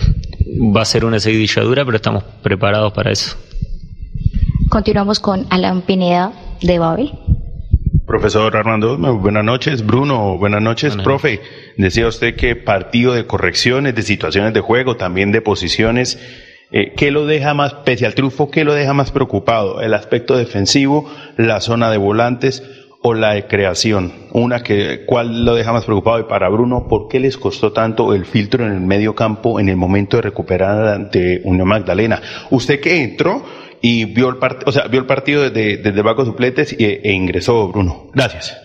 va 0.75 0.83
a 0.83 0.85
ser 0.85 1.05
una 1.05 1.21
seguidilla 1.21 1.63
pero 1.63 1.97
estamos 1.97 2.25
preparados 2.43 2.93
para 2.93 3.13
eso. 3.13 3.37
Continuamos 4.69 5.21
con 5.21 5.47
Alan 5.51 5.83
Pineda 5.83 6.33
de 6.63 6.79
Babel. 6.79 7.13
Profesor 8.07 8.57
Armando, 8.57 8.97
buenas 8.97 9.43
noches. 9.43 9.85
Bruno, 9.85 10.39
buenas 10.39 10.63
noches. 10.63 10.97
Profe, 10.97 11.41
decía 11.77 12.07
usted 12.07 12.37
que 12.37 12.55
partido 12.55 13.15
de 13.15 13.27
correcciones, 13.27 13.97
de 13.97 14.03
situaciones 14.03 14.55
de 14.55 14.61
juego, 14.61 14.97
también 14.97 15.33
de 15.33 15.41
posiciones. 15.41 16.17
Eh, 16.71 16.93
¿Qué 16.97 17.11
lo 17.11 17.27
deja 17.27 17.53
más, 17.53 17.75
pese 17.85 18.07
al 18.07 18.15
triunfo, 18.15 18.49
qué 18.49 18.65
lo 18.65 18.75
deja 18.75 18.95
más 18.95 19.11
preocupado? 19.11 19.81
¿El 19.81 19.93
aspecto 19.93 20.37
defensivo, 20.37 21.11
la 21.37 21.61
zona 21.61 21.91
de 21.91 21.97
volantes 21.97 22.63
o 23.03 23.13
la 23.13 23.33
de 23.33 23.49
creación? 23.49 24.13
Una 24.31 24.63
que, 24.63 25.05
¿cuál 25.05 25.45
lo 25.45 25.57
deja 25.57 25.73
más 25.73 25.85
preocupado? 25.85 26.21
Y 26.21 26.25
para 26.25 26.49
Bruno, 26.49 26.87
¿por 26.89 27.09
qué 27.09 27.19
les 27.19 27.37
costó 27.37 27.73
tanto 27.73 28.15
el 28.15 28.25
filtro 28.25 28.65
en 28.65 28.71
el 28.71 28.81
medio 28.83 29.17
campo 29.17 29.59
en 29.59 29.69
el 29.69 29.77
momento 29.77 30.19
de 30.19 30.23
recuperar 30.23 30.87
ante 30.87 31.41
Unión 31.43 31.67
Magdalena? 31.67 32.23
Usted 32.51 32.81
que 32.81 33.03
entró, 33.03 33.43
y 33.81 34.05
vio 34.05 34.29
el, 34.29 34.37
part 34.37 34.67
o 34.67 34.73
sea, 34.73 34.89
vio 34.89 35.01
el 35.01 35.07
partido 35.07 35.43
desde, 35.43 35.77
desde 35.77 35.99
el 35.99 36.03
banco 36.03 36.23
de 36.23 36.31
supletes 36.31 36.73
e, 36.79 37.01
e, 37.03 37.13
ingresó 37.13 37.69
Bruno. 37.69 38.11
Gracias. 38.15 38.57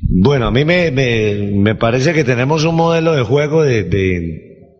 Bueno, 0.00 0.46
a 0.46 0.50
mí 0.50 0.64
me, 0.64 0.90
me, 0.90 1.34
me, 1.52 1.74
parece 1.74 2.14
que 2.14 2.24
tenemos 2.24 2.64
un 2.64 2.76
modelo 2.76 3.14
de 3.14 3.22
juego 3.22 3.62
de, 3.62 3.84
de, 3.84 4.70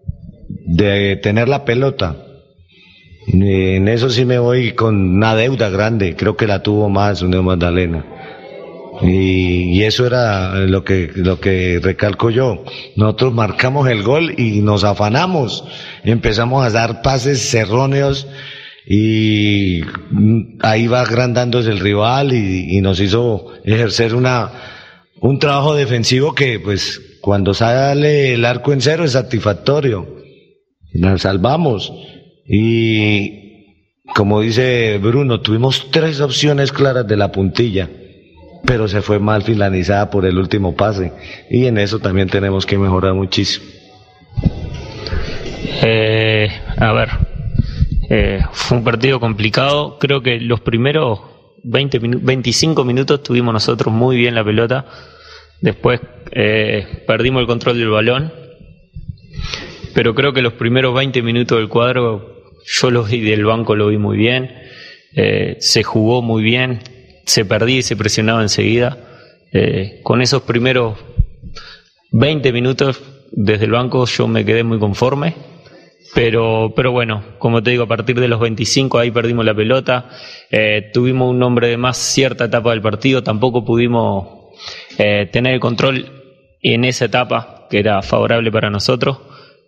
de 0.67 1.17
tener 1.17 1.49
la 1.49 1.65
pelota. 1.65 2.25
En 3.27 3.89
eso 3.89 4.09
sí 4.09 4.25
me 4.25 4.39
voy 4.39 4.73
con 4.73 5.17
una 5.17 5.35
deuda 5.35 5.69
grande, 5.69 6.17
creo 6.17 6.37
que 6.37 6.47
la 6.47 6.63
tuvo 6.63 6.89
más 6.89 7.21
Unión 7.21 7.45
Magdalena. 7.45 8.05
Y, 9.03 9.79
y, 9.79 9.85
eso 9.85 10.07
era 10.07 10.55
lo 10.61 10.83
que, 10.83 11.11
lo 11.15 11.39
que 11.39 11.79
recalco 11.81 12.31
yo. 12.31 12.65
Nosotros 12.97 13.33
marcamos 13.35 13.89
el 13.89 14.03
gol 14.03 14.35
y 14.39 14.61
nos 14.61 14.83
afanamos. 14.83 15.65
Empezamos 16.05 16.65
a 16.65 16.71
dar 16.71 17.03
pases 17.03 17.55
erróneos 17.55 18.27
y 18.91 19.83
ahí 20.61 20.87
va 20.87 21.03
agrandándose 21.03 21.71
el 21.71 21.79
rival 21.79 22.33
y, 22.33 22.81
nos 22.81 22.99
hizo 23.01 23.53
ejercer 23.63 24.15
una, 24.15 24.51
un 25.21 25.39
trabajo 25.39 25.75
defensivo 25.75 26.35
que 26.35 26.59
pues 26.59 27.19
cuando 27.21 27.53
sale 27.53 28.33
el 28.33 28.47
arco 28.47 28.73
en 28.73 28.81
cero 28.81 29.05
es 29.05 29.13
satisfactorio. 29.13 30.17
Nos 30.95 31.21
salvamos 31.21 31.93
y 32.47 33.75
como 34.15 34.41
dice 34.41 34.97
Bruno, 34.97 35.43
tuvimos 35.43 35.91
tres 35.91 36.23
opciones 36.23 36.73
claras 36.73 37.07
de 37.07 37.19
la 37.19 37.31
puntilla, 37.31 37.91
pero 38.65 38.89
se 38.89 39.03
fue 39.03 39.19
mal 39.19 39.43
finalizada 39.43 40.09
por 40.09 40.25
el 40.25 40.39
último 40.39 40.75
pase 40.75 41.13
y 41.51 41.67
en 41.67 41.77
eso 41.77 41.99
también 41.99 42.31
tenemos 42.31 42.65
que 42.65 42.79
mejorar 42.79 43.13
muchísimo. 43.13 43.67
Eh, 45.83 46.49
a 46.79 46.93
ver, 46.95 47.38
eh, 48.09 48.41
fue 48.53 48.79
un 48.79 48.85
partido 48.85 49.21
complicado. 49.21 49.99
Creo 49.99 50.23
que 50.23 50.41
los 50.41 50.61
primeros 50.61 51.21
20 51.63 51.99
25 51.99 52.85
minutos 52.85 53.23
tuvimos 53.23 53.53
nosotros 53.53 53.93
muy 53.93 54.17
bien 54.17 54.35
la 54.35 54.45
pelota. 54.45 54.87
Después 55.61 56.01
eh, 56.31 57.05
perdimos 57.07 57.41
el 57.41 57.47
control 57.47 57.79
del 57.79 57.91
balón. 57.91 58.33
Pero 59.95 60.15
creo 60.15 60.33
que 60.33 60.43
los 60.43 60.55
primeros 60.55 60.95
20 60.95 61.23
minutos 61.23 61.59
del 61.59 61.69
cuadro, 61.69 62.45
yo 62.65 62.91
los 62.91 63.11
vi 63.11 63.21
del 63.21 63.45
banco, 63.45 63.75
lo 63.75 63.89
vi 63.89 63.99
muy 63.99 64.17
bien. 64.17 64.55
Eh, 65.15 65.57
se 65.61 65.83
jugó 65.83 66.23
muy 66.23 66.43
bien. 66.43 66.81
Se 67.27 67.45
perdía 67.45 67.79
y 67.79 67.83
se 67.83 67.97
presionaba 67.97 68.43
enseguida. 68.43 69.05
con 70.03 70.21
esos 70.21 70.43
primeros 70.43 70.99
20 72.13 72.53
minutos 72.53 73.01
desde 73.33 73.65
el 73.65 73.71
banco 73.71 74.05
yo 74.05 74.29
me 74.29 74.45
quedé 74.45 74.63
muy 74.63 74.79
conforme 74.79 75.35
pero, 76.15 76.73
pero 76.75 76.93
bueno, 76.93 77.23
como 77.39 77.63
te 77.63 77.71
digo, 77.71 77.85
a 77.85 77.89
partir 77.89 78.19
de 78.19 78.29
los 78.29 78.41
25 78.41 78.99
ahí 78.99 79.11
perdimos 79.11 79.45
la 79.45 79.55
pelota, 79.55 80.09
eh, 80.51 80.91
tuvimos 80.93 81.31
un 81.31 81.39
nombre 81.39 81.69
de 81.69 81.77
más 81.77 81.99
cierta 81.99 82.47
etapa 82.47 82.71
del 82.71 82.83
partido, 82.83 83.23
tampoco 83.23 83.65
pudimos 83.65 84.55
eh, 84.99 85.29
tener 85.31 85.55
el 85.55 85.61
control 85.61 86.11
en 86.63 86.85
esa 86.85 87.07
etapa 87.07 87.67
que 87.71 87.79
era 87.79 88.03
favorable 88.03 88.51
para 88.51 88.71
nosotros, 88.71 89.19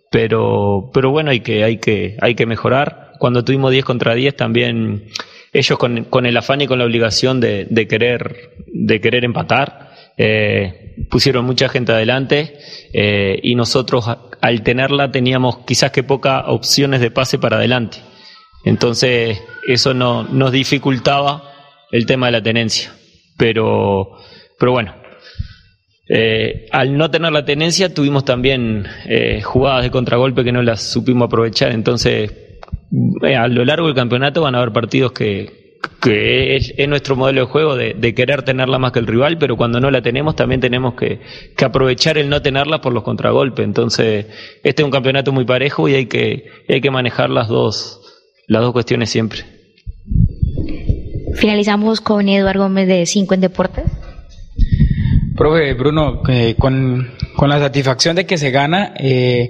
pero, 0.09 0.89
pero 0.93 1.11
bueno, 1.11 1.31
hay 1.31 1.41
que, 1.41 1.63
hay, 1.63 1.77
que, 1.77 2.17
hay 2.19 2.35
que 2.35 2.45
mejorar. 2.45 3.13
Cuando 3.19 3.45
tuvimos 3.45 3.71
10 3.71 3.85
contra 3.85 4.15
10 4.15 4.35
también 4.35 5.05
ellos 5.53 5.77
con, 5.77 6.05
con 6.05 6.25
el 6.25 6.35
afán 6.37 6.61
y 6.61 6.67
con 6.67 6.79
la 6.79 6.85
obligación 6.85 7.39
de, 7.39 7.65
de, 7.69 7.87
querer, 7.87 8.55
de 8.67 8.99
querer 8.99 9.23
empatar, 9.23 9.91
eh, 10.17 10.95
pusieron 11.09 11.45
mucha 11.45 11.69
gente 11.69 11.91
adelante 11.91 12.57
eh, 12.93 13.39
y 13.41 13.55
nosotros 13.55 14.05
al 14.41 14.63
tenerla 14.63 15.11
teníamos 15.11 15.59
quizás 15.59 15.91
que 15.91 16.03
pocas 16.03 16.43
opciones 16.47 17.01
de 17.01 17.11
pase 17.11 17.39
para 17.39 17.57
adelante. 17.57 17.97
Entonces 18.63 19.41
eso 19.67 19.93
no, 19.93 20.23
nos 20.23 20.51
dificultaba 20.51 21.43
el 21.91 22.05
tema 22.05 22.27
de 22.27 22.31
la 22.33 22.43
tenencia. 22.43 22.93
Pero, 23.37 24.17
pero 24.59 24.71
bueno, 24.71 24.95
eh, 26.07 26.67
al 26.71 26.97
no 26.97 27.09
tener 27.09 27.31
la 27.31 27.45
tenencia 27.45 27.93
tuvimos 27.93 28.25
también 28.25 28.85
eh, 29.05 29.41
jugadas 29.41 29.83
de 29.83 29.91
contragolpe 29.91 30.43
que 30.43 30.51
no 30.51 30.61
las 30.61 30.81
supimos 30.81 31.27
aprovechar. 31.27 31.71
Entonces 31.71 32.31
a 33.35 33.47
lo 33.47 33.63
largo 33.65 33.87
del 33.87 33.95
campeonato 33.95 34.41
van 34.41 34.55
a 34.55 34.59
haber 34.59 34.73
partidos 34.73 35.13
que, 35.13 35.60
que 36.01 36.55
es, 36.55 36.73
nuestro 36.87 37.15
modelo 37.15 37.41
de 37.41 37.47
juego 37.47 37.75
de, 37.75 38.15
querer 38.15 38.43
tenerla 38.43 38.79
más 38.79 38.91
que 38.91 38.99
el 38.99 39.07
rival, 39.07 39.37
pero 39.37 39.55
cuando 39.55 39.79
no 39.79 39.91
la 39.91 40.01
tenemos 40.01 40.35
también 40.35 40.59
tenemos 40.59 40.95
que, 40.95 41.19
aprovechar 41.63 42.17
el 42.17 42.29
no 42.29 42.41
tenerla 42.41 42.81
por 42.81 42.93
los 42.93 43.03
contragolpes. 43.03 43.63
Entonces, 43.63 44.25
este 44.63 44.81
es 44.81 44.85
un 44.85 44.91
campeonato 44.91 45.31
muy 45.31 45.45
parejo 45.45 45.87
y 45.87 45.95
hay 45.95 46.05
que, 46.07 46.45
hay 46.67 46.81
que 46.81 46.91
manejar 46.91 47.29
las 47.29 47.47
dos, 47.47 48.01
las 48.47 48.61
dos 48.61 48.73
cuestiones 48.73 49.09
siempre. 49.09 49.43
Finalizamos 51.35 52.01
con 52.01 52.27
Eduardo 52.27 52.63
Gómez 52.63 52.87
de 52.87 53.05
5 53.05 53.33
en 53.35 53.41
Deportes. 53.41 53.85
Profe 55.37 55.73
Bruno, 55.73 56.21
eh, 56.27 56.55
con, 56.57 57.11
con, 57.35 57.49
la 57.49 57.59
satisfacción 57.59 58.15
de 58.15 58.25
que 58.25 58.37
se 58.37 58.51
gana, 58.51 58.93
eh, 58.97 59.49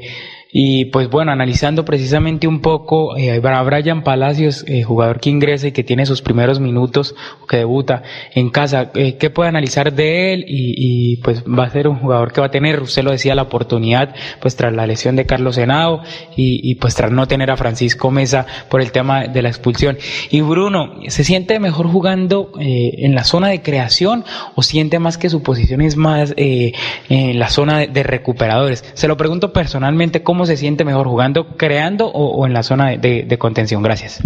y 0.52 0.86
pues 0.86 1.10
bueno, 1.10 1.32
analizando 1.32 1.86
precisamente 1.86 2.48
un 2.48 2.60
poco 2.60 3.16
eh, 3.16 3.42
a 3.42 3.64
Brian 3.64 4.04
Palacios, 4.04 4.66
eh, 4.68 4.84
jugador 4.84 5.22
que 5.22 5.30
ingresa 5.30 5.68
y 5.68 5.72
que 5.72 5.84
tiene 5.84 6.06
sus 6.06 6.22
primeros 6.22 6.60
minutos, 6.60 7.16
que 7.48 7.58
debuta 7.58 8.04
en 8.34 8.50
casa, 8.50 8.92
eh, 8.96 9.16
¿qué 9.18 9.30
puede 9.30 9.50
analizar 9.50 9.94
de 9.94 10.34
él? 10.34 10.46
Y, 10.48 11.14
y, 11.14 11.18
pues 11.18 11.44
va 11.44 11.66
a 11.66 11.70
ser 11.70 11.88
un 11.88 12.00
jugador 12.00 12.34
que 12.34 12.42
va 12.42 12.48
a 12.48 12.52
tener, 12.52 12.82
usted 12.82 13.04
lo 13.04 13.12
decía, 13.12 13.34
la 13.34 13.44
oportunidad, 13.44 14.14
pues 14.42 14.58
tras 14.58 14.74
la 14.74 14.86
lesión 14.86 15.16
de 15.16 15.26
Carlos 15.26 15.56
Senado 15.56 16.02
y, 16.36 16.76
pues 16.76 16.96
tras 16.96 17.12
no 17.12 17.28
tener 17.28 17.52
a 17.52 17.58
Francisco 17.58 18.12
Mesa 18.12 18.46
por 18.70 18.82
el 18.82 18.92
tema 18.92 19.28
de 19.28 19.42
la 19.42 19.50
expulsión. 19.50 19.98
Y 20.30 20.42
Bruno, 20.42 20.96
¿se 21.08 21.24
siente 21.24 21.60
mejor 21.60 21.88
jugando 21.88 22.52
eh, 22.60 22.92
en 22.98 23.16
la 23.16 23.24
zona 23.24 23.50
de 23.50 23.62
creación 23.62 24.26
o 24.56 24.64
siente 24.64 25.00
más 25.00 25.18
que 25.18 25.30
su 25.30 25.44
posición 25.44 25.82
es 25.82 25.96
más 25.96 26.34
en 26.38 27.40
la 27.40 27.50
zona 27.50 27.86
de 27.88 28.04
recuperadores? 28.04 28.84
Se 28.94 29.08
lo 29.08 29.18
pregunto 29.18 29.54
personalmente, 29.54 30.24
¿cómo 30.24 30.41
se 30.46 30.58
siente 30.58 30.86
mejor 30.86 31.08
jugando, 31.08 31.56
creando 31.58 32.08
o, 32.08 32.46
en 32.46 32.54
la 32.54 32.64
zona 32.64 32.98
de, 32.98 33.38
contención? 33.38 33.82
Gracias. 33.84 34.22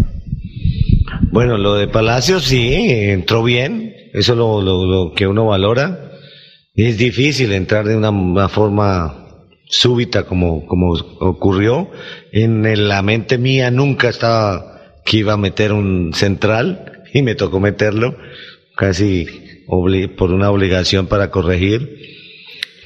Bueno, 1.32 1.58
lo 1.58 1.76
de 1.76 1.88
Palacios 1.88 2.46
sí, 2.46 2.74
entró 2.74 3.44
bien, 3.44 3.94
eso 4.14 4.34
es 4.34 4.38
lo, 4.38 4.62
lo, 4.62 5.14
que 5.14 5.28
uno 5.28 5.46
valora. 5.46 6.12
Es 6.74 6.98
difícil 6.98 7.52
entrar 7.54 7.86
de 7.86 7.96
una, 7.96 8.50
forma 8.50 9.44
súbita 9.68 10.24
como 10.24 10.66
ocurrió. 11.20 11.90
En 12.32 12.88
la 12.88 13.02
mente 13.02 13.38
mía 13.38 13.72
nunca 13.72 14.10
estaba 14.10 14.82
que 15.06 15.18
iba 15.18 15.34
a 15.34 15.38
meter 15.38 15.72
un 15.72 16.14
central 16.14 17.04
y 17.14 17.22
me 17.22 17.36
tocó 17.36 17.60
meterlo 17.60 18.18
casi 18.76 19.28
por 20.18 20.32
una 20.32 20.52
obligación 20.52 21.08
para 21.08 21.32
corregir 21.32 22.15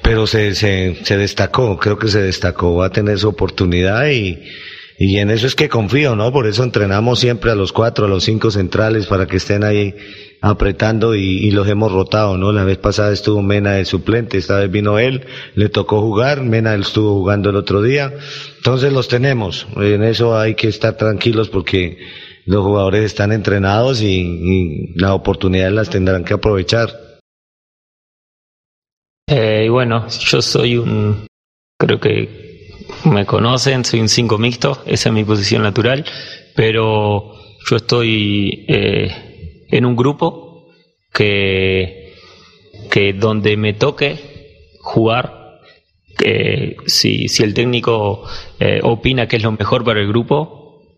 pero 0.09 0.25
se, 0.25 0.55
se, 0.55 1.17
destacó, 1.17 1.77
creo 1.77 1.99
que 1.99 2.07
se 2.07 2.19
destacó, 2.19 2.77
va 2.77 2.87
a 2.87 2.89
tener 2.89 3.19
su 3.19 3.27
oportunidad 3.27 4.09
y, 4.09 4.39
y 4.97 5.17
en 5.17 5.29
eso 5.29 5.45
es 5.45 5.53
que 5.53 5.69
confío, 5.69 6.15
¿no? 6.15 6.31
Por 6.31 6.47
eso 6.47 6.63
entrenamos 6.63 7.19
siempre 7.19 7.51
a 7.51 7.55
los 7.55 7.71
cuatro, 7.71 8.07
a 8.07 8.09
los 8.09 8.23
cinco 8.23 8.49
centrales 8.49 9.05
para 9.05 9.27
que 9.27 9.37
estén 9.37 9.63
ahí 9.63 9.93
apretando 10.41 11.13
y, 11.13 11.51
los 11.51 11.67
hemos 11.67 11.91
rotado, 11.91 12.39
¿no? 12.39 12.51
La 12.51 12.63
vez 12.63 12.79
pasada 12.79 13.13
estuvo 13.13 13.43
Mena 13.43 13.73
de 13.73 13.85
suplente, 13.85 14.39
esta 14.39 14.57
vez 14.57 14.71
vino 14.71 14.97
él, 14.97 15.27
le 15.53 15.69
tocó 15.69 16.01
jugar, 16.01 16.41
Mena 16.41 16.73
estuvo 16.73 17.13
jugando 17.13 17.51
el 17.51 17.55
otro 17.55 17.83
día, 17.83 18.11
entonces 18.57 18.91
los 18.91 19.09
tenemos, 19.09 19.67
en 19.75 20.01
eso 20.03 20.35
hay 20.35 20.55
que 20.55 20.69
estar 20.69 20.97
tranquilos 20.97 21.49
porque 21.49 21.99
los 22.47 22.63
jugadores 22.63 23.05
están 23.05 23.31
entrenados 23.31 24.01
y 24.01 24.91
las 24.95 25.11
oportunidades 25.11 25.73
las 25.73 25.91
tendrán 25.91 26.23
que 26.23 26.33
aprovechar. 26.33 27.08
Eh, 29.31 29.67
bueno, 29.69 30.07
yo 30.07 30.41
soy 30.41 30.75
un, 30.77 31.27
creo 31.77 31.99
que 31.99 32.73
me 33.05 33.27
conocen, 33.27 33.85
soy 33.85 33.99
un 33.99 34.09
5 34.09 34.39
mixto, 34.39 34.81
esa 34.87 35.09
es 35.09 35.13
mi 35.13 35.23
posición 35.23 35.61
natural, 35.61 36.03
pero 36.55 37.33
yo 37.69 37.75
estoy 37.75 38.65
eh, 38.67 39.67
en 39.69 39.85
un 39.85 39.95
grupo 39.95 40.71
que, 41.13 42.15
que 42.89 43.13
donde 43.13 43.55
me 43.55 43.73
toque 43.73 44.17
jugar, 44.79 45.59
que 46.17 46.77
si, 46.87 47.27
si 47.27 47.43
el 47.43 47.53
técnico 47.53 48.23
eh, 48.59 48.79
opina 48.81 49.27
que 49.27 49.35
es 49.35 49.43
lo 49.43 49.51
mejor 49.51 49.83
para 49.83 50.01
el 50.01 50.07
grupo, 50.07 50.97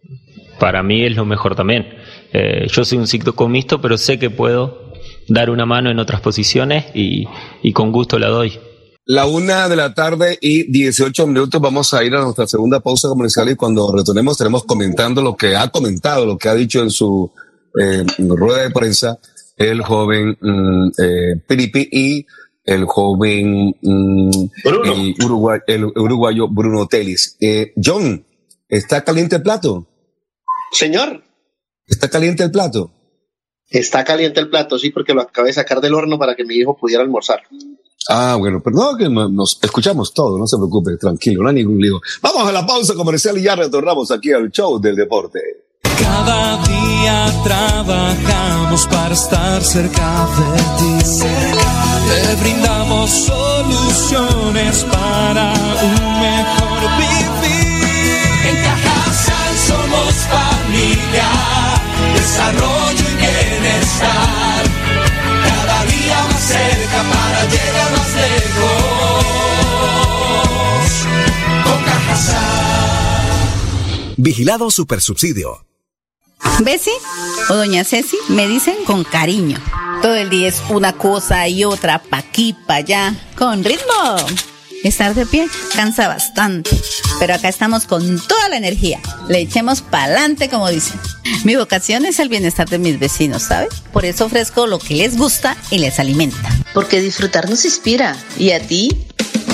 para 0.57 0.83
mí 0.83 1.03
es 1.03 1.17
lo 1.17 1.25
mejor 1.25 1.55
también. 1.55 1.97
Eh, 2.31 2.67
yo 2.71 2.85
soy 2.85 2.97
un 2.97 3.07
5 3.07 3.49
mixto, 3.49 3.81
pero 3.81 3.97
sé 3.97 4.17
que 4.17 4.29
puedo 4.29 4.90
dar 5.33 5.49
una 5.49 5.65
mano 5.65 5.89
en 5.89 5.99
otras 5.99 6.21
posiciones 6.21 6.85
y, 6.93 7.25
y, 7.63 7.73
con 7.73 7.91
gusto 7.91 8.19
la 8.19 8.27
doy. 8.27 8.59
La 9.05 9.25
una 9.25 9.67
de 9.67 9.75
la 9.75 9.93
tarde 9.93 10.37
y 10.41 10.71
18 10.71 11.25
minutos 11.27 11.59
vamos 11.59 11.93
a 11.93 12.03
ir 12.03 12.13
a 12.15 12.21
nuestra 12.21 12.47
segunda 12.47 12.79
pausa 12.79 13.07
comercial 13.07 13.49
y 13.49 13.55
cuando 13.55 13.91
retornemos 13.95 14.33
estaremos 14.33 14.63
comentando 14.65 15.21
lo 15.21 15.35
que 15.35 15.55
ha 15.55 15.69
comentado, 15.69 16.25
lo 16.25 16.37
que 16.37 16.49
ha 16.49 16.55
dicho 16.55 16.81
en 16.81 16.91
su 16.91 17.31
eh, 17.79 18.05
rueda 18.19 18.63
de 18.63 18.71
prensa 18.71 19.17
el 19.57 19.81
joven 19.81 20.37
mm, 20.39 20.87
eh, 20.97 21.35
Piripi 21.47 21.87
y 21.91 22.25
el 22.63 22.85
joven 22.85 23.75
mm, 23.81 24.29
el, 24.63 25.15
Uruguay, 25.23 25.59
el, 25.67 25.85
uruguayo 25.85 26.47
Bruno 26.47 26.87
Telis. 26.87 27.37
Eh, 27.39 27.73
John, 27.83 28.25
¿está 28.67 29.03
caliente 29.03 29.37
el 29.37 29.41
plato? 29.41 29.87
Señor. 30.71 31.23
¿Está 31.87 32.09
caliente 32.09 32.43
el 32.43 32.51
plato? 32.51 32.91
Está 33.71 34.03
caliente 34.03 34.41
el 34.41 34.49
plato, 34.49 34.77
sí, 34.77 34.89
porque 34.89 35.13
lo 35.13 35.21
acabé 35.21 35.47
de 35.47 35.53
sacar 35.53 35.79
del 35.79 35.93
horno 35.93 36.19
para 36.19 36.35
que 36.35 36.43
mi 36.43 36.55
hijo 36.55 36.75
pudiera 36.77 37.01
almorzar. 37.03 37.41
Ah, 38.09 38.35
bueno, 38.37 38.61
pero 38.61 38.75
no, 38.75 38.97
que 38.97 39.07
nos 39.07 39.59
escuchamos 39.61 40.13
todo, 40.13 40.37
no 40.37 40.45
se 40.45 40.57
preocupe, 40.57 40.97
tranquilo, 40.97 41.41
no 41.41 41.49
hay 41.49 41.55
ningún 41.55 41.79
lío. 41.79 42.01
Vamos 42.21 42.45
a 42.47 42.51
la 42.51 42.65
pausa 42.65 42.93
comercial 42.95 43.37
y 43.37 43.43
ya 43.43 43.55
retornamos 43.55 44.11
aquí 44.11 44.33
al 44.33 44.51
show 44.51 44.77
del 44.77 44.97
deporte. 44.97 45.39
Cada 45.83 46.61
día 46.63 47.31
trabajamos 47.45 48.87
para 48.87 49.13
estar 49.13 49.61
cerca 49.63 50.27
de 50.37 50.57
ti. 50.77 51.21
Te 52.09 52.41
brindamos 52.41 53.09
soluciones 53.09 54.83
para 54.91 55.53
un 55.81 56.19
mejor 56.19 56.81
vivir. 56.97 57.77
En 58.49 58.63
Cajasal 58.63 59.55
somos 59.55 60.13
familia, 60.27 61.29
desarrollo 62.15 62.80
y 63.91 63.99
bienestar. 63.99 64.63
Cada 65.43 65.85
día 65.85 66.23
más 66.23 66.41
cerca 66.41 67.03
para 67.11 67.45
llegar 67.45 67.91
más 67.91 68.13
lejos. 68.15 69.23
Con 71.63 71.83
Cajasal. 71.83 72.45
Vigilado 74.17 74.71
Supersubsidio. 74.71 75.65
Bessie 76.59 76.93
o 77.49 77.53
doña 77.55 77.83
Ceci 77.83 78.17
me 78.29 78.47
dicen 78.47 78.75
con 78.85 79.03
cariño. 79.03 79.59
Todo 80.01 80.15
el 80.15 80.29
día 80.29 80.47
es 80.47 80.61
una 80.69 80.93
cosa 80.93 81.47
y 81.47 81.63
otra, 81.63 82.01
pa' 82.01 82.17
aquí, 82.17 82.55
pa' 82.65 82.75
allá, 82.75 83.13
con 83.37 83.63
ritmo. 83.63 84.17
Estar 84.83 85.13
de 85.13 85.27
pie 85.27 85.47
cansa 85.75 86.07
bastante, 86.07 86.71
pero 87.19 87.35
acá 87.35 87.49
estamos 87.49 87.85
con 87.85 88.19
toda 88.19 88.49
la 88.49 88.57
energía. 88.57 88.99
Le 89.27 89.39
echemos 89.39 89.81
pa'lante, 89.81 90.49
como 90.49 90.69
dicen. 90.69 90.99
Mi 91.43 91.55
vocación 91.55 92.05
es 92.05 92.19
el 92.19 92.29
bienestar 92.29 92.67
de 92.67 92.79
mis 92.79 92.99
vecinos, 92.99 93.43
¿sabe? 93.43 93.67
Por 93.93 94.05
eso 94.05 94.25
ofrezco 94.25 94.65
lo 94.65 94.79
que 94.79 94.95
les 94.95 95.17
gusta 95.17 95.55
y 95.69 95.77
les 95.77 95.99
alimenta. 95.99 96.49
Porque 96.73 96.99
disfrutar 96.99 97.47
nos 97.47 97.63
inspira. 97.63 98.15
¿Y 98.39 98.51
a 98.51 98.59
ti? 98.59 98.89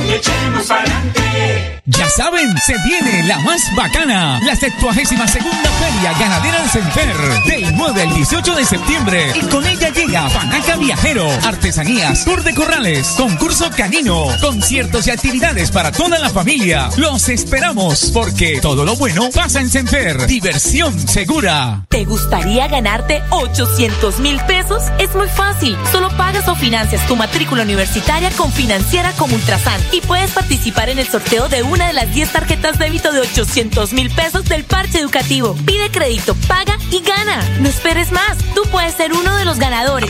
Echemos 0.10 0.66
pa'lante. 0.66 1.77
Ya 1.90 2.10
saben, 2.10 2.54
se 2.66 2.76
viene 2.84 3.24
la 3.30 3.40
más 3.40 3.74
bacana, 3.74 4.42
la 4.44 4.58
72 4.58 5.08
segunda 5.30 5.72
Feria 5.80 6.12
Ganadera 6.20 6.60
del 6.60 6.70
Senfer, 6.70 7.16
del 7.46 7.78
9 7.78 8.02
al 8.02 8.14
18 8.14 8.56
de 8.56 8.66
septiembre. 8.66 9.32
Y 9.34 9.46
con 9.46 9.66
ella 9.66 9.88
llega 9.92 10.28
Panaca 10.28 10.76
Viajero, 10.76 11.26
artesanías, 11.46 12.26
tour 12.26 12.44
de 12.44 12.54
corrales, 12.54 13.08
concurso 13.16 13.72
canino, 13.72 14.26
conciertos 14.42 15.08
y 15.08 15.12
actividades 15.12 15.72
para 15.72 15.94
toda 15.94 16.20
la 16.20 16.30
familia. 16.30 16.90
Los 16.98 17.30
esperamos, 17.30 18.12
porque 18.14 18.60
todo 18.62 18.84
lo 18.84 18.98
bueno 18.98 19.30
pasa 19.34 19.62
en 19.62 19.70
Senfer. 19.70 20.28
Diversión 20.28 21.08
segura. 21.08 21.86
¿Te 21.88 22.04
gustaría 22.04 22.68
ganarte 22.68 23.24
800 23.30 24.20
mil 24.20 24.42
pesos? 24.42 24.84
Es 25.00 25.16
muy 25.16 25.30
fácil. 25.30 25.78
Solo 25.94 26.10
pagas 26.18 26.50
o 26.50 26.56
financias 26.56 27.08
tu 27.08 27.16
matrícula 27.16 27.64
universitaria 27.64 28.30
con 28.32 28.52
Financiera 28.52 29.14
como 29.14 29.36
Ultrasan 29.36 29.80
y 29.94 30.02
puedes 30.02 30.32
participar 30.32 30.90
en 30.90 31.00
el 31.00 31.08
sorteo 31.08 31.48
de 31.48 31.64
una 31.78 31.88
de 31.88 31.94
las 31.94 32.12
10 32.12 32.32
tarjetas 32.32 32.80
débito 32.80 33.12
de 33.12 33.20
800 33.20 33.94
mil 33.94 34.10
pesos 34.10 34.46
del 34.46 34.64
parche 34.64 34.98
educativo. 35.00 35.56
Pide 35.66 35.92
crédito, 35.92 36.36
paga 36.48 36.76
y 36.92 37.02
gana. 37.02 37.40
No 37.60 37.70
esperes 37.70 38.12
más. 38.12 38.38
Tú 38.56 38.64
puedes 38.72 38.96
ser 38.96 39.14
uno 39.14 39.36
de 39.38 39.46
los 39.46 39.60
ganadores. 39.60 40.10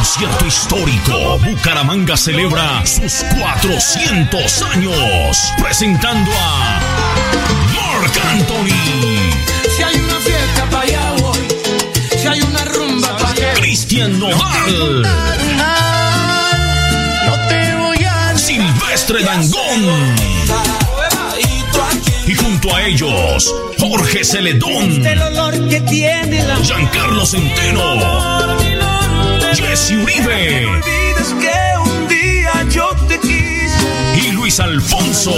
Concierto 0.00 0.46
histórico, 0.46 1.38
Bucaramanga 1.40 2.16
celebra 2.16 2.86
sus 2.86 3.22
400 3.38 4.62
años, 4.62 5.52
presentando 5.62 6.30
a 6.40 6.80
Marc 7.74 8.18
Anthony, 8.32 9.30
Si 9.76 9.82
hay 9.82 9.96
una 9.96 10.14
fiesta 10.20 10.64
para 10.70 10.82
allá 10.84 11.12
voy. 11.18 11.38
Si 12.18 12.26
hay 12.26 12.40
una 12.40 12.64
rumba 12.64 13.14
para 13.18 13.30
allá. 13.30 13.52
Cristian 13.56 14.18
Nodal, 14.18 15.02
No 17.26 17.48
te 17.48 17.76
voy 17.76 18.02
a 18.02 18.38
Silvestre 18.38 19.22
Dangón. 19.22 20.14
Y 22.26 22.34
junto 22.36 22.74
a 22.74 22.86
ellos, 22.86 23.54
Jorge 23.78 24.24
Celedón, 24.24 25.04
El 25.04 25.20
olor 25.20 25.68
que 25.68 25.80
tiene 25.82 26.42
la 26.44 26.56
Giancarlo 26.56 27.26
Centeno, 27.26 28.49
Jesse 29.54 29.96
Uribe 29.96 30.66
olvides 30.66 31.34
que 31.40 31.78
un 31.78 32.08
día 32.08 32.52
yo 32.70 32.90
te 33.08 33.18
quise. 33.18 33.76
y 34.16 34.32
Luis 34.32 34.60
Alfonso. 34.60 35.32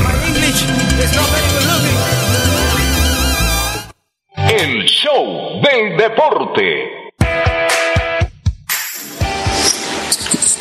Show 5.03 5.63
del 5.63 5.97
deporte. 5.97 7.11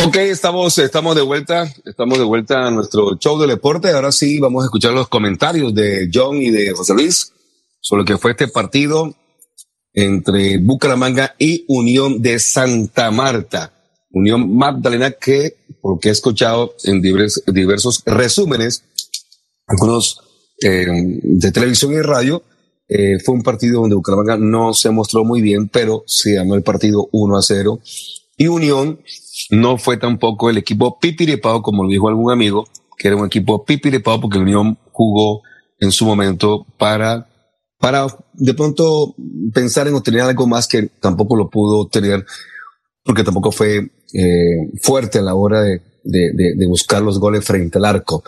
Ok, 0.06 0.16
estamos, 0.16 0.78
estamos 0.78 1.16
de 1.16 1.22
vuelta, 1.22 1.70
estamos 1.84 2.18
de 2.18 2.24
vuelta 2.24 2.68
a 2.68 2.72
nuestro 2.72 3.18
show 3.18 3.38
del 3.38 3.50
deporte. 3.50 3.90
Ahora 3.92 4.14
sí, 4.14 4.40
vamos 4.40 4.64
a 4.64 4.68
escuchar 4.68 4.94
los 4.94 5.10
comentarios 5.10 5.76
de 5.76 6.10
John 6.14 6.38
y 6.38 6.52
de 6.52 6.72
José 6.72 6.94
Luis 6.94 7.34
sobre 7.82 8.04
lo 8.04 8.06
que 8.06 8.18
fue 8.18 8.32
este 8.32 8.48
partido 8.48 9.14
entre 9.94 10.58
Bucaramanga 10.60 11.36
y 11.38 11.66
Unión 11.68 12.22
de 12.22 12.40
Santa 12.40 13.12
Marta. 13.12 13.74
Unión 14.12 14.56
Magdalena 14.56 15.12
que, 15.12 15.58
porque 15.82 16.10
he 16.10 16.12
escuchado 16.14 16.76
en 16.86 17.02
divers- 17.02 17.44
diversos 17.52 18.04
resúmenes, 18.06 18.86
algunos 19.68 20.22
eh, 20.64 20.86
de 20.88 21.52
televisión 21.52 21.94
y 21.94 22.02
radio, 22.02 22.42
eh, 22.90 23.20
fue 23.24 23.36
un 23.36 23.44
partido 23.44 23.82
donde 23.82 23.96
Bucaramanga 23.96 24.38
no 24.38 24.74
se 24.74 24.90
mostró 24.90 25.24
muy 25.24 25.42
bien, 25.42 25.70
pero 25.70 26.04
se 26.08 26.34
ganó 26.34 26.56
el 26.56 26.64
partido 26.64 27.08
1 27.12 27.38
a 27.38 27.42
0. 27.44 27.80
Y 28.36 28.48
Unión 28.48 29.00
no 29.52 29.78
fue 29.78 29.98
tampoco 29.98 30.50
el 30.50 30.58
equipo 30.58 30.98
pipiripao, 31.00 31.62
como 31.62 31.84
lo 31.84 31.90
dijo 31.90 32.10
algún 32.10 32.32
amigo, 32.32 32.68
que 32.98 33.10
era 33.10 33.18
un 33.18 33.28
equipo 33.28 33.64
pipiripao 33.64 34.20
porque 34.20 34.40
Unión 34.40 34.78
jugó 34.92 35.42
en 35.80 35.92
su 35.92 36.06
momento 36.06 36.66
para, 36.78 37.30
para 37.78 38.08
de 38.34 38.54
pronto 38.56 39.16
pensar 39.54 39.88
en 39.88 39.94
obtener 39.94 40.22
algo 40.22 40.48
más 40.48 40.68
que 40.68 40.90
tampoco 41.00 41.36
lo 41.36 41.50
pudo 41.50 41.82
obtener 41.82 42.26
porque 43.04 43.24
tampoco 43.24 43.52
fue 43.52 43.78
eh, 44.14 44.80
fuerte 44.82 45.20
a 45.20 45.22
la 45.22 45.36
hora 45.36 45.62
de, 45.62 45.82
de, 46.04 46.32
de, 46.34 46.56
de 46.56 46.68
buscar 46.68 47.02
los 47.02 47.20
goles 47.20 47.46
frente 47.46 47.78
al 47.78 47.86
arco. 47.86 48.24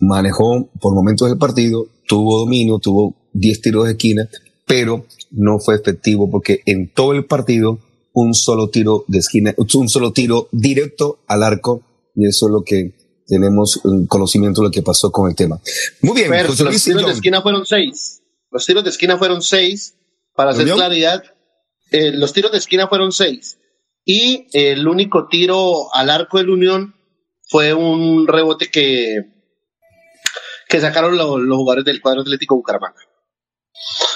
Manejó 0.00 0.68
por 0.80 0.94
momentos 0.94 1.30
el 1.30 1.38
partido, 1.38 1.86
tuvo 2.06 2.40
dominio, 2.40 2.78
tuvo 2.78 3.15
10 3.38 3.60
tiros 3.60 3.84
de 3.84 3.92
esquina, 3.92 4.28
pero 4.66 5.06
no 5.30 5.58
fue 5.58 5.76
efectivo 5.76 6.30
porque 6.30 6.60
en 6.66 6.92
todo 6.92 7.12
el 7.12 7.24
partido 7.26 7.78
un 8.12 8.34
solo 8.34 8.68
tiro 8.70 9.04
de 9.08 9.18
esquina, 9.18 9.54
un 9.56 9.88
solo 9.88 10.12
tiro 10.12 10.48
directo 10.52 11.18
al 11.26 11.42
arco 11.42 11.82
y 12.14 12.26
eso 12.26 12.46
es 12.46 12.52
lo 12.52 12.62
que 12.64 12.94
tenemos 13.26 13.76
un 13.84 14.06
conocimiento 14.06 14.60
de 14.62 14.68
lo 14.68 14.70
que 14.70 14.82
pasó 14.82 15.10
con 15.10 15.28
el 15.28 15.36
tema. 15.36 15.60
Muy 16.02 16.14
bien, 16.14 16.30
Pero 16.30 16.48
los 16.48 16.82
tiros 16.84 17.06
de 17.06 17.12
esquina 17.12 17.42
fueron 17.42 17.66
seis. 17.66 18.22
Los 18.50 18.64
tiros 18.64 18.84
de 18.84 18.90
esquina 18.90 19.18
fueron 19.18 19.42
seis. 19.42 19.94
Para 20.34 20.50
hacer 20.50 20.62
¿Unión? 20.62 20.78
claridad, 20.78 21.22
eh, 21.90 22.12
los 22.12 22.32
tiros 22.32 22.52
de 22.52 22.58
esquina 22.58 22.88
fueron 22.88 23.10
seis. 23.12 23.58
Y 24.04 24.46
el 24.52 24.86
único 24.86 25.26
tiro 25.28 25.92
al 25.94 26.08
arco 26.10 26.38
del 26.38 26.50
Unión 26.50 26.94
fue 27.48 27.74
un 27.74 28.26
rebote 28.28 28.70
que, 28.70 29.16
que 30.68 30.80
sacaron 30.80 31.16
lo- 31.16 31.38
los 31.38 31.56
jugadores 31.56 31.84
del 31.84 32.00
cuadro 32.00 32.20
Atlético 32.22 32.54
Bucaramanga. 32.56 33.00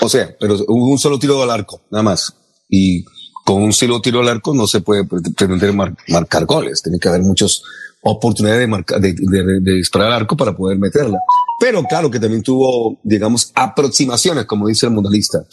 O 0.00 0.08
sea, 0.08 0.34
pero 0.38 0.56
un 0.68 0.98
solo 0.98 1.18
tiro 1.18 1.42
al 1.42 1.50
arco, 1.50 1.82
nada 1.90 2.02
más. 2.02 2.34
Y 2.68 3.04
con 3.44 3.62
un 3.62 3.72
solo 3.72 4.00
tiro 4.00 4.20
al 4.20 4.28
arco 4.28 4.54
no 4.54 4.66
se 4.66 4.80
puede 4.80 5.04
pre- 5.04 5.20
pretender 5.36 5.72
mar- 5.72 5.96
marcar 6.08 6.44
goles. 6.46 6.82
Tiene 6.82 6.98
que 6.98 7.08
haber 7.08 7.22
muchas 7.22 7.62
oportunidades 8.02 8.68
de, 8.98 9.60
disparar 9.76 10.08
al 10.08 10.14
arco 10.20 10.36
para 10.36 10.56
poder 10.56 10.78
meterla. 10.78 11.18
Pero 11.58 11.82
claro 11.84 12.10
que 12.10 12.18
también 12.18 12.42
tuvo, 12.42 12.98
digamos, 13.02 13.52
aproximaciones, 13.54 14.46
como 14.46 14.66
dice 14.68 14.86
el 14.86 14.92
mundialista. 14.92 15.44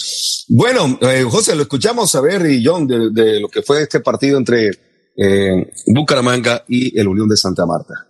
Bueno, 0.48 0.98
eh, 1.02 1.26
José, 1.30 1.56
lo 1.56 1.64
escuchamos 1.64 2.16
a 2.16 2.22
ver, 2.22 2.50
y 2.50 2.64
John, 2.66 2.88
de, 2.88 3.10
de 3.12 3.42
lo 3.42 3.50
que 3.50 3.62
fue 3.62 3.82
este 3.82 4.00
partido 4.00 4.38
entre 4.38 4.72
eh, 5.18 5.72
Bucaramanga 5.88 6.64
y 6.70 6.98
el 6.98 7.10
Unión 7.10 7.28
de 7.28 7.36
Santa 7.36 7.66
Marta. 7.66 8.07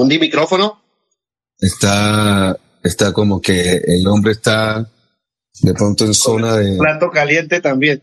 Mundi, 0.00 0.18
micrófono. 0.18 0.80
Está, 1.58 2.56
está 2.82 3.12
como 3.12 3.38
que 3.38 3.82
el 3.84 4.06
hombre 4.06 4.32
está 4.32 4.90
de 5.60 5.74
pronto 5.74 6.06
en 6.06 6.14
zona 6.14 6.56
de... 6.56 6.78
Plato 6.78 7.10
caliente 7.10 7.60
también. 7.60 8.02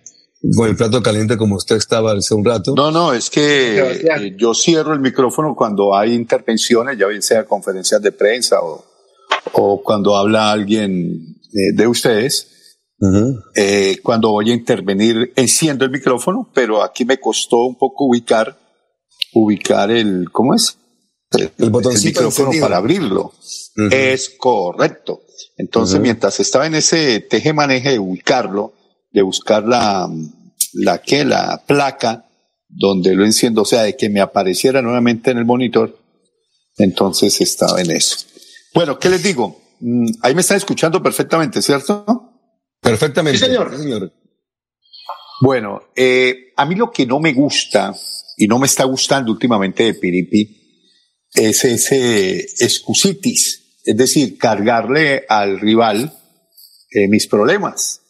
Con 0.56 0.70
el 0.70 0.76
plato 0.76 1.02
caliente 1.02 1.38
como 1.38 1.56
usted 1.56 1.78
estaba 1.78 2.12
hace 2.12 2.36
un 2.36 2.46
rato. 2.46 2.76
No, 2.76 2.92
no, 2.92 3.14
es 3.14 3.32
que 3.32 3.80
eh, 3.80 4.36
yo 4.38 4.54
cierro 4.54 4.94
el 4.94 5.00
micrófono 5.00 5.56
cuando 5.56 5.96
hay 5.96 6.14
intervenciones, 6.14 7.00
ya 7.00 7.08
bien 7.08 7.24
sea 7.24 7.46
conferencias 7.46 8.00
de 8.00 8.12
prensa 8.12 8.62
o, 8.62 8.86
o 9.54 9.82
cuando 9.82 10.16
habla 10.16 10.52
alguien 10.52 11.40
eh, 11.52 11.74
de 11.74 11.88
ustedes. 11.88 12.78
Eh, 13.56 13.98
cuando 14.04 14.30
voy 14.30 14.52
a 14.52 14.54
intervenir, 14.54 15.34
enciendo 15.36 15.84
el 15.84 15.90
micrófono, 15.90 16.48
pero 16.54 16.84
aquí 16.84 17.06
me 17.06 17.20
costó 17.20 17.66
un 17.66 17.76
poco 17.76 18.06
ubicar, 18.06 18.56
ubicar 19.34 19.90
el, 19.90 20.30
¿cómo 20.32 20.54
es? 20.54 20.78
El, 21.32 21.70
botoncito 21.70 22.22
micrófono 22.22 22.52
para 22.60 22.78
abrirlo. 22.78 23.34
Es 23.92 24.30
correcto. 24.38 25.22
Entonces, 25.58 26.00
mientras 26.00 26.40
estaba 26.40 26.68
en 26.68 26.76
ese 26.76 27.20
teje-maneje 27.20 27.92
de 27.92 28.00
ubicarlo, 28.00 28.74
de 29.12 29.22
buscar 29.22 29.64
la, 29.66 30.10
la 30.74 31.02
que, 31.02 31.26
la 31.26 31.64
placa 31.66 32.26
donde 32.70 33.16
lo 33.16 33.26
enciendo, 33.26 33.64
o 33.64 33.66
sea, 33.66 33.84
de 33.84 33.96
que 33.96 34.10
me 34.10 34.22
apareciera 34.22 34.82
nuevamente 34.82 35.32
en 35.32 35.38
el 35.38 35.46
monitor, 35.46 35.98
entonces 36.78 37.42
estaba 37.42 37.82
en 37.82 37.92
eso. 37.92 38.18
Bueno, 38.74 39.00
¿qué 39.00 39.10
les 39.10 39.24
digo? 39.24 39.60
Mm, 39.80 40.08
Ahí 40.22 40.36
me 40.36 40.42
están 40.42 40.58
escuchando 40.58 41.02
perfectamente, 41.02 41.62
¿cierto? 41.62 42.06
Perfectamente. 42.82 43.40
Sí, 43.40 43.46
señor. 43.46 43.72
Sí, 43.72 43.84
señor. 43.84 44.14
Bueno, 45.42 45.84
eh, 45.96 46.54
a 46.56 46.66
mí 46.66 46.76
lo 46.76 46.92
que 46.92 47.06
no 47.06 47.20
me 47.20 47.34
gusta 47.34 47.96
y 48.38 48.48
no 48.48 48.60
me 48.60 48.68
está 48.68 48.84
gustando 48.86 49.32
últimamente 49.32 49.84
de 49.84 49.94
Piripi, 49.94 50.57
es 51.38 51.64
ese 51.64 52.40
excusitis, 52.60 53.82
es 53.86 53.96
decir, 53.96 54.38
cargarle 54.38 55.26
al 55.30 55.60
rival 55.60 56.14
eh, 56.92 57.08
mis 57.08 57.28
problemas. 57.28 58.02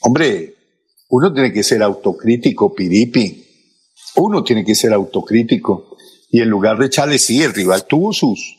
Hombre, 0.00 0.54
uno 1.08 1.32
tiene 1.32 1.52
que 1.52 1.62
ser 1.62 1.82
autocrítico, 1.82 2.74
Piripi. 2.74 3.42
Uno 4.16 4.42
tiene 4.42 4.64
que 4.64 4.74
ser 4.74 4.92
autocrítico. 4.92 5.96
Y 6.30 6.40
en 6.40 6.48
lugar 6.48 6.78
de 6.78 6.86
echarle, 6.86 7.18
sí, 7.18 7.42
el 7.42 7.54
rival 7.54 7.86
tuvo 7.86 8.12
sus, 8.12 8.58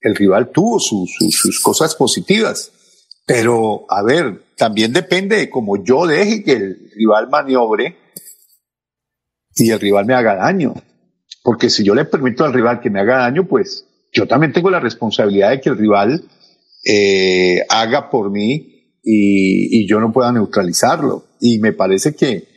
el 0.00 0.14
rival 0.14 0.50
tuvo 0.52 0.78
sus, 0.78 1.10
sus, 1.18 1.34
sus 1.34 1.60
cosas 1.60 1.94
positivas. 1.94 2.72
Pero, 3.24 3.86
a 3.88 4.02
ver, 4.02 4.44
también 4.56 4.92
depende 4.92 5.36
de 5.36 5.50
cómo 5.50 5.82
yo 5.82 6.06
deje 6.06 6.44
que 6.44 6.52
el 6.52 6.90
rival 6.94 7.28
maniobre 7.30 7.96
y 9.54 9.70
el 9.70 9.80
rival 9.80 10.04
me 10.04 10.14
haga 10.14 10.36
daño. 10.36 10.74
Porque 11.46 11.70
si 11.70 11.84
yo 11.84 11.94
le 11.94 12.06
permito 12.06 12.44
al 12.44 12.52
rival 12.52 12.80
que 12.80 12.90
me 12.90 12.98
haga 12.98 13.18
daño, 13.18 13.46
pues 13.46 13.86
yo 14.12 14.26
también 14.26 14.52
tengo 14.52 14.68
la 14.68 14.80
responsabilidad 14.80 15.50
de 15.50 15.60
que 15.60 15.68
el 15.68 15.78
rival 15.78 16.24
eh, 16.84 17.60
haga 17.68 18.10
por 18.10 18.32
mí 18.32 18.98
y, 19.00 19.86
yo 19.86 20.00
no 20.00 20.12
pueda 20.12 20.32
neutralizarlo. 20.32 21.24
Y 21.40 21.60
me 21.60 21.72
parece 21.72 22.16
que 22.16 22.48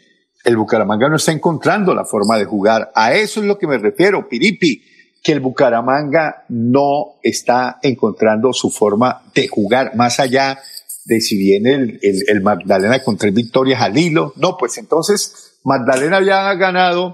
el 0.43 0.57
Bucaramanga 0.57 1.07
no 1.07 1.17
está 1.17 1.31
encontrando 1.31 1.93
la 1.93 2.03
forma 2.03 2.39
de 2.39 2.45
jugar. 2.45 2.91
A 2.95 3.13
eso 3.13 3.41
es 3.41 3.45
lo 3.45 3.59
que 3.59 3.67
me 3.67 3.77
refiero, 3.77 4.27
Piripi, 4.27 4.81
que 5.21 5.33
el 5.33 5.39
Bucaramanga 5.39 6.45
no 6.49 7.19
está 7.21 7.77
encontrando 7.83 8.53
su 8.53 8.71
forma 8.71 9.21
de 9.35 9.47
jugar, 9.47 9.95
más 9.95 10.19
allá 10.19 10.57
de 11.05 11.21
si 11.21 11.37
viene 11.37 11.75
el, 11.75 11.99
el, 12.01 12.23
el 12.27 12.41
Magdalena 12.41 13.03
con 13.03 13.17
tres 13.17 13.35
victorias 13.35 13.83
al 13.83 13.95
hilo. 13.95 14.33
No, 14.35 14.57
pues 14.57 14.79
entonces 14.79 15.59
Magdalena 15.63 16.25
ya 16.25 16.49
ha 16.49 16.55
ganado 16.55 17.13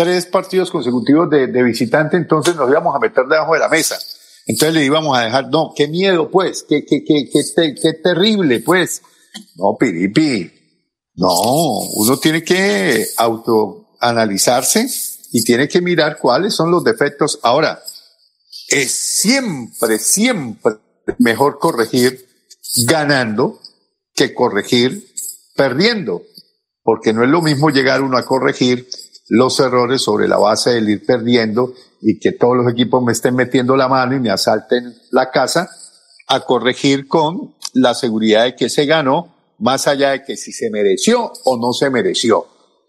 tres 0.00 0.24
partidos 0.24 0.70
consecutivos 0.70 1.28
de, 1.28 1.62
visitante, 1.62 2.16
entonces 2.16 2.56
nos 2.56 2.70
íbamos 2.70 2.96
a 2.96 2.98
meter 2.98 3.26
debajo 3.26 3.52
de 3.52 3.60
la 3.60 3.68
mesa. 3.68 3.98
Entonces 4.46 4.74
le 4.74 4.86
íbamos 4.86 5.16
a 5.16 5.24
dejar, 5.24 5.50
no, 5.50 5.74
qué 5.76 5.88
miedo, 5.88 6.30
pues, 6.30 6.64
qué, 6.66 6.86
qué, 6.86 7.04
qué, 7.04 7.28
qué, 7.30 7.40
te- 7.54 7.74
qué 7.74 7.92
terrible, 8.02 8.60
pues. 8.60 9.02
No, 9.56 9.76
Piripi, 9.78 10.50
no, 11.16 11.28
uno 11.96 12.18
tiene 12.18 12.42
que 12.42 13.08
autoanalizarse 13.18 14.88
y 15.32 15.44
tiene 15.44 15.68
que 15.68 15.82
mirar 15.82 16.16
cuáles 16.18 16.54
son 16.54 16.70
los 16.70 16.82
defectos. 16.82 17.38
Ahora, 17.42 17.82
es 18.68 18.90
siempre, 18.92 19.98
siempre 19.98 20.76
mejor 21.18 21.58
corregir 21.58 22.26
ganando 22.86 23.60
que 24.14 24.32
corregir 24.32 25.12
perdiendo, 25.54 26.22
porque 26.82 27.12
no 27.12 27.22
es 27.22 27.28
lo 27.28 27.42
mismo 27.42 27.68
llegar 27.68 28.00
uno 28.00 28.16
a 28.16 28.24
corregir 28.24 28.88
los 29.30 29.60
errores 29.60 30.02
sobre 30.02 30.26
la 30.26 30.38
base 30.38 30.70
del 30.70 30.88
ir 30.88 31.06
perdiendo 31.06 31.72
y 32.02 32.18
que 32.18 32.32
todos 32.32 32.56
los 32.56 32.70
equipos 32.70 33.02
me 33.02 33.12
estén 33.12 33.36
metiendo 33.36 33.76
la 33.76 33.88
mano 33.88 34.16
y 34.16 34.20
me 34.20 34.30
asalten 34.30 34.92
la 35.12 35.30
casa, 35.30 35.70
a 36.26 36.40
corregir 36.40 37.06
con 37.06 37.54
la 37.72 37.94
seguridad 37.94 38.44
de 38.44 38.56
que 38.56 38.68
se 38.68 38.86
ganó, 38.86 39.34
más 39.58 39.86
allá 39.86 40.10
de 40.10 40.24
que 40.24 40.36
si 40.36 40.52
se 40.52 40.70
mereció 40.70 41.32
o 41.44 41.56
no 41.56 41.72
se 41.72 41.90
mereció. 41.90 42.46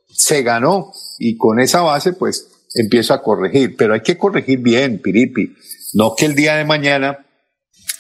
Se 0.09 0.41
ganó 0.41 0.91
y 1.19 1.37
con 1.37 1.59
esa 1.59 1.81
base 1.81 2.13
pues 2.13 2.47
empiezo 2.73 3.13
a 3.13 3.21
corregir, 3.21 3.75
pero 3.77 3.93
hay 3.93 4.01
que 4.01 4.17
corregir 4.17 4.59
bien, 4.59 4.99
Piripi, 4.99 5.55
no 5.93 6.15
que 6.15 6.25
el 6.25 6.35
día 6.35 6.55
de 6.55 6.65
mañana 6.65 7.25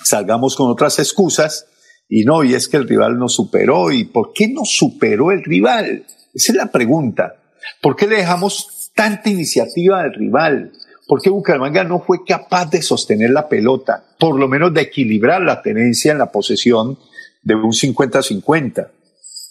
salgamos 0.03 0.55
con 0.55 0.69
otras 0.71 0.97
excusas 0.97 1.67
y 2.09 2.23
no, 2.23 2.43
y 2.43 2.55
es 2.55 2.67
que 2.67 2.77
el 2.77 2.87
rival 2.87 3.17
nos 3.17 3.35
superó. 3.35 3.91
¿Y 3.91 4.05
por 4.05 4.33
qué 4.33 4.47
nos 4.47 4.75
superó 4.75 5.31
el 5.31 5.43
rival? 5.43 6.05
Esa 6.33 6.51
es 6.51 6.55
la 6.57 6.71
pregunta. 6.71 7.40
¿Por 7.81 7.95
qué 7.95 8.07
le 8.07 8.17
dejamos 8.17 8.91
tanta 8.95 9.29
iniciativa 9.29 10.01
al 10.01 10.13
rival? 10.13 10.71
¿Por 11.07 11.21
qué 11.21 11.29
Bucaramanga 11.29 11.83
no 11.83 11.99
fue 11.99 12.23
capaz 12.25 12.69
de 12.69 12.81
sostener 12.81 13.31
la 13.31 13.49
pelota? 13.49 14.03
Por 14.19 14.39
lo 14.39 14.47
menos 14.47 14.73
de 14.73 14.81
equilibrar 14.81 15.41
la 15.41 15.61
tenencia 15.61 16.11
en 16.11 16.19
la 16.19 16.31
posesión 16.31 16.97
de 17.43 17.55
un 17.55 17.71
50-50. 17.71 18.87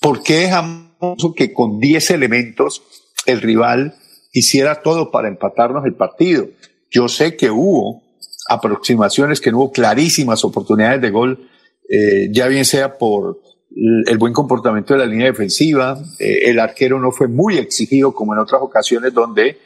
¿Por 0.01 0.23
qué 0.23 0.39
dejamos 0.39 1.35
que 1.37 1.53
con 1.53 1.79
10 1.79 2.11
elementos 2.11 2.83
el 3.27 3.41
rival 3.41 3.95
hiciera 4.33 4.83
todo 4.83 5.11
para 5.11 5.29
empatarnos 5.29 5.85
el 5.85 5.95
partido? 5.95 6.49
Yo 6.91 7.09
sé 7.09 7.37
que 7.37 7.51
hubo 7.51 8.03
aproximaciones, 8.49 9.41
que 9.41 9.53
no 9.53 9.59
hubo 9.59 9.73
clarísimas 9.73 10.45
oportunidades 10.45 11.01
de 11.01 11.11
gol, 11.11 11.49
eh, 11.89 12.29
ya 12.33 12.49
bien 12.49 12.65
sea 12.65 12.99
por 12.99 13.41
el 13.71 14.19
buen 14.19 14.33
comportamiento 14.33 14.95
de 14.95 15.01
la 15.01 15.07
línea 15.07 15.27
defensiva, 15.27 15.99
eh, 16.19 16.51
el 16.51 16.59
arquero 16.59 16.99
no 16.99 17.13
fue 17.13 17.29
muy 17.29 17.59
exigido 17.59 18.13
como 18.13 18.35
en 18.35 18.41
otras 18.41 18.61
ocasiones 18.63 19.15
donde 19.15 19.59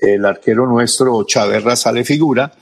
el 0.00 0.24
arquero 0.24 0.66
nuestro 0.66 1.22
Chaverra 1.24 1.76
sale 1.76 2.04
figura, 2.04 2.52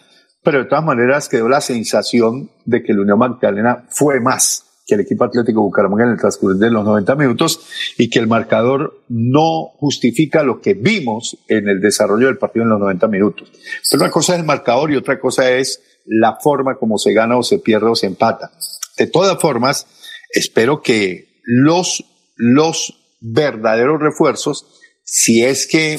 pero 0.43 0.59
de 0.59 0.65
todas 0.67 0.85
maneras 0.85 1.29
quedó 1.29 1.49
la 1.49 1.61
sensación 1.61 2.51
de 2.65 2.83
que 2.83 2.93
el 2.93 3.01
Unión 3.01 3.19
Magdalena 3.19 3.87
fue 3.89 4.21
más 4.21 4.67
que 4.87 4.95
el 4.95 5.03
equipo 5.03 5.25
Atlético 5.25 5.63
Bucaramanga 5.63 6.05
en 6.05 6.11
el 6.11 6.19
transcurso 6.19 6.59
de 6.59 6.71
los 6.71 6.85
90 6.85 7.15
minutos 7.15 7.61
y 7.97 8.11
que 8.11 8.19
el 8.19 8.27
marcador 8.27 9.05
no 9.09 9.69
justifica 9.77 10.43
lo 10.43 10.61
que 10.61 10.75
vimos 10.75 11.39
en 11.49 11.69
el 11.69 11.81
desarrollo 11.81 12.27
del 12.27 12.39
partido 12.39 12.65
en 12.65 12.71
los 12.71 12.81
90 12.81 13.07
minutos. 13.07 13.53
Pero 13.89 14.03
una 14.03 14.11
cosa 14.11 14.35
es 14.35 14.41
el 14.41 14.47
marcador 14.47 14.91
y 14.91 14.97
otra 14.97 15.21
cosa 15.21 15.51
es 15.53 15.81
la 16.07 16.37
forma 16.43 16.75
como 16.77 16.99
se 16.99 17.13
gana 17.13 17.37
o 17.39 17.43
se 17.43 17.61
pierde 17.61 17.87
o 17.87 17.95
se 17.95 18.07
empata. 18.07 18.51
De 18.99 19.07
todas 19.07 19.39
formas, 19.41 19.87
espero 20.33 20.83
que 20.83 21.41
los, 21.45 22.05
los 22.37 23.17
verdaderos 23.21 24.01
refuerzos, 24.01 24.67
si 25.05 25.45
es 25.45 25.67
que 25.67 25.99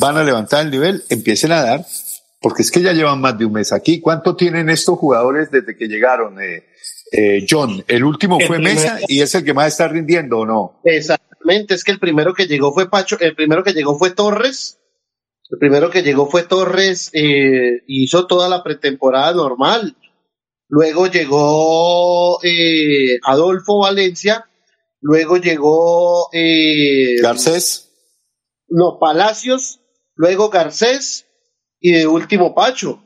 van 0.00 0.16
a 0.16 0.24
levantar 0.24 0.64
el 0.64 0.70
nivel, 0.70 1.04
empiecen 1.08 1.52
a 1.52 1.62
dar, 1.62 1.86
porque 2.40 2.62
es 2.62 2.70
que 2.70 2.82
ya 2.82 2.92
llevan 2.92 3.20
más 3.20 3.38
de 3.38 3.46
un 3.46 3.52
mes 3.52 3.72
aquí. 3.72 4.00
¿Cuánto 4.00 4.36
tienen 4.36 4.68
estos 4.68 4.98
jugadores 4.98 5.50
desde 5.50 5.76
que 5.76 5.86
llegaron? 5.86 6.40
Eh, 6.40 6.64
eh, 7.12 7.46
John, 7.48 7.84
el 7.88 8.04
último 8.04 8.38
El 8.38 8.46
fue 8.46 8.56
primero. 8.56 8.80
Mesa 8.80 8.98
y 9.08 9.20
es 9.20 9.34
el 9.34 9.44
que 9.44 9.54
más 9.54 9.68
está 9.68 9.88
rindiendo, 9.88 10.40
¿o 10.40 10.46
no? 10.46 10.80
Exactamente, 10.84 11.74
es 11.74 11.84
que 11.84 11.92
el 11.92 11.98
primero 11.98 12.34
que 12.34 12.46
llegó 12.46 12.72
fue 12.72 12.90
Pacho, 12.90 13.18
el 13.20 13.34
primero 13.34 13.62
que 13.62 13.72
llegó 13.72 13.98
fue 13.98 14.10
Torres, 14.10 14.78
el 15.50 15.58
primero 15.58 15.90
que 15.90 16.02
llegó 16.02 16.28
fue 16.28 16.42
Torres, 16.42 17.10
eh, 17.12 17.82
hizo 17.86 18.26
toda 18.26 18.48
la 18.48 18.62
pretemporada 18.62 19.32
normal. 19.34 19.96
Luego 20.76 21.06
llegó 21.06 22.42
eh, 22.42 23.20
Adolfo 23.22 23.78
Valencia, 23.78 24.44
luego 25.00 25.36
llegó 25.36 26.28
eh, 26.32 27.22
Garcés. 27.22 27.92
No, 28.66 28.98
Palacios, 28.98 29.78
luego 30.16 30.48
Garcés 30.50 31.26
y 31.78 31.92
de 31.92 32.08
último 32.08 32.56
Pacho. 32.56 33.00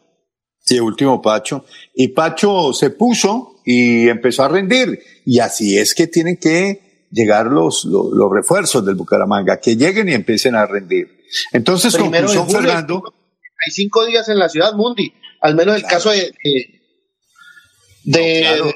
Y 0.64 0.76
el 0.76 0.80
último 0.80 1.20
Pacho. 1.20 1.66
Y 1.94 2.08
Pacho 2.08 2.72
se 2.72 2.88
puso 2.88 3.60
y 3.66 4.08
empezó 4.08 4.44
a 4.44 4.48
rendir. 4.48 5.00
Y 5.26 5.40
así 5.40 5.76
es 5.76 5.94
que 5.94 6.06
tienen 6.06 6.38
que 6.38 7.06
llegar 7.10 7.48
los, 7.48 7.84
los, 7.84 8.06
los 8.14 8.32
refuerzos 8.32 8.82
del 8.86 8.94
Bucaramanga, 8.94 9.60
que 9.60 9.76
lleguen 9.76 10.08
y 10.08 10.14
empiecen 10.14 10.54
a 10.54 10.64
rendir. 10.64 11.18
Entonces, 11.52 11.94
Primero 11.94 12.30
de 12.30 12.34
conclusión, 12.34 12.64
Fernando. 12.64 13.02
Hay 13.04 13.72
cinco 13.72 14.06
días 14.06 14.26
en 14.30 14.38
la 14.38 14.48
ciudad, 14.48 14.72
Mundi. 14.72 15.12
Al 15.42 15.54
menos 15.54 15.76
el 15.76 15.82
caso 15.82 16.08
de. 16.12 16.32
de, 16.42 16.78
de- 18.12 18.74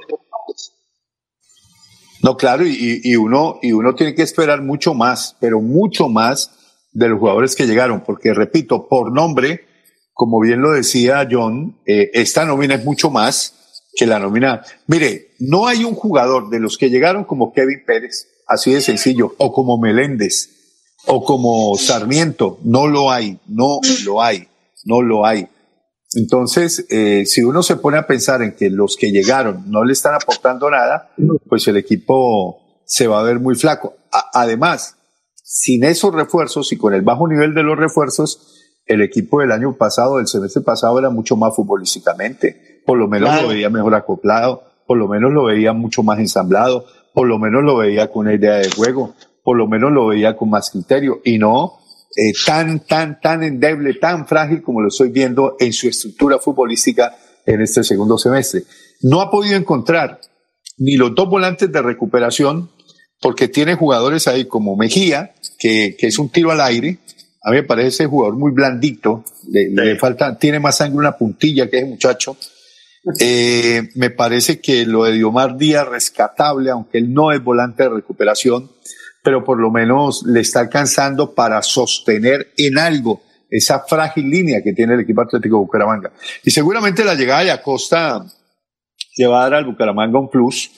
No, 2.23 2.37
claro, 2.37 2.65
y, 2.67 3.01
y 3.03 3.17
uno, 3.17 3.59
y 3.63 3.73
uno 3.73 3.95
tiene 3.95 4.15
que 4.15 4.23
esperar 4.23 4.63
mucho 4.63 4.95
más, 4.95 5.37
pero 5.41 5.61
mucho 5.61 6.09
más 6.09 6.51
de 6.93 7.09
los 7.09 7.19
jugadores 7.19 7.57
que 7.57 7.67
llegaron, 7.67 8.03
porque 8.05 8.33
repito, 8.33 8.87
por 8.89 9.13
nombre, 9.13 9.65
como 10.13 10.41
bien 10.41 10.61
lo 10.61 10.71
decía 10.73 11.27
John, 11.29 11.81
eh, 11.87 12.11
esta 12.15 12.45
nómina 12.45 12.75
es 12.77 12.85
mucho 12.85 13.11
más 13.11 13.55
que 13.97 14.07
la 14.07 14.19
nómina. 14.21 14.63
Mire, 14.87 15.33
no 15.41 15.67
hay 15.67 15.83
un 15.85 15.95
jugador 15.95 16.49
de 16.49 16.61
los 16.61 16.79
que 16.79 16.91
llegaron 16.91 17.25
como 17.25 17.53
Kevin 17.53 17.83
Pérez, 17.85 18.29
así 18.47 18.73
de 18.73 18.81
sencillo, 18.83 19.35
o 19.39 19.53
como 19.53 19.79
Meléndez, 19.79 20.51
o 21.07 21.25
como 21.25 21.77
Sarmiento, 21.77 22.59
no 22.63 22.87
lo 22.87 23.11
hay, 23.11 23.41
no 23.49 23.81
lo 24.05 24.23
hay, 24.23 24.47
no 24.85 25.03
lo 25.03 25.27
hay. 25.27 25.49
Entonces, 26.15 26.87
eh, 26.91 27.25
si 27.27 27.43
uno 27.43 27.63
se 27.63 27.77
pone 27.77 27.97
a 27.99 28.07
pensar 28.07 28.43
en 28.43 28.55
que 28.55 28.71
los 28.71 28.97
que 28.97 29.11
llegaron 29.11 29.71
no 29.71 29.85
le 29.85 29.93
están 29.93 30.15
aportando 30.15 30.71
nada, 30.71 31.11
pues 31.49 31.67
el 31.69 31.77
equipo 31.77 32.83
se 32.87 33.07
va 33.07 33.21
a 33.21 33.23
ver 33.23 33.41
muy 33.41 33.55
flaco. 33.55 33.95
A- 34.13 34.31
además, 34.35 34.97
sin 35.35 35.85
esos 35.85 36.15
refuerzos 36.15 36.73
y 36.73 36.77
con 36.77 36.95
el 36.95 37.03
bajo 37.03 37.27
nivel 37.29 37.55
de 37.55 37.63
los 37.63 37.79
refuerzos, 37.79 38.59
el 38.87 39.01
equipo 39.01 39.41
del 39.41 39.53
año 39.53 39.77
pasado, 39.77 40.17
del 40.19 40.27
semestre 40.27 40.63
pasado, 40.63 40.99
era 40.99 41.09
mucho 41.11 41.37
más 41.37 41.55
futbolísticamente. 41.55 42.83
Por 42.85 42.99
lo 42.99 43.07
menos 43.09 43.29
Claro. 43.29 43.43
lo 43.45 43.49
veía 43.55 43.71
mejor 43.71 43.95
acoplado, 43.95 44.65
por 44.87 44.99
lo 44.99 45.09
menos 45.09 45.33
lo 45.33 45.45
veía 45.45 45.73
mucho 45.73 46.03
más 46.03 46.19
ensamblado, 46.19 46.85
por 47.15 47.29
lo 47.29 47.39
menos 47.39 47.63
lo 47.63 47.77
veía 47.77 48.11
con 48.11 48.27
una 48.27 48.35
idea 48.35 48.57
de 48.57 48.71
juego, 48.71 49.15
por 49.45 49.57
lo 49.57 49.67
menos 49.69 49.93
lo 49.93 50.07
veía 50.09 50.37
con 50.37 50.51
más 50.51 50.71
criterio 50.71 51.21
y 51.25 51.39
no 51.39 51.79
eh, 52.17 52.33
tan, 52.45 52.81
tan, 52.81 53.21
tan 53.21 53.43
endeble, 53.43 53.95
tan 53.95 54.27
frágil 54.27 54.63
como 54.63 54.81
lo 54.81 54.89
estoy 54.89 55.11
viendo 55.11 55.57
en 55.59 55.73
su 55.73 55.89
estructura 55.89 56.39
futbolística 56.39 57.17
en 57.47 57.61
este 57.61 57.83
segundo 57.83 58.19
semestre. 58.19 58.65
No 59.03 59.21
ha 59.21 59.31
podido 59.31 59.57
encontrar 59.57 60.21
ni 60.79 60.97
los 60.97 61.15
dos 61.15 61.29
volantes 61.29 61.71
de 61.71 61.83
recuperación, 61.83 62.71
porque 63.21 63.49
tiene 63.49 63.77
jugadores 63.77 64.27
ahí 64.27 64.47
como 64.47 64.77
Mejía, 64.77 65.33
que, 65.59 65.97
que 65.99 66.09
es 66.09 66.19
un 66.19 66.29
tiro 66.29 66.51
al 66.51 66.61
aire, 66.61 66.99
A 67.45 67.51
mí 67.51 67.57
me 67.57 67.63
parece 67.63 67.89
ese 67.89 68.07
jugador 68.07 68.37
muy 68.37 68.53
blandito. 68.53 69.25
Le, 69.49 69.71
le 69.71 69.97
falta, 69.97 70.39
tiene 70.39 70.61
más 70.61 70.77
sangre 70.77 70.99
una 70.99 71.17
puntilla 71.17 71.69
que 71.69 71.79
ese 71.79 71.87
muchacho. 71.87 72.37
Eh, 73.19 73.89
me 73.97 74.11
parece 74.11 74.61
que 74.61 74.87
lo 74.87 75.03
de 75.03 75.15
Diomar 75.15 75.57
Díaz 75.57 75.89
rescatable, 75.89 76.71
aunque 76.71 76.99
él 76.99 77.13
no 77.13 77.33
es 77.33 77.43
volante 77.43 77.83
de 77.83 77.89
recuperación, 77.89 78.71
pero 79.23 79.45
por 79.45 79.59
lo 79.59 79.71
menos 79.71 80.25
le 80.27 80.41
está 80.41 80.61
alcanzando 80.61 81.35
para 81.35 81.63
sostener 81.63 82.53
en 82.57 82.79
algo 82.79 83.23
esa 83.49 83.81
frágil 83.81 84.31
línea 84.31 84.63
que 84.63 84.73
tiene 84.73 84.95
el 84.95 85.01
equipo 85.01 85.21
Atlético 85.21 85.57
de 85.57 85.61
Bucaramanga. 85.61 86.13
Y 86.43 86.51
seguramente 86.51 87.05
la 87.05 87.15
llegada 87.15 87.45
de 87.45 87.51
Acosta 87.51 88.25
le 89.17 89.27
va 89.27 89.41
a 89.41 89.43
dar 89.45 89.55
al 89.55 89.67
Bucaramanga 89.67 90.19
un 90.19 90.31
plus 90.31 90.71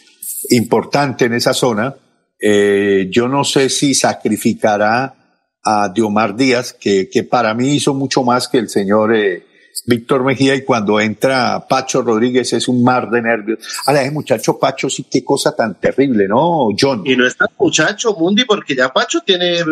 importante 0.51 1.27
en 1.27 1.35
esa 1.35 1.55
zona. 1.55 1.95
Eh, 2.41 3.09
yo 3.11 3.29
no 3.29 3.45
sé 3.45 3.71
si 3.71 3.95
sacrificará 3.95 5.15
a 5.63 5.89
Diomar 5.89 6.37
Díaz, 6.37 6.75
que, 6.75 7.09
que 7.11 7.23
para 7.23 7.55
mí 7.55 7.75
hizo 7.75 7.95
mucho 7.95 8.23
más 8.23 8.49
que 8.49 8.59
el 8.59 8.69
señor 8.69 9.15
eh, 9.15 9.45
Víctor 9.87 10.25
Mejía, 10.25 10.55
y 10.55 10.65
cuando 10.65 10.99
entra 10.99 11.67
Pacho 11.69 12.03
Rodríguez 12.03 12.53
es 12.53 12.69
un 12.69 12.83
mar 12.83 13.11
de 13.11 13.23
nervios. 13.23 13.59
Ahora, 13.87 14.03
ese 14.03 14.11
muchacho 14.11 14.59
Pacho, 14.59 14.89
sí, 14.89 15.07
qué 15.11 15.23
cosa 15.23 15.55
tan 15.55 15.79
terrible, 15.79 16.27
¿no, 16.27 16.69
John? 16.79 17.03
Y 17.05 17.17
no 17.17 17.27
está 17.27 17.47
muchacho, 17.59 18.15
Mundi, 18.15 18.45
porque 18.45 18.75
ya 18.75 18.93
Pacho 18.93 19.21
tiene 19.21 19.59
eh, 19.59 19.65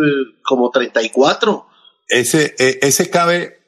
como 0.43 0.71
34. 0.71 1.67
Ese, 2.09 2.55
eh, 2.59 2.79
ese 2.83 3.09
cabe 3.09 3.59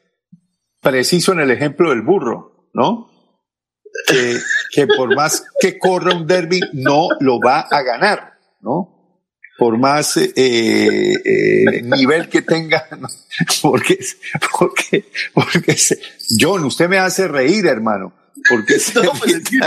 preciso 0.80 1.32
en 1.32 1.40
el 1.40 1.50
ejemplo 1.50 1.90
del 1.90 2.02
burro, 2.02 2.68
¿no? 2.74 3.10
Que, 4.06 4.38
que 4.72 4.86
por 4.86 5.14
más 5.14 5.44
que 5.60 5.78
corra 5.78 6.14
un 6.14 6.26
derby, 6.26 6.60
no 6.72 7.08
lo 7.20 7.38
va 7.40 7.60
a 7.60 7.82
ganar, 7.82 8.34
¿no? 8.60 8.93
Por 9.58 9.78
más 9.78 10.16
eh, 10.16 10.32
eh, 10.36 11.82
nivel 11.82 12.28
que 12.28 12.42
tenga, 12.42 12.86
porque, 13.62 13.98
porque, 14.58 15.04
porque, 15.32 15.76
se, 15.76 15.98
John, 16.38 16.64
usted 16.64 16.88
me 16.88 16.98
hace 16.98 17.28
reír, 17.28 17.66
hermano, 17.66 18.12
porque 18.48 18.78
se 18.78 19.00
No, 19.02 19.12
pues, 19.12 19.34
es 19.34 19.48
que- 19.48 19.58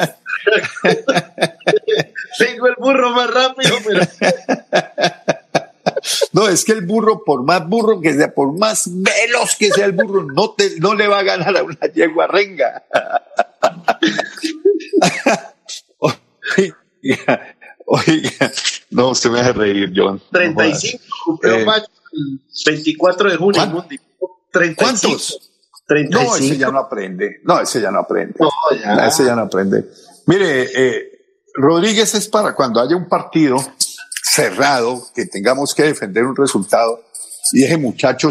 Tengo 2.38 2.68
el 2.68 2.76
burro 2.78 3.12
más 3.12 3.30
rápido, 3.34 3.76
pero 3.86 4.02
No, 6.34 6.48
es 6.48 6.64
que 6.64 6.74
el 6.74 6.86
burro, 6.86 7.24
por 7.24 7.44
más 7.44 7.68
burro 7.68 8.00
que 8.02 8.14
sea, 8.14 8.34
por 8.34 8.58
más 8.58 8.84
veloz 8.88 9.56
que 9.58 9.72
sea 9.72 9.86
el 9.86 9.94
burro, 9.94 10.24
no, 10.24 10.52
te, 10.52 10.80
no 10.80 10.94
le 10.94 11.08
va 11.08 11.20
a 11.20 11.24
ganar 11.24 11.58
a 11.58 11.64
una 11.64 11.88
yegua 11.94 12.28
renga. 12.28 12.84
Oiga, 17.90 18.52
no, 18.92 19.10
usted 19.10 19.30
me 19.30 19.40
hace 19.40 19.54
reír, 19.54 19.94
John. 19.96 20.22
35 20.32 21.04
cumplió 21.26 21.56
Eh. 21.56 21.66
Pacho 21.66 21.88
el 22.12 22.40
24 22.66 23.32
de 23.32 23.38
junio, 23.38 23.68
Mundi. 23.68 24.00
35. 24.52 24.76
¿Cuántos? 24.78 25.52
35. 25.88 26.24
No, 26.26 26.36
ese 26.36 26.58
ya 26.58 26.70
no 26.70 26.80
aprende. 26.80 27.40
No, 27.44 27.62
ese 27.62 27.82
ya 27.82 27.92
no 27.92 28.00
aprende. 28.00 28.36
No, 28.40 28.50
ya. 28.78 29.08
Ese 29.08 29.26
ya 29.26 29.36
no 29.36 29.44
aprende. 29.44 29.86
Mire, 30.26 30.64
eh, 30.76 31.12
Rodríguez 31.54 32.14
es 32.16 32.28
para 32.28 32.54
cuando 32.54 32.82
haya 32.82 32.96
un 32.96 33.08
partido 33.08 33.58
cerrado, 34.22 35.02
que 35.16 35.26
tengamos 35.26 35.74
que 35.74 35.84
defender 35.84 36.26
un 36.26 36.36
resultado, 36.36 37.04
y 37.54 37.64
ese 37.64 37.78
muchacho 37.78 38.30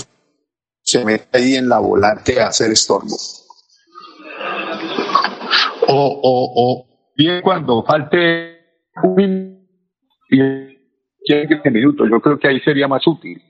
se 0.82 1.04
mete 1.04 1.26
ahí 1.32 1.54
en 1.57 1.68
la 1.68 1.78
volante 1.78 2.40
a 2.40 2.48
hacer 2.48 2.70
estorbo. 2.70 3.16
O, 5.88 6.20
o, 6.22 6.52
o 6.82 6.86
bien 7.16 7.40
cuando 7.42 7.82
falte 7.84 8.57
un 9.02 9.45
minuto 10.30 10.72
y 10.72 10.76
quieren 11.26 11.48
que 11.48 11.54
este 11.54 11.70
minuto, 11.70 12.04
yo 12.08 12.20
creo 12.20 12.38
que 12.38 12.48
ahí 12.48 12.60
sería 12.60 12.88
más 12.88 13.06
útil. 13.06 13.42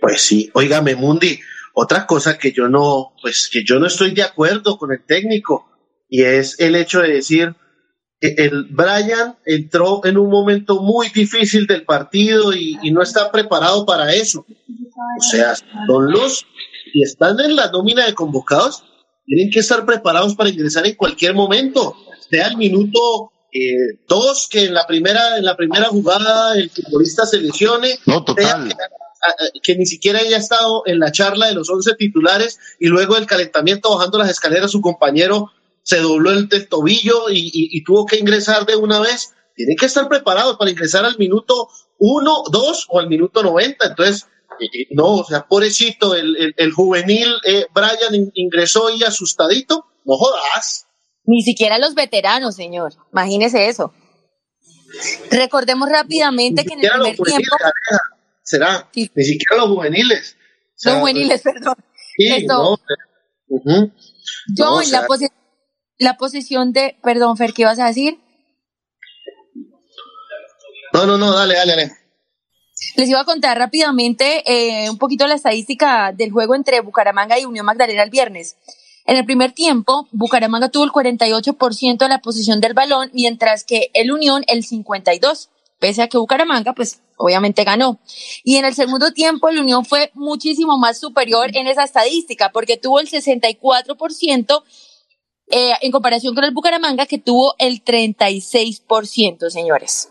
Pues 0.00 0.22
sí, 0.22 0.50
óigame, 0.54 0.94
Mundi, 0.94 1.38
otra 1.74 2.06
cosa 2.06 2.38
que 2.38 2.52
yo 2.52 2.68
no, 2.68 3.12
pues 3.20 3.48
que 3.52 3.62
yo 3.64 3.78
no 3.78 3.86
estoy 3.86 4.12
de 4.12 4.22
acuerdo 4.22 4.78
con 4.78 4.92
el 4.92 5.04
técnico, 5.04 5.68
y 6.08 6.22
es 6.22 6.58
el 6.58 6.74
hecho 6.74 7.02
de 7.02 7.08
decir, 7.08 7.54
que 8.20 8.34
el 8.36 8.64
Brian 8.70 9.36
entró 9.44 10.04
en 10.04 10.18
un 10.18 10.30
momento 10.30 10.82
muy 10.82 11.08
difícil 11.08 11.66
del 11.66 11.84
partido 11.84 12.52
y, 12.52 12.76
no 12.90 13.02
está 13.02 13.30
preparado 13.30 13.86
para 13.86 14.12
eso. 14.12 14.44
O 14.48 15.22
sea, 15.22 15.54
son 15.86 16.10
los 16.10 16.46
y 16.92 17.02
están 17.02 17.38
en 17.40 17.54
la 17.54 17.70
nómina 17.70 18.06
de 18.06 18.14
convocados, 18.14 18.82
tienen 19.26 19.50
que 19.50 19.60
estar 19.60 19.84
preparados 19.84 20.34
para 20.34 20.48
ingresar 20.48 20.86
en 20.86 20.94
cualquier 20.94 21.34
momento, 21.34 21.94
sea 22.30 22.48
el 22.48 22.56
minuto 22.56 23.30
eh, 23.52 23.98
dos 24.08 24.48
que 24.50 24.64
en 24.64 24.74
la 24.74 24.86
primera 24.86 25.38
en 25.38 25.44
la 25.44 25.56
primera 25.56 25.86
jugada 25.86 26.54
el 26.56 26.70
futbolista 26.70 27.26
se 27.26 27.38
lesione, 27.38 27.98
No, 28.06 28.14
sea 28.16 28.24
total. 28.24 28.74
que, 29.62 29.74
ni 29.76 29.86
siquiera 29.86 30.20
haya 30.20 30.36
estado 30.36 30.82
en 30.86 30.98
la 31.00 31.10
charla 31.12 31.46
de 31.48 31.54
los 31.54 31.68
11 31.68 31.94
titulares 31.96 32.58
y 32.78 32.86
luego 32.88 33.14
del 33.14 33.26
calentamiento 33.26 33.94
bajando 33.94 34.18
las 34.18 34.30
escaleras 34.30 34.70
su 34.70 34.80
compañero 34.80 35.50
se 35.82 36.00
dobló 36.00 36.30
el, 36.32 36.48
tobillo 36.68 37.30
y, 37.30 37.38
y- 37.46 37.68
y 37.78 37.82
tuvo 37.84 38.04
que 38.06 38.18
ingresar 38.18 38.66
de 38.66 38.76
una 38.76 39.00
vez. 39.00 39.32
Tienen 39.56 39.76
que 39.76 39.86
estar 39.86 40.06
preparados 40.08 40.56
para 40.58 40.70
ingresar 40.70 41.04
al 41.06 41.16
minuto 41.18 41.68
1, 41.98 42.42
2 42.52 42.86
o 42.90 43.00
al 43.00 43.08
minuto 43.08 43.42
90. 43.42 43.86
Entonces, 43.86 44.26
eh, 44.60 44.86
no, 44.90 45.06
o 45.16 45.24
sea, 45.24 45.46
pobrecito, 45.48 46.14
el, 46.14 46.36
el- 46.36 46.54
el 46.58 46.72
juvenil 46.72 47.34
eh, 47.46 47.66
Brian 47.74 48.14
in- 48.14 48.30
ingresó 48.34 48.90
y 48.90 49.02
asustadito. 49.02 49.86
No 50.04 50.16
jodas. 50.18 50.86
Ni 51.30 51.42
siquiera 51.42 51.76
los 51.78 51.94
veteranos, 51.94 52.56
señor. 52.56 52.94
Imagínese 53.12 53.68
eso. 53.68 53.92
Recordemos 55.30 55.86
rápidamente 55.90 56.64
que 56.64 56.72
en 56.72 56.80
el 56.80 56.88
primer 56.90 57.16
tiempo, 57.26 57.56
será, 58.42 58.88
ni 58.94 59.24
siquiera 59.24 59.56
los 59.62 59.68
juveniles. 59.68 60.36
O 60.40 60.72
sea, 60.74 60.92
los 60.92 61.00
juveniles, 61.00 61.42
perdón. 61.42 61.74
Sí, 62.16 62.28
Esto- 62.34 62.54
no, 62.54 62.78
ujú. 63.48 63.92
Yo, 64.56 64.64
No, 64.64 64.76
o 64.76 64.80
en 64.80 64.86
sea, 64.88 65.02
la, 65.02 65.28
la 65.98 66.16
posición 66.16 66.72
de, 66.72 66.96
perdón, 67.02 67.36
Fer, 67.36 67.52
¿qué 67.52 67.62
ibas 67.62 67.78
a 67.78 67.88
decir? 67.88 68.18
no, 70.94 71.04
no, 71.04 71.18
no, 71.18 71.30
dale, 71.36 71.56
dale, 71.56 71.72
dale. 71.76 71.92
Les 72.96 73.06
iba 73.10 73.20
a 73.20 73.24
contar 73.26 73.58
rápidamente 73.58 74.42
eh, 74.46 74.88
un 74.88 74.96
poquito 74.96 75.26
la 75.26 75.34
estadística 75.34 76.10
del 76.12 76.30
juego 76.30 76.54
entre 76.54 76.80
Bucaramanga 76.80 77.38
y 77.38 77.44
Unión 77.44 77.66
Magdalena 77.66 78.02
el 78.02 78.08
viernes. 78.10 78.56
En 79.08 79.16
el 79.16 79.24
primer 79.24 79.52
tiempo, 79.52 80.06
Bucaramanga 80.12 80.68
tuvo 80.68 80.84
el 80.84 80.90
48% 80.90 81.96
de 81.96 82.08
la 82.10 82.20
posición 82.20 82.60
del 82.60 82.74
balón, 82.74 83.10
mientras 83.14 83.64
que 83.64 83.90
el 83.94 84.12
Unión 84.12 84.44
el 84.48 84.62
52%, 84.66 85.48
pese 85.78 86.02
a 86.02 86.08
que 86.08 86.18
Bucaramanga, 86.18 86.74
pues, 86.74 87.00
obviamente 87.16 87.64
ganó. 87.64 87.98
Y 88.44 88.56
en 88.56 88.66
el 88.66 88.74
segundo 88.74 89.14
tiempo, 89.14 89.48
el 89.48 89.60
Unión 89.60 89.86
fue 89.86 90.10
muchísimo 90.12 90.76
más 90.76 91.00
superior 91.00 91.56
en 91.56 91.68
esa 91.68 91.84
estadística, 91.84 92.52
porque 92.52 92.76
tuvo 92.76 93.00
el 93.00 93.08
64% 93.08 94.62
eh, 95.50 95.72
en 95.80 95.90
comparación 95.90 96.34
con 96.34 96.44
el 96.44 96.52
Bucaramanga, 96.52 97.06
que 97.06 97.16
tuvo 97.16 97.54
el 97.58 97.82
36%, 97.82 99.48
señores. 99.48 100.10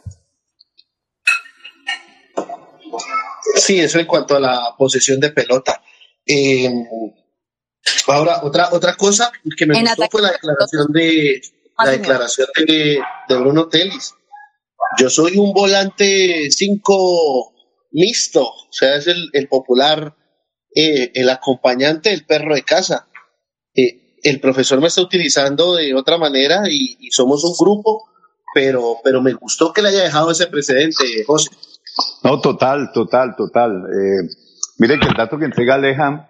Sí, 3.58 3.80
eso 3.80 4.00
en 4.00 4.08
cuanto 4.08 4.38
a 4.38 4.40
la 4.40 4.76
posesión 4.76 5.20
de 5.20 5.30
pelota. 5.30 5.84
Eh, 6.26 6.68
ahora, 8.08 8.40
otra, 8.44 8.70
otra 8.72 8.96
cosa 8.96 9.32
que 9.58 9.66
me 9.66 9.78
En 9.78 9.86
gustó 9.86 10.08
fue 10.12 10.22
la 10.22 10.32
declaración 10.32 10.88
de 10.92 11.42
la 11.78 11.92
declaración 11.92 12.48
de, 12.66 13.00
de 13.30 13.36
Bruno 13.36 13.68
Telis. 13.68 14.16
Yo 15.00 15.10
soy 15.10 15.38
un 15.38 15.54
volante 15.54 16.50
5 16.50 17.54
mixto, 17.92 18.44
o 18.48 18.72
sea, 18.72 18.96
es 18.96 19.08
el, 19.08 19.30
el 19.34 19.48
popular, 19.48 20.16
eh, 20.74 21.12
el 21.14 21.30
acompañante 21.30 22.10
del 22.10 22.26
perro 22.26 22.56
de 22.56 22.64
casa. 22.64 23.08
Eh, 23.76 24.18
el 24.24 24.40
profesor 24.40 24.82
me 24.82 24.88
está 24.88 25.02
utilizando 25.02 25.76
de 25.76 25.94
otra 25.94 26.18
manera 26.18 26.64
y, 26.70 26.98
y 27.00 27.12
somos 27.12 27.44
un 27.44 27.54
grupo, 27.58 28.10
pero, 28.54 28.98
pero 29.04 29.22
me 29.22 29.34
gustó 29.34 29.72
que 29.72 29.82
le 29.82 29.90
haya 29.90 30.04
dejado 30.04 30.32
ese 30.32 30.48
precedente, 30.48 31.24
José. 31.26 31.50
No, 32.24 32.40
total, 32.40 32.92
total, 32.94 33.36
total. 33.36 33.84
Eh, 33.86 34.30
mire 34.78 35.00
que 35.00 35.08
el 35.08 35.14
dato 35.16 35.38
que 35.38 35.46
entrega 35.46 35.76
Aleja 35.76 36.30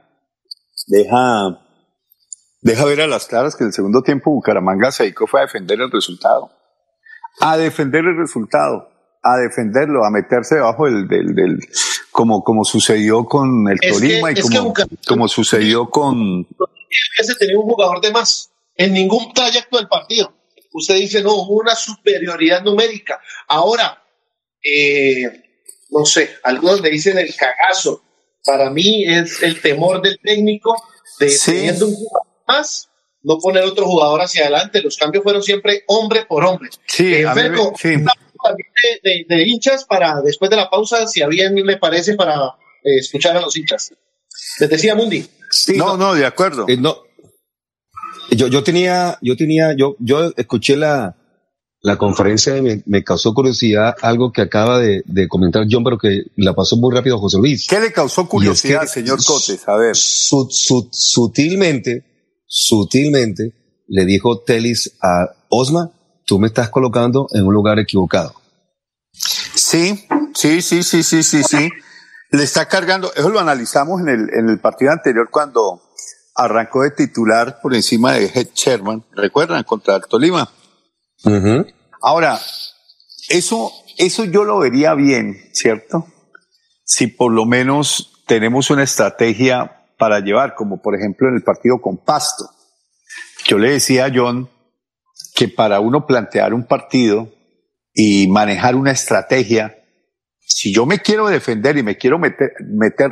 deja, 0.87 1.59
deja 2.61 2.85
ver 2.85 3.01
a 3.01 3.07
las 3.07 3.27
claras 3.27 3.55
que 3.55 3.63
en 3.63 3.67
el 3.67 3.73
segundo 3.73 4.01
tiempo 4.01 4.31
Bucaramanga 4.31 4.91
se 4.91 5.03
dedicó 5.03 5.27
fue 5.27 5.41
a 5.41 5.43
defender 5.43 5.79
el 5.81 5.91
resultado. 5.91 6.51
A 7.39 7.55
defender 7.57 8.03
el 8.05 8.17
resultado, 8.17 8.89
a 9.21 9.37
defenderlo, 9.37 10.03
a 10.03 10.09
meterse 10.09 10.55
debajo 10.55 10.85
del, 10.85 11.07
del, 11.07 11.35
del 11.35 11.59
como, 12.11 12.43
como 12.43 12.63
sucedió 12.65 13.25
con 13.25 13.67
el 13.67 13.75
Es 13.75 13.81
que- 13.81 13.89
Tolima 13.91 14.31
es 14.31 14.39
y 14.39 14.49
que 14.49 14.57
como, 14.57 14.73
como 15.07 15.27
sucedió 15.27 15.89
con, 15.89 16.47
ese 17.19 17.35
tenía 17.35 17.59
un 17.59 17.65
jugador 17.65 18.01
de 18.01 18.11
más 18.11 18.49
en 18.75 18.93
ningún 18.93 19.33
trayecto 19.33 19.77
del 19.77 19.87
partido. 19.87 20.33
Usted 20.73 20.95
dice, 20.95 21.21
no, 21.23 21.33
hubo 21.33 21.61
una 21.61 21.75
superioridad 21.75 22.63
numérica. 22.63 23.19
Ahora, 23.47 24.03
eh, 24.63 25.23
no 25.89 26.05
sé, 26.05 26.29
algunos 26.43 26.81
le 26.81 26.89
dicen 26.89 27.17
el 27.17 27.33
cagazo. 27.35 28.03
Para 28.47 28.69
mí 28.71 29.03
es 29.05 29.43
el 29.43 29.61
temor 29.61 30.01
del 30.01 30.17
técnico 30.19 30.75
de 31.19 31.31
teniendo 31.45 31.87
un 31.87 31.93
jugador 31.95 32.27
más, 32.47 32.89
no 33.23 33.37
poner 33.39 33.63
otro 33.65 33.85
jugador 33.85 34.21
hacia 34.21 34.43
adelante. 34.43 34.81
Los 34.81 34.97
cambios 34.97 35.23
fueron 35.23 35.43
siempre 35.43 35.83
hombre 35.87 36.25
por 36.27 36.43
hombre. 36.45 36.69
Sí, 36.87 37.13
Eh, 37.13 37.27
a 37.27 37.35
mí 37.35 37.41
me- 37.43 37.49
Ferco, 37.49 37.73
sí. 37.79 37.89
una 37.95 38.13
de, 38.55 38.99
de- 39.03 39.25
de 39.35 39.43
hinchas 39.43 39.83
para 39.85 40.21
después 40.21 40.49
de 40.49 40.55
la 40.57 40.69
pausa, 40.69 41.05
si 41.07 41.21
a 41.21 41.27
bien 41.27 41.53
le 41.55 41.77
parece, 41.77 42.15
para 42.15 42.35
eh, 42.83 42.99
escuchar 42.99 43.35
a 43.37 43.41
los 43.41 43.55
hinchas. 43.57 43.91
Les 44.59 44.69
decía 44.69 44.95
Mundi. 44.95 45.27
no, 45.75 45.97
no, 45.97 46.13
de 46.15 46.25
acuerdo. 46.25 46.65
Eh, 46.69 46.77
no. 46.77 46.97
Yo, 48.31 48.47
yo 48.47 48.63
tenía, 48.63 49.17
yo 49.21 49.35
tenía, 49.35 49.73
yo, 49.77 49.95
yo 49.99 50.31
escuché 50.35 50.75
la, 50.77 51.15
la 51.81 51.97
conferencia 51.97 52.59
me, 52.61 52.81
me 52.85 53.03
causó 53.03 53.33
curiosidad 53.33 53.95
algo 54.01 54.31
que 54.31 54.41
acaba 54.41 54.79
de, 54.79 55.03
de 55.05 55.27
comentar 55.27 55.65
John, 55.69 55.83
pero 55.83 55.97
que 55.97 56.23
la 56.35 56.53
pasó 56.53 56.75
muy 56.75 56.93
rápido 56.93 57.19
José 57.19 57.37
Luis. 57.37 57.67
¿Qué 57.69 57.79
le 57.79 57.91
causó 57.93 58.27
curiosidad, 58.27 58.81
que 58.81 58.87
señor 58.87 59.23
Cotes? 59.23 59.67
A 59.67 59.75
ver. 59.77 59.95
Su- 59.95 60.47
su- 60.49 60.89
sutilmente, 60.91 62.43
sutilmente, 62.47 63.53
le 63.87 64.05
dijo 64.05 64.41
Telis 64.41 64.97
a 65.01 65.27
Osma, 65.49 65.91
tú 66.25 66.39
me 66.39 66.47
estás 66.47 66.69
colocando 66.69 67.27
en 67.31 67.45
un 67.45 67.53
lugar 67.53 67.79
equivocado. 67.79 68.33
Sí, 69.55 70.05
sí, 70.33 70.61
sí, 70.61 70.83
sí, 70.83 71.03
sí, 71.03 71.23
sí, 71.23 71.43
sí. 71.43 71.69
Le 72.31 72.43
está 72.43 72.67
cargando, 72.67 73.13
eso 73.15 73.29
lo 73.29 73.39
analizamos 73.39 74.01
en 74.01 74.09
el, 74.09 74.29
en 74.37 74.49
el 74.49 74.59
partido 74.59 74.91
anterior 74.91 75.29
cuando 75.31 75.81
arrancó 76.35 76.83
de 76.83 76.91
titular 76.91 77.59
por 77.61 77.73
encima 77.73 78.13
de 78.13 78.25
Head 78.25 78.49
Sherman, 78.53 79.03
¿recuerdan? 79.13 79.63
Contra 79.63 79.95
el 79.95 80.01
Tolima. 80.09 80.49
Ahora, 82.01 82.39
eso, 83.29 83.71
eso 83.97 84.25
yo 84.25 84.43
lo 84.43 84.59
vería 84.59 84.93
bien, 84.93 85.49
¿cierto? 85.53 86.07
Si 86.83 87.07
por 87.07 87.31
lo 87.31 87.45
menos 87.45 88.23
tenemos 88.27 88.69
una 88.69 88.83
estrategia 88.83 89.77
para 89.97 90.19
llevar, 90.19 90.55
como 90.55 90.81
por 90.81 90.95
ejemplo 90.95 91.27
en 91.27 91.35
el 91.35 91.43
partido 91.43 91.81
con 91.81 91.97
Pasto. 91.97 92.49
Yo 93.47 93.57
le 93.57 93.71
decía 93.71 94.05
a 94.05 94.11
John 94.13 94.49
que 95.35 95.47
para 95.47 95.79
uno 95.79 96.05
plantear 96.05 96.53
un 96.53 96.65
partido 96.65 97.29
y 97.93 98.27
manejar 98.27 98.75
una 98.75 98.91
estrategia, 98.91 99.75
si 100.39 100.73
yo 100.73 100.85
me 100.85 100.99
quiero 100.99 101.27
defender 101.27 101.77
y 101.77 101.83
me 101.83 101.97
quiero 101.97 102.19
meter, 102.19 102.53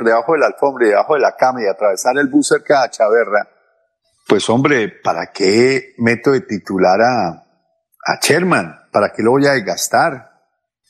debajo 0.04 0.32
de 0.32 0.38
la 0.38 0.46
alfombra 0.46 0.86
y 0.86 0.90
debajo 0.90 1.14
de 1.14 1.20
la 1.20 1.36
cama 1.36 1.62
y 1.62 1.66
atravesar 1.66 2.16
el 2.18 2.28
bus 2.28 2.48
cerca 2.48 2.82
de 2.82 2.90
Chaverra, 2.90 3.48
pues 4.28 4.48
hombre, 4.48 4.88
¿para 4.88 5.32
qué 5.32 5.94
meto 5.98 6.32
de 6.32 6.40
titular 6.40 7.00
a, 7.00 7.45
a 8.06 8.18
Sherman? 8.20 8.82
¿Para 8.92 9.12
qué 9.12 9.22
lo 9.22 9.32
voy 9.32 9.46
a 9.46 9.52
desgastar? 9.52 10.30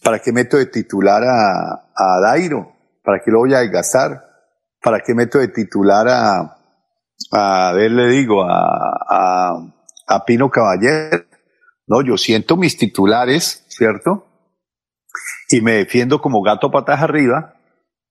¿Para 0.02 0.18
qué 0.18 0.32
meto 0.32 0.58
de 0.58 0.66
titular 0.66 1.24
a, 1.24 1.88
a 1.94 2.20
Dairo? 2.20 2.74
¿Para 3.02 3.20
qué 3.24 3.30
lo 3.30 3.38
voy 3.38 3.54
a 3.54 3.60
desgastar? 3.60 4.22
¿Para 4.82 5.00
qué 5.00 5.14
meto 5.14 5.38
de 5.38 5.48
titular 5.48 6.06
a, 6.08 6.56
a 7.32 7.72
ver, 7.72 7.90
le 7.90 8.08
digo, 8.08 8.44
a, 8.44 8.98
a, 9.08 9.56
a 10.06 10.24
Pino 10.24 10.50
Caballero? 10.50 11.24
No, 11.86 12.02
yo 12.02 12.18
siento 12.18 12.56
mis 12.56 12.76
titulares, 12.76 13.64
¿cierto? 13.68 14.26
Y 15.48 15.60
me 15.62 15.72
defiendo 15.72 16.20
como 16.20 16.42
gato 16.42 16.70
patas 16.70 17.00
arriba. 17.00 17.54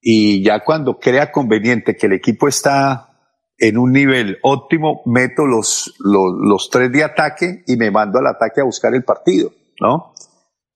Y 0.02 0.44
ya 0.44 0.64
cuando 0.64 1.00
crea 1.00 1.32
conveniente 1.32 1.96
que 1.96 2.08
el 2.08 2.14
equipo 2.14 2.48
está 2.48 3.15
en 3.58 3.78
un 3.78 3.92
nivel 3.92 4.38
óptimo, 4.44 5.02
meto 5.06 5.46
los, 5.46 5.96
los, 6.00 6.34
los 6.40 6.70
tres 6.70 6.92
de 6.92 7.04
ataque 7.04 7.64
y 7.68 7.78
me 7.78 7.92
mando 7.92 8.20
al 8.20 8.28
ataque 8.28 8.62
a 8.62 8.66
buscar 8.66 8.94
el 8.94 9.04
partido, 9.04 9.52
¿no? 9.80 10.14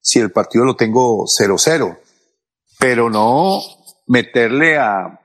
Si 0.02 0.20
el 0.20 0.32
partido 0.32 0.66
lo 0.66 0.76
tengo 0.76 1.26
0-0. 1.26 2.00
Pero 2.80 3.10
no 3.10 3.60
meterle 4.08 4.78
a, 4.78 5.20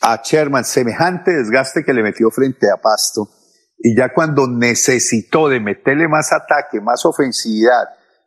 a 0.00 0.22
Sherman 0.22 0.64
semejante 0.64 1.32
desgaste 1.32 1.84
que 1.84 1.92
le 1.92 2.02
metió 2.02 2.30
frente 2.30 2.66
a 2.70 2.80
Pasto. 2.80 3.28
Y 3.78 3.96
ya 3.96 4.12
cuando 4.12 4.48
necesitó 4.48 5.48
de 5.48 5.60
meterle 5.60 6.08
más 6.08 6.32
ataque, 6.32 6.80
más 6.80 7.04
ofensividad 7.06 7.84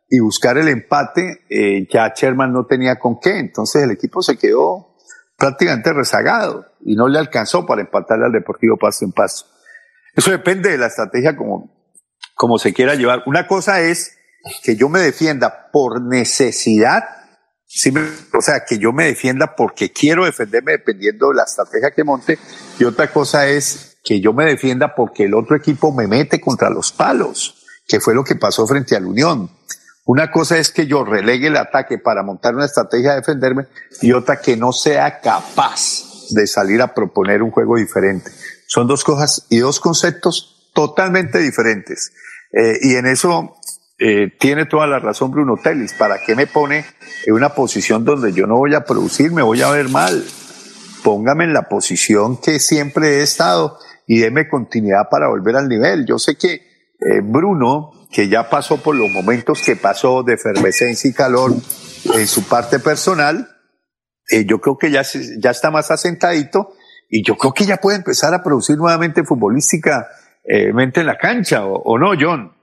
y 0.08 0.20
buscar 0.20 0.56
el 0.56 0.68
empate, 0.68 1.44
eh, 1.50 1.86
ya 1.92 2.12
Sherman 2.14 2.52
no 2.52 2.64
tenía 2.64 2.98
con 2.98 3.18
qué. 3.20 3.38
Entonces 3.38 3.82
el 3.82 3.90
equipo 3.90 4.22
se 4.22 4.38
quedó 4.38 4.91
prácticamente 5.42 5.92
rezagado 5.92 6.66
y 6.84 6.94
no 6.94 7.08
le 7.08 7.18
alcanzó 7.18 7.66
para 7.66 7.80
empatarle 7.80 8.26
al 8.26 8.32
Deportivo 8.32 8.76
Pasto 8.76 9.04
en 9.04 9.10
Pasto. 9.10 9.50
Eso 10.14 10.30
depende 10.30 10.70
de 10.70 10.78
la 10.78 10.86
estrategia 10.86 11.36
como, 11.36 11.90
como 12.36 12.58
se 12.58 12.72
quiera 12.72 12.94
llevar. 12.94 13.24
Una 13.26 13.48
cosa 13.48 13.80
es 13.80 14.16
que 14.62 14.76
yo 14.76 14.88
me 14.88 15.00
defienda 15.00 15.68
por 15.72 16.00
necesidad, 16.00 17.02
o 18.32 18.40
sea, 18.40 18.64
que 18.64 18.78
yo 18.78 18.92
me 18.92 19.06
defienda 19.06 19.56
porque 19.56 19.90
quiero 19.90 20.26
defenderme 20.26 20.72
dependiendo 20.72 21.30
de 21.30 21.34
la 21.34 21.42
estrategia 21.42 21.90
que 21.90 22.04
monte, 22.04 22.38
y 22.78 22.84
otra 22.84 23.12
cosa 23.12 23.48
es 23.48 23.98
que 24.04 24.20
yo 24.20 24.32
me 24.32 24.44
defienda 24.44 24.94
porque 24.94 25.24
el 25.24 25.34
otro 25.34 25.56
equipo 25.56 25.92
me 25.92 26.06
mete 26.06 26.40
contra 26.40 26.70
los 26.70 26.92
palos, 26.92 27.64
que 27.88 27.98
fue 27.98 28.14
lo 28.14 28.22
que 28.22 28.36
pasó 28.36 28.64
frente 28.68 28.94
al 28.94 29.06
Unión. 29.06 29.50
Una 30.04 30.30
cosa 30.32 30.58
es 30.58 30.70
que 30.70 30.86
yo 30.86 31.04
relegue 31.04 31.46
el 31.46 31.56
ataque 31.56 31.98
para 31.98 32.22
montar 32.22 32.54
una 32.54 32.64
estrategia 32.64 33.10
de 33.10 33.16
defenderme 33.16 33.66
y 34.00 34.12
otra 34.12 34.40
que 34.40 34.56
no 34.56 34.72
sea 34.72 35.20
capaz 35.20 36.26
de 36.30 36.46
salir 36.46 36.82
a 36.82 36.92
proponer 36.92 37.42
un 37.42 37.50
juego 37.50 37.76
diferente. 37.76 38.30
Son 38.66 38.88
dos 38.88 39.04
cosas 39.04 39.46
y 39.48 39.58
dos 39.58 39.78
conceptos 39.78 40.70
totalmente 40.74 41.38
diferentes. 41.38 42.12
Eh, 42.52 42.78
y 42.82 42.94
en 42.96 43.06
eso 43.06 43.56
eh, 43.98 44.32
tiene 44.38 44.66
toda 44.66 44.86
la 44.86 44.98
razón 44.98 45.30
Bruno 45.30 45.56
Telis. 45.62 45.92
¿Para 45.92 46.18
qué 46.20 46.34
me 46.34 46.46
pone 46.46 46.84
en 47.24 47.34
una 47.34 47.50
posición 47.50 48.04
donde 48.04 48.32
yo 48.32 48.46
no 48.46 48.56
voy 48.56 48.74
a 48.74 48.84
producir, 48.84 49.30
me 49.30 49.42
voy 49.42 49.62
a 49.62 49.70
ver 49.70 49.88
mal? 49.88 50.24
Póngame 51.04 51.44
en 51.44 51.52
la 51.52 51.68
posición 51.68 52.38
que 52.38 52.58
siempre 52.58 53.18
he 53.18 53.22
estado 53.22 53.78
y 54.06 54.18
deme 54.18 54.48
continuidad 54.48 55.08
para 55.10 55.28
volver 55.28 55.56
al 55.56 55.68
nivel. 55.68 56.06
Yo 56.06 56.18
sé 56.18 56.36
que 56.36 56.54
eh, 56.54 57.20
Bruno, 57.22 58.01
que 58.12 58.28
ya 58.28 58.50
pasó 58.50 58.76
por 58.76 58.94
los 58.94 59.10
momentos 59.10 59.62
que 59.62 59.74
pasó 59.74 60.22
de 60.22 60.34
efervescencia 60.34 61.10
y 61.10 61.14
calor 61.14 61.52
en 62.14 62.26
su 62.26 62.46
parte 62.46 62.78
personal, 62.78 63.48
eh, 64.28 64.44
yo 64.46 64.60
creo 64.60 64.76
que 64.76 64.90
ya, 64.90 65.02
ya 65.38 65.50
está 65.50 65.70
más 65.70 65.90
asentadito 65.90 66.74
y 67.08 67.24
yo 67.24 67.36
creo 67.36 67.52
que 67.52 67.64
ya 67.64 67.78
puede 67.78 67.96
empezar 67.96 68.34
a 68.34 68.42
producir 68.42 68.76
nuevamente 68.76 69.24
futbolísticamente 69.24 71.00
en 71.00 71.06
la 71.06 71.16
cancha, 71.16 71.66
¿o, 71.66 71.82
o 71.82 71.98
no, 71.98 72.12
John? 72.18 72.54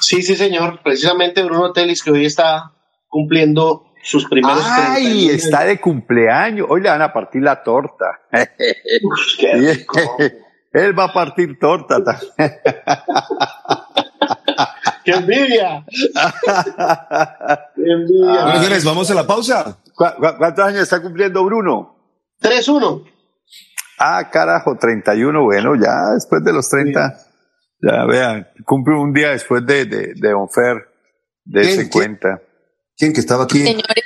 Sí, 0.00 0.22
sí, 0.22 0.36
señor. 0.36 0.80
Precisamente 0.82 1.42
Bruno 1.42 1.72
Telis, 1.72 2.02
que 2.02 2.10
hoy 2.10 2.26
está 2.26 2.72
cumpliendo 3.08 3.86
sus 4.02 4.28
primeros 4.28 4.62
¡Ay! 4.64 5.28
31 5.28 5.34
Está 5.34 5.64
de 5.64 5.80
cumpleaños. 5.80 6.66
Hoy 6.68 6.82
le 6.82 6.90
van 6.90 7.02
a 7.02 7.12
partir 7.12 7.42
la 7.42 7.62
torta. 7.62 8.20
Él 10.72 10.98
va 10.98 11.04
a 11.04 11.12
partir 11.12 11.58
torta. 11.58 12.02
también. 12.02 12.30
¡Qué 15.04 15.10
envidia! 15.12 15.84
¡Qué 17.74 17.82
envidia! 17.92 18.42
Bueno, 18.44 18.56
señores, 18.58 18.84
vamos 18.84 19.10
a 19.10 19.14
la 19.14 19.26
pausa. 19.26 19.76
¿Cu- 19.94 20.04
cu- 20.16 20.36
¿Cuántos 20.38 20.64
años 20.64 20.80
está 20.82 21.02
cumpliendo 21.02 21.44
Bruno? 21.44 21.96
3-1. 22.40 23.04
Ah, 23.98 24.28
carajo, 24.30 24.76
31. 24.78 25.42
Bueno, 25.44 25.74
ya 25.76 26.12
después 26.14 26.42
de 26.44 26.52
los 26.52 26.68
30, 26.68 27.18
ya 27.80 28.04
vean, 28.06 28.48
cumple 28.64 28.94
un 28.96 29.12
día 29.12 29.30
después 29.30 29.64
de, 29.66 29.84
de, 29.86 30.12
de 30.14 30.30
Don 30.30 30.48
Fer, 30.48 30.88
de 31.44 31.60
¿Quién? 31.62 31.80
ese 31.80 31.90
cuenta. 31.90 32.40
¿Quién 32.96 33.12
que 33.12 33.20
estaba 33.20 33.44
aquí? 33.44 33.62
Señores, 33.62 34.04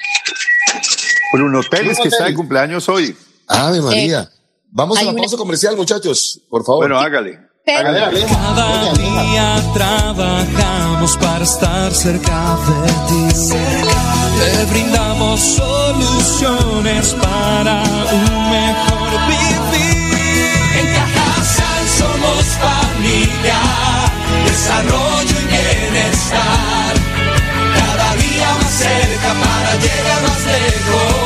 Bruno 1.32 1.60
Teles, 1.62 1.98
que 2.00 2.08
está 2.08 2.24
de 2.24 2.34
cumpleaños 2.34 2.88
hoy. 2.88 3.14
Ave 3.48 3.80
María. 3.82 4.28
Vamos 4.78 4.98
a 4.98 5.00
hay 5.00 5.06
la 5.06 5.12
una- 5.12 5.22
pausa 5.22 5.36
comercial, 5.38 5.74
muchachos, 5.74 6.38
por 6.50 6.62
favor. 6.62 6.82
Bueno, 6.82 6.98
hágale. 6.98 7.38
pero 7.64 7.92
Dale, 7.92 8.04
Alejo. 8.04 8.28
Cada 8.34 8.92
día 8.92 9.72
trabajamos 9.72 11.16
para 11.16 11.44
estar 11.44 11.92
cerca 11.94 12.58
de 12.68 12.92
ti. 13.08 13.22
Te 14.38 14.64
brindamos 14.66 15.40
soluciones 15.40 17.14
para 17.14 17.82
un 18.12 18.50
mejor 18.50 19.10
vivir. 19.28 20.12
En 20.78 20.86
Cajasal 20.94 21.84
somos 21.98 22.44
familia, 22.66 23.60
desarrollo 24.44 25.36
y 25.40 25.46
bienestar. 25.54 26.94
Cada 27.78 28.14
día 28.16 28.48
más 28.60 28.72
cerca 28.74 29.30
para 29.42 29.74
llegar 29.76 30.22
más 30.22 30.44
lejos. 30.44 31.25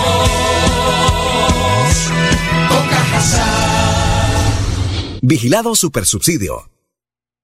Vigilado 5.23 5.75
Supersubsidio. 5.75 6.71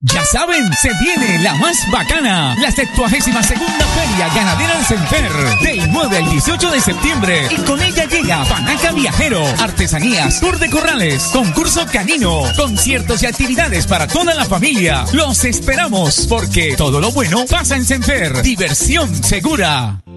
Ya 0.01 0.24
saben, 0.24 0.70
se 0.74 0.90
viene 1.01 1.43
la 1.43 1.55
más 1.55 1.77
bacana, 1.90 2.55
la 2.61 2.70
72 2.70 3.47
segunda 3.47 3.86
Feria 3.86 4.28
Ganadera 4.35 4.77
del 4.77 4.85
Senfer, 4.85 5.32
del 5.62 5.90
9 5.90 6.16
al 6.19 6.31
18 6.31 6.70
de 6.70 6.81
septiembre. 6.81 7.48
Y 7.51 7.57
con 7.62 7.81
ella 7.82 8.05
llega 8.05 8.44
Panaca 8.44 8.93
Viajero, 8.93 9.43
artesanías, 9.59 10.39
tour 10.40 10.59
de 10.59 10.70
corrales, 10.70 11.24
concurso 11.32 11.86
canino, 11.90 12.43
conciertos 12.57 13.23
y 13.23 13.27
actividades 13.27 13.86
para 13.86 14.07
toda 14.07 14.35
la 14.35 14.44
familia. 14.44 15.07
Los 15.12 15.44
esperamos, 15.44 16.27
porque 16.28 16.77
todo 16.77 17.01
lo 17.01 17.11
bueno 17.11 17.47
pasa 17.48 17.77
en 17.77 17.85
Senfer. 17.85 18.43
Diversión 18.43 19.23
segura. 19.24 20.03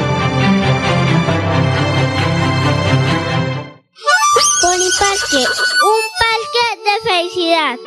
Parque, 4.98 5.38
un 5.38 6.02
parque 6.18 6.64
de 6.84 6.94
felicidad. 7.08 7.78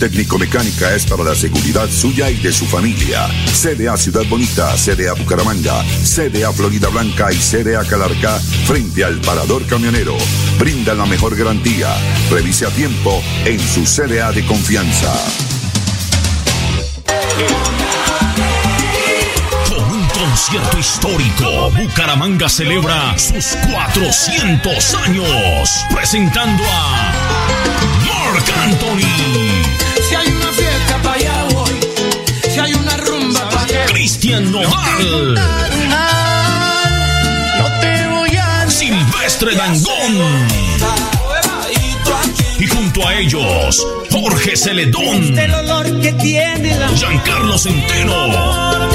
Técnico-mecánica 0.00 0.94
es 0.94 1.04
para 1.04 1.22
la 1.22 1.34
seguridad 1.34 1.88
suya 1.90 2.30
y 2.30 2.36
de 2.36 2.52
su 2.52 2.64
familia. 2.64 3.28
CDA 3.52 3.98
Ciudad 3.98 4.24
Bonita, 4.30 4.74
CDA 4.74 5.12
Bucaramanga, 5.12 5.84
CDA 6.02 6.50
Florida 6.52 6.88
Blanca 6.88 7.30
y 7.30 7.36
CDA 7.36 7.84
Calarca 7.84 8.40
frente 8.66 9.04
al 9.04 9.20
parador 9.20 9.66
camionero. 9.66 10.16
Brinda 10.58 10.94
la 10.94 11.04
mejor 11.04 11.36
garantía. 11.36 11.94
Revise 12.30 12.64
a 12.64 12.70
tiempo 12.70 13.22
en 13.44 13.60
su 13.60 13.84
CDA 13.84 14.32
de 14.32 14.44
confianza. 14.46 15.12
Con 19.68 19.84
un 19.84 20.08
concierto 20.08 20.78
histórico, 20.78 21.70
Bucaramanga 21.72 22.48
celebra 22.48 23.18
sus 23.18 23.54
400 23.70 24.94
años, 24.94 25.84
presentando 25.94 26.62
a 26.64 27.12
Marc 28.32 28.48
Anthony, 28.64 29.49
Cristian 34.00 34.50
Nodal, 34.50 35.34
No 37.58 37.80
te 37.80 38.08
voy 38.08 38.34
a 38.34 38.64
Silvestre 38.70 39.54
Dangón. 39.54 40.48
Y 42.58 42.66
junto 42.66 43.06
a 43.06 43.14
ellos, 43.16 43.86
Jorge 44.10 44.56
Celedón, 44.56 45.36
Giancarlo 46.96 47.58
Centeno, 47.58 48.88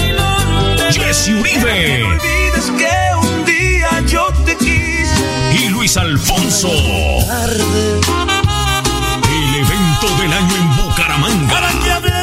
Jesse 0.90 1.36
Uribe. 1.40 2.04
Y 5.54 5.70
Luis 5.70 5.98
Alfonso. 5.98 6.72
El 9.30 9.56
evento 9.56 10.18
del 10.20 10.34
año 10.34 10.56
en 10.56 10.76
Bucaramanga. 10.78 12.15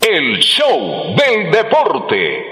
El 0.00 0.38
show 0.40 1.16
del 1.16 1.50
deporte. 1.50 2.47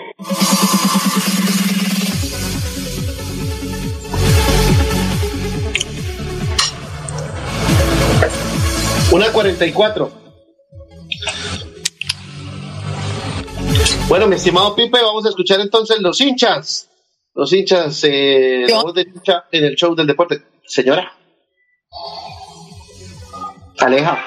Una 9.16 9.32
44. 9.32 10.12
Bueno, 14.09 14.26
mi 14.26 14.36
estimado 14.36 14.76
Pipe, 14.76 15.01
vamos 15.01 15.24
a 15.24 15.30
escuchar 15.30 15.59
entonces 15.60 16.01
los 16.01 16.20
hinchas. 16.20 16.90
Los 17.32 17.51
hinchas, 17.51 18.05
eh, 18.05 18.66
la 18.68 18.82
voz 18.82 18.93
de 18.93 19.06
hincha 19.10 19.47
en 19.51 19.64
el 19.64 19.74
show 19.74 19.94
del 19.94 20.06
deporte. 20.06 20.43
Señora. 20.66 21.16
Aleja. 23.78 24.22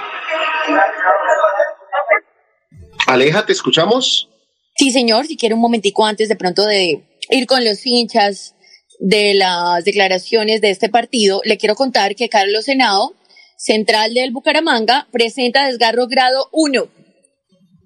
Aleja, 3.06 3.45
¿te 3.45 3.53
escuchamos? 3.53 4.28
Sí, 4.76 4.90
señor, 4.90 5.28
si 5.28 5.38
quiere 5.38 5.53
un 5.53 5.61
momentico 5.61 6.03
antes 6.03 6.30
de 6.30 6.36
pronto 6.36 6.66
de 6.66 7.07
ir 7.30 7.45
con 7.45 7.64
los 7.64 7.86
hinchas 7.86 8.56
de 8.98 9.36
las 9.36 9.86
declaraciones 9.86 10.61
de 10.61 10.72
este 10.72 10.90
partido, 10.90 11.41
le 11.45 11.60
quiero 11.60 11.76
contar 11.76 12.16
que 12.16 12.28
Carlos 12.28 12.66
Senado, 12.66 13.14
central 13.60 14.14
del 14.14 14.31
Bucaramanga, 14.31 15.07
presenta 15.11 15.68
desgarro 15.68 16.07
grado 16.07 16.48
1. 16.53 16.88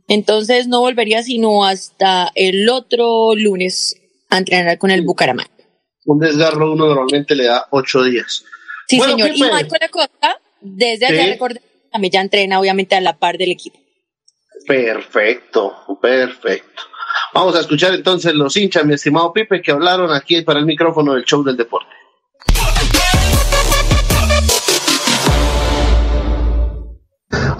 Entonces 0.08 0.68
no 0.68 0.82
volvería 0.82 1.24
sino 1.24 1.66
hasta 1.66 2.32
el 2.36 2.70
otro 2.70 3.34
lunes 3.36 3.96
a 4.30 4.38
entrenar 4.38 4.78
con 4.78 4.92
el 4.92 5.02
Bucaramanga. 5.02 5.50
Un 6.06 6.20
desgarro 6.20 6.74
uno 6.74 6.88
normalmente 6.88 7.36
le 7.36 7.46
da 7.46 7.66
ocho 7.72 8.04
días. 8.04 8.44
Sí, 8.88 8.98
Bueno, 8.98 9.14
señor. 9.14 9.30
Y 9.30 9.34
Pipe. 9.34 9.46
Michael 9.52 9.84
Acosta, 9.84 10.40
desde 10.62 11.06
allá 11.08 11.24
Sí. 11.24 11.30
recordé, 11.32 11.62
también 11.92 12.12
ya 12.12 12.22
entrena 12.22 12.60
obviamente 12.60 12.96
a 12.96 13.02
la 13.02 13.18
par 13.18 13.38
del 13.38 13.52
equipo. 13.52 13.80
Perfecto, 14.68 15.74
perfecto. 16.02 16.84
Vamos 17.34 17.56
a 17.56 17.62
escuchar 17.62 17.94
entonces 17.96 18.34
los 18.34 18.56
hinchas, 18.58 18.86
mi 18.86 18.94
estimado 18.94 19.34
Pipe, 19.34 19.62
que 19.62 19.72
hablaron 19.72 20.12
aquí 20.12 20.42
para 20.42 20.60
el 20.60 20.66
micrófono 20.66 21.14
del 21.14 21.24
show 21.24 21.44
del 21.44 21.58
deporte. 21.58 21.93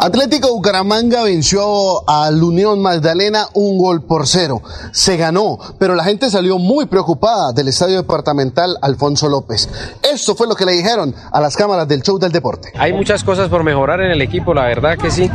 Atlético 0.04 0.50
Bucaramanga 0.50 1.24
venció 1.24 2.10
al 2.10 2.44
Unión 2.44 2.82
Magdalena 2.82 3.48
un 3.54 3.78
gol 3.78 4.02
por 4.02 4.28
cero. 4.28 4.62
Se 4.92 5.16
ganó, 5.16 5.58
pero 5.80 5.96
la 5.96 6.04
gente 6.04 6.30
salió 6.30 6.60
muy 6.60 6.88
preocupada 6.88 7.54
del 7.54 7.70
estadio 7.70 7.96
departamental 7.96 8.76
Alfonso 8.82 9.30
López. 9.30 9.70
Esto 10.04 10.36
fue 10.36 10.46
lo 10.46 10.56
que 10.56 10.66
le 10.66 10.74
dijeron 10.74 11.16
a 11.32 11.40
las 11.40 11.56
cámaras 11.56 11.88
del 11.88 12.04
show 12.04 12.20
del 12.20 12.34
deporte. 12.34 12.74
Hay 12.78 12.92
muchas 12.92 13.24
cosas 13.24 13.48
por 13.48 13.64
mejorar 13.64 14.02
en 14.02 14.12
el 14.12 14.22
equipo, 14.22 14.54
la 14.54 14.66
verdad 14.66 14.98
que 14.98 15.10
sí. 15.10 15.32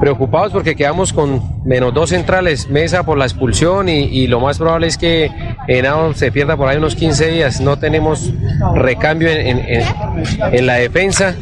Preocupados 0.00 0.52
porque 0.52 0.76
quedamos 0.76 1.12
con 1.12 1.42
menos 1.64 1.92
dos 1.94 2.10
centrales, 2.10 2.68
Mesa 2.68 3.04
por 3.04 3.18
la 3.18 3.24
expulsión 3.24 3.88
y, 3.88 4.26
lo 4.26 4.40
más 4.40 4.58
probable 4.58 4.86
es 4.86 4.96
que 4.96 5.30
Henao 5.66 6.14
se 6.14 6.30
pierda 6.32 6.56
por 6.56 6.68
ahí 6.68 6.76
unos 6.76 6.94
15 6.94 7.28
días. 7.30 7.60
No 7.60 7.78
tenemos 7.78 8.32
recambio 8.74 9.28
en, 9.30 9.58
en- 9.58 10.66
la 10.66 10.74
defensa. 10.74 11.34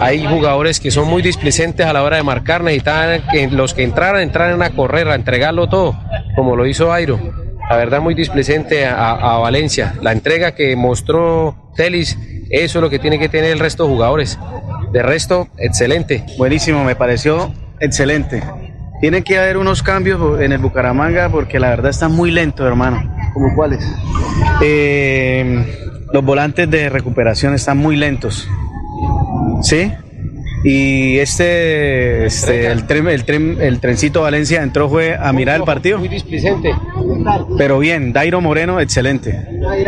Hay 0.00 0.24
jugadores 0.26 0.80
que 0.80 0.90
son 0.90 1.08
muy 1.08 1.22
displicentes 1.22 1.86
a 1.86 1.92
la 1.92 2.02
hora 2.02 2.16
de 2.16 2.22
marcar, 2.22 2.62
necesitaban 2.62 3.22
que 3.30 3.48
los 3.48 3.74
que 3.74 3.82
entraran, 3.84 4.22
entraran 4.22 4.62
a 4.62 4.70
correr, 4.70 5.08
a 5.08 5.14
entregarlo 5.14 5.68
todo, 5.68 5.96
como 6.36 6.56
lo 6.56 6.66
hizo 6.66 6.92
Airo. 6.92 7.18
La 7.68 7.76
verdad 7.76 8.00
muy 8.00 8.14
displicente 8.14 8.84
a 8.86 9.38
Valencia. 9.38 9.94
La 10.02 10.12
entrega 10.12 10.54
que 10.56 10.74
mostró 10.74 11.70
Telis, 11.76 12.18
eso 12.50 12.78
es 12.78 12.82
lo 12.82 12.90
que 12.90 12.98
tiene 12.98 13.18
que 13.18 13.28
tener 13.28 13.52
el 13.52 13.60
resto 13.60 13.84
de 13.84 13.90
jugadores. 13.90 14.38
De 14.92 15.02
resto, 15.02 15.48
excelente. 15.56 16.24
Buenísimo, 16.36 16.84
me 16.84 16.96
pareció 16.96 17.52
excelente. 17.78 18.42
Tiene 19.00 19.22
que 19.22 19.38
haber 19.38 19.56
unos 19.56 19.82
cambios 19.82 20.40
en 20.40 20.52
el 20.52 20.58
Bucaramanga 20.58 21.28
porque 21.28 21.58
la 21.58 21.70
verdad 21.70 21.90
está 21.90 22.08
muy 22.08 22.30
lento, 22.30 22.66
hermano. 22.66 23.02
¿Como 23.32 23.54
cuáles? 23.54 23.84
Eh, 24.62 25.64
los 26.12 26.24
volantes 26.24 26.70
de 26.70 26.88
recuperación 26.88 27.54
están 27.54 27.78
muy 27.78 27.96
lentos. 27.96 28.48
¿Sí? 29.62 29.92
Y 30.62 31.18
este, 31.18 32.26
este 32.26 32.66
el, 32.66 32.86
tren, 32.86 33.08
el, 33.08 33.24
tren, 33.24 33.56
el 33.60 33.80
trencito 33.80 34.22
Valencia 34.22 34.62
entró 34.62 34.90
fue 34.90 35.16
a 35.16 35.32
mirar 35.32 35.56
el 35.56 35.64
partido. 35.64 35.98
Muy 35.98 36.08
displicente. 36.08 36.74
Pero 37.56 37.78
bien, 37.78 38.12
Dairo 38.12 38.40
Moreno, 38.40 38.78
excelente. 38.78 39.46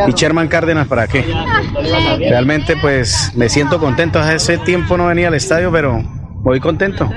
Y 0.08 0.12
Sherman 0.12 0.48
Cárdenas, 0.48 0.88
¿para 0.88 1.06
qué? 1.06 1.24
Realmente 2.18 2.74
pues 2.80 3.32
me 3.34 3.48
siento 3.48 3.78
contento. 3.78 4.18
Hace 4.18 4.58
tiempo 4.58 4.96
no 4.96 5.06
venía 5.06 5.28
al 5.28 5.34
estadio, 5.34 5.70
pero 5.70 6.02
voy 6.42 6.58
contento. 6.58 7.10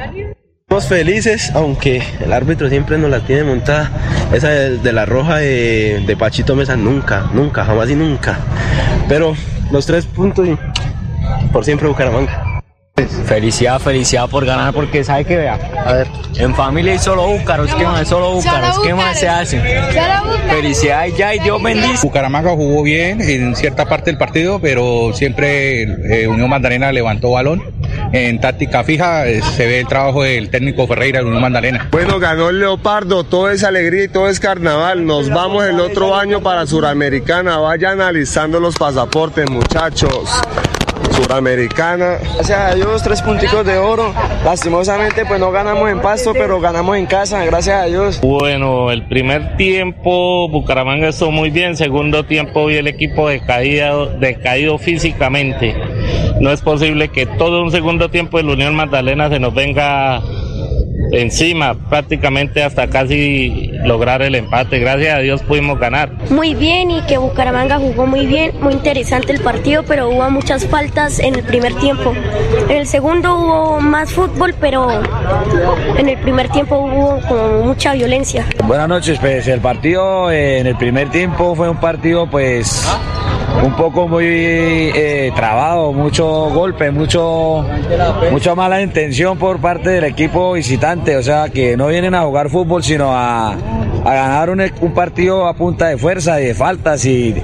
Estamos 0.61 0.87
felices, 0.87 1.51
aunque 1.53 2.01
el 2.19 2.33
árbitro 2.33 2.69
siempre 2.69 2.97
nos 2.97 3.09
la 3.09 3.21
tiene 3.21 3.43
montada. 3.43 3.91
Esa 4.33 4.49
de, 4.49 4.77
de 4.79 4.91
la 4.91 5.05
roja 5.05 5.37
de, 5.37 6.03
de 6.05 6.17
Pachito 6.17 6.55
Mesa 6.55 6.75
nunca, 6.75 7.29
nunca, 7.33 7.63
jamás 7.63 7.89
y 7.89 7.95
nunca. 7.95 8.37
Pero 9.07 9.35
los 9.71 9.85
tres 9.85 10.05
puntos 10.07 10.47
y 10.47 10.57
por 11.53 11.63
siempre 11.63 11.87
Bucaramanga. 11.87 12.44
Felicidad, 13.25 13.81
felicidad 13.81 14.29
por 14.29 14.45
ganar, 14.45 14.73
porque 14.73 15.03
sabe 15.03 15.25
que 15.25 15.35
vea. 15.35 15.59
A 15.85 15.91
ver, 15.91 16.07
en 16.37 16.55
familia 16.55 16.93
hay 16.93 16.99
solo 16.99 17.27
búcaros, 17.27 17.75
¿qué 17.75 17.83
más? 17.83 18.07
Solo 18.07 18.31
búcaros, 18.31 18.79
¿qué 18.79 18.93
más 18.93 19.19
se 19.19 19.27
hace? 19.27 19.59
Felicidad 20.49 21.05
ya 21.07 21.35
y 21.35 21.39
Dios 21.39 21.61
bendice. 21.61 22.07
Bucaramanga 22.07 22.51
jugó 22.51 22.83
bien 22.83 23.19
en 23.19 23.53
cierta 23.57 23.83
parte 23.85 24.11
del 24.11 24.17
partido, 24.17 24.59
pero 24.61 25.11
siempre 25.13 25.81
eh, 25.83 26.25
Unión 26.29 26.49
Magdalena 26.49 26.93
levantó 26.93 27.31
balón. 27.31 27.61
En 28.13 28.39
táctica 28.39 28.85
fija 28.85 29.27
eh, 29.27 29.41
se 29.41 29.65
ve 29.65 29.81
el 29.81 29.87
trabajo 29.87 30.23
del 30.23 30.49
técnico 30.49 30.87
Ferreira 30.87 31.19
de 31.19 31.25
Unión 31.25 31.41
Magdalena. 31.41 31.89
Bueno, 31.91 32.17
ganó 32.19 32.49
el 32.49 32.59
Leopardo, 32.59 33.25
todo 33.25 33.49
es 33.49 33.65
alegría 33.65 34.05
y 34.05 34.07
todo 34.07 34.29
es 34.29 34.39
carnaval. 34.39 35.05
Nos 35.05 35.29
vamos 35.29 35.65
el 35.65 35.81
otro 35.81 36.15
año 36.15 36.41
para 36.41 36.65
Suramericana. 36.65 37.57
Vaya 37.57 37.91
analizando 37.91 38.61
los 38.61 38.75
pasaportes, 38.75 39.49
muchachos. 39.49 40.29
Suramericana. 41.11 42.17
Gracias 42.35 42.59
a 42.59 42.75
Dios, 42.75 43.03
tres 43.03 43.21
punticos 43.21 43.65
de 43.65 43.77
oro. 43.77 44.13
Lastimosamente, 44.43 45.25
pues 45.25 45.39
no 45.39 45.51
ganamos 45.51 45.89
en 45.89 46.01
pasto, 46.01 46.33
pero 46.33 46.59
ganamos 46.59 46.97
en 46.97 47.05
casa, 47.05 47.43
gracias 47.45 47.81
a 47.81 47.85
Dios. 47.85 48.21
Bueno, 48.21 48.91
el 48.91 49.07
primer 49.07 49.57
tiempo 49.57 50.47
Bucaramanga 50.49 51.09
estuvo 51.09 51.31
muy 51.31 51.49
bien, 51.49 51.75
segundo 51.75 52.25
tiempo 52.25 52.65
vi 52.65 52.75
el 52.75 52.87
equipo 52.87 53.29
decaído, 53.29 54.07
decaído 54.07 54.77
físicamente. 54.77 55.75
No 56.39 56.51
es 56.51 56.61
posible 56.61 57.09
que 57.09 57.25
todo 57.25 57.63
un 57.63 57.71
segundo 57.71 58.09
tiempo 58.09 58.37
de 58.37 58.43
la 58.43 58.53
Unión 58.53 58.75
Magdalena 58.75 59.29
se 59.29 59.39
nos 59.39 59.53
venga 59.53 60.21
encima, 61.15 61.73
prácticamente 61.73 62.63
hasta 62.63 62.87
casi 62.87 63.69
lograr 63.85 64.21
el 64.21 64.35
empate. 64.35 64.79
Gracias 64.79 65.17
a 65.17 65.19
Dios 65.19 65.41
pudimos 65.41 65.79
ganar. 65.79 66.11
Muy 66.29 66.53
bien 66.55 66.91
y 66.91 67.01
que 67.03 67.17
Bucaramanga 67.17 67.77
jugó 67.77 68.05
muy 68.05 68.25
bien, 68.25 68.51
muy 68.61 68.73
interesante 68.73 69.31
el 69.31 69.41
partido, 69.41 69.83
pero 69.83 70.09
hubo 70.09 70.29
muchas 70.29 70.65
faltas 70.67 71.19
en 71.19 71.35
el 71.35 71.43
primer 71.43 71.73
tiempo. 71.75 72.13
En 72.69 72.77
el 72.77 72.87
segundo 72.87 73.35
hubo 73.37 73.81
más 73.81 74.11
fútbol, 74.11 74.55
pero 74.59 74.87
en 75.97 76.09
el 76.09 76.17
primer 76.19 76.49
tiempo 76.49 76.77
hubo 76.77 77.19
como 77.27 77.63
mucha 77.63 77.93
violencia. 77.93 78.45
Buenas 78.65 78.87
noches, 78.87 79.19
pues 79.19 79.47
el 79.47 79.61
partido 79.61 80.31
eh, 80.31 80.59
en 80.59 80.67
el 80.67 80.75
primer 80.75 81.09
tiempo 81.09 81.55
fue 81.55 81.69
un 81.69 81.77
partido 81.77 82.27
pues 82.29 82.87
un 83.63 83.75
poco 83.75 84.07
muy 84.07 84.25
eh, 84.25 85.31
trabado, 85.35 85.91
mucho 85.93 86.25
golpe, 86.51 86.91
mucho, 86.91 87.65
mucha 88.31 88.55
mala 88.55 88.81
intención 88.81 89.37
por 89.37 89.59
parte 89.59 89.89
del 89.89 90.03
equipo 90.03 90.53
visitante, 90.53 91.17
o 91.17 91.23
sea 91.23 91.49
que 91.49 91.77
no 91.77 91.87
vienen 91.87 92.15
a 92.15 92.21
jugar 92.21 92.49
fútbol 92.49 92.83
sino 92.83 93.11
a, 93.15 93.53
a 93.53 94.13
ganar 94.13 94.49
un, 94.49 94.61
un 94.81 94.93
partido 94.93 95.47
a 95.47 95.55
punta 95.55 95.87
de 95.87 95.97
fuerza 95.97 96.39
y 96.41 96.45
de 96.45 96.53
faltas 96.53 97.05
y 97.05 97.35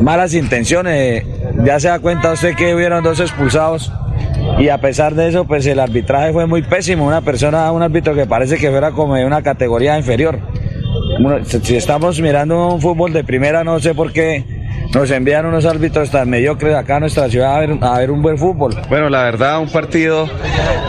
malas 0.00 0.34
intenciones. 0.34 1.24
Ya 1.64 1.80
se 1.80 1.88
da 1.88 1.98
cuenta 1.98 2.32
usted 2.32 2.54
que 2.54 2.74
hubieron 2.74 3.02
dos 3.02 3.20
expulsados 3.20 3.92
y 4.58 4.68
a 4.68 4.78
pesar 4.78 5.14
de 5.14 5.28
eso 5.28 5.46
pues 5.46 5.66
el 5.66 5.80
arbitraje 5.80 6.32
fue 6.32 6.46
muy 6.46 6.62
pésimo, 6.62 7.06
una 7.06 7.22
persona, 7.22 7.70
un 7.72 7.82
árbitro 7.82 8.14
que 8.14 8.26
parece 8.26 8.56
que 8.58 8.70
fuera 8.70 8.90
como 8.90 9.14
de 9.14 9.24
una 9.24 9.42
categoría 9.42 9.96
inferior. 9.98 10.38
Si 11.44 11.76
estamos 11.76 12.20
mirando 12.20 12.74
un 12.74 12.80
fútbol 12.80 13.12
de 13.12 13.24
primera 13.24 13.64
no 13.64 13.78
sé 13.80 13.94
por 13.94 14.12
qué 14.12 14.55
nos 14.94 15.10
envían 15.10 15.46
unos 15.46 15.64
árbitros 15.64 16.10
tan 16.10 16.28
mediocres 16.28 16.74
acá 16.74 16.96
a 16.96 17.00
nuestra 17.00 17.28
ciudad 17.28 17.56
a 17.56 17.60
ver, 17.60 17.78
a 17.80 17.98
ver 17.98 18.10
un 18.10 18.22
buen 18.22 18.38
fútbol. 18.38 18.74
Bueno, 18.88 19.08
la 19.08 19.22
verdad, 19.22 19.60
un 19.60 19.70
partido 19.70 20.28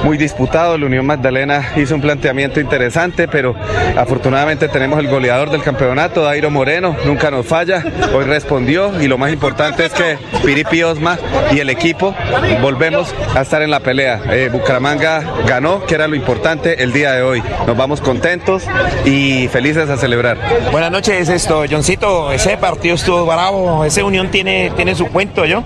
muy 0.04 0.18
disputado. 0.18 0.78
La 0.78 0.86
Unión 0.86 1.06
Magdalena 1.06 1.72
hizo 1.76 1.96
un 1.96 2.02
planteamiento 2.02 2.60
interesante, 2.60 3.28
pero 3.28 3.56
afortunadamente 3.96 4.68
tenemos 4.68 5.00
el 5.00 5.08
goleador 5.08 5.50
del 5.50 5.62
campeonato, 5.62 6.24
Dairo 6.24 6.50
Moreno, 6.50 6.96
nunca 7.06 7.32
nos 7.32 7.46
falla. 7.46 7.84
Hoy 8.14 8.26
respondió 8.26 9.02
y 9.02 9.08
lo 9.08 9.18
más 9.18 9.32
importante 9.32 9.86
es 9.86 9.94
que 9.94 10.18
Piripi 10.46 10.84
Osma 10.84 11.18
y 11.52 11.60
el 11.60 11.70
equipo 11.70 12.16
volvemos 12.62 13.14
a 13.36 13.42
estar 13.42 13.62
en 13.62 13.72
la 13.72 13.80
pelea. 13.80 14.22
Eh, 14.30 14.50
Bucaramanga 14.52 15.24
ganó, 15.46 15.86
que 15.86 15.96
era 15.96 16.08
lo 16.08 16.16
importante 16.16 16.84
el 16.84 16.94
día 16.94 17.14
de 17.14 17.22
hoy. 17.22 17.44
Nos 17.66 17.76
vamos 17.76 18.02
contentos 18.02 18.64
y 19.06 19.48
felices 19.50 19.90
a 19.90 19.98
celebrar. 19.98 20.38
Buenas 20.72 20.92
noches, 20.92 21.30
esto, 21.30 21.64
Johncito. 21.70 22.32
Ese 22.32 22.58
partido 22.58 22.96
estuvo 22.96 23.26
bravo. 23.26 23.84
Ese 23.88 24.04
Unión 24.04 24.30
tiene, 24.30 24.72
tiene 24.76 24.96
su 24.96 25.08
cuento, 25.08 25.46
yo. 25.46 25.64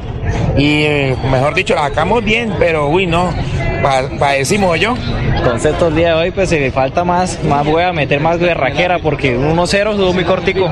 Y 0.57 0.83
eh, 0.83 1.15
mejor 1.31 1.53
dicho, 1.55 1.73
la 1.75 1.83
sacamos 1.89 2.23
bien, 2.23 2.53
pero 2.59 2.87
uy, 2.87 3.07
no. 3.07 3.33
Pa- 3.81 4.03
Padecimos, 4.19 4.79
yo. 4.79 4.95
Concepto 5.43 5.87
el 5.87 5.95
día 5.95 6.09
de 6.09 6.13
hoy, 6.13 6.31
pues 6.31 6.49
si 6.49 6.59
le 6.59 6.69
falta 6.71 7.03
más, 7.03 7.43
más 7.45 7.65
voy 7.65 7.81
a 7.81 7.91
meter 7.91 8.19
más 8.19 8.37
guerraquera 8.37 8.99
porque 8.99 9.35
un 9.35 9.57
1-0 9.57 9.91
estuvo 9.91 10.13
muy 10.13 10.23
cortico. 10.23 10.69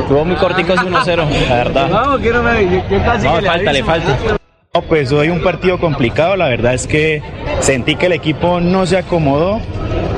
Estuvo 0.00 0.24
muy 0.24 0.36
cortico 0.36 0.72
ese 0.72 0.82
1-0, 0.84 1.48
la 1.50 1.54
verdad. 1.56 1.88
No, 3.24 3.40
le 3.42 3.46
falta, 3.48 3.72
le 3.72 3.84
falta. 3.84 4.16
No, 4.74 4.80
pues 4.80 5.12
hoy 5.12 5.28
un 5.28 5.42
partido 5.42 5.78
complicado, 5.78 6.34
la 6.34 6.48
verdad 6.48 6.72
es 6.72 6.86
que 6.86 7.20
sentí 7.60 7.94
que 7.94 8.06
el 8.06 8.12
equipo 8.12 8.58
no 8.58 8.86
se 8.86 8.96
acomodó 8.96 9.60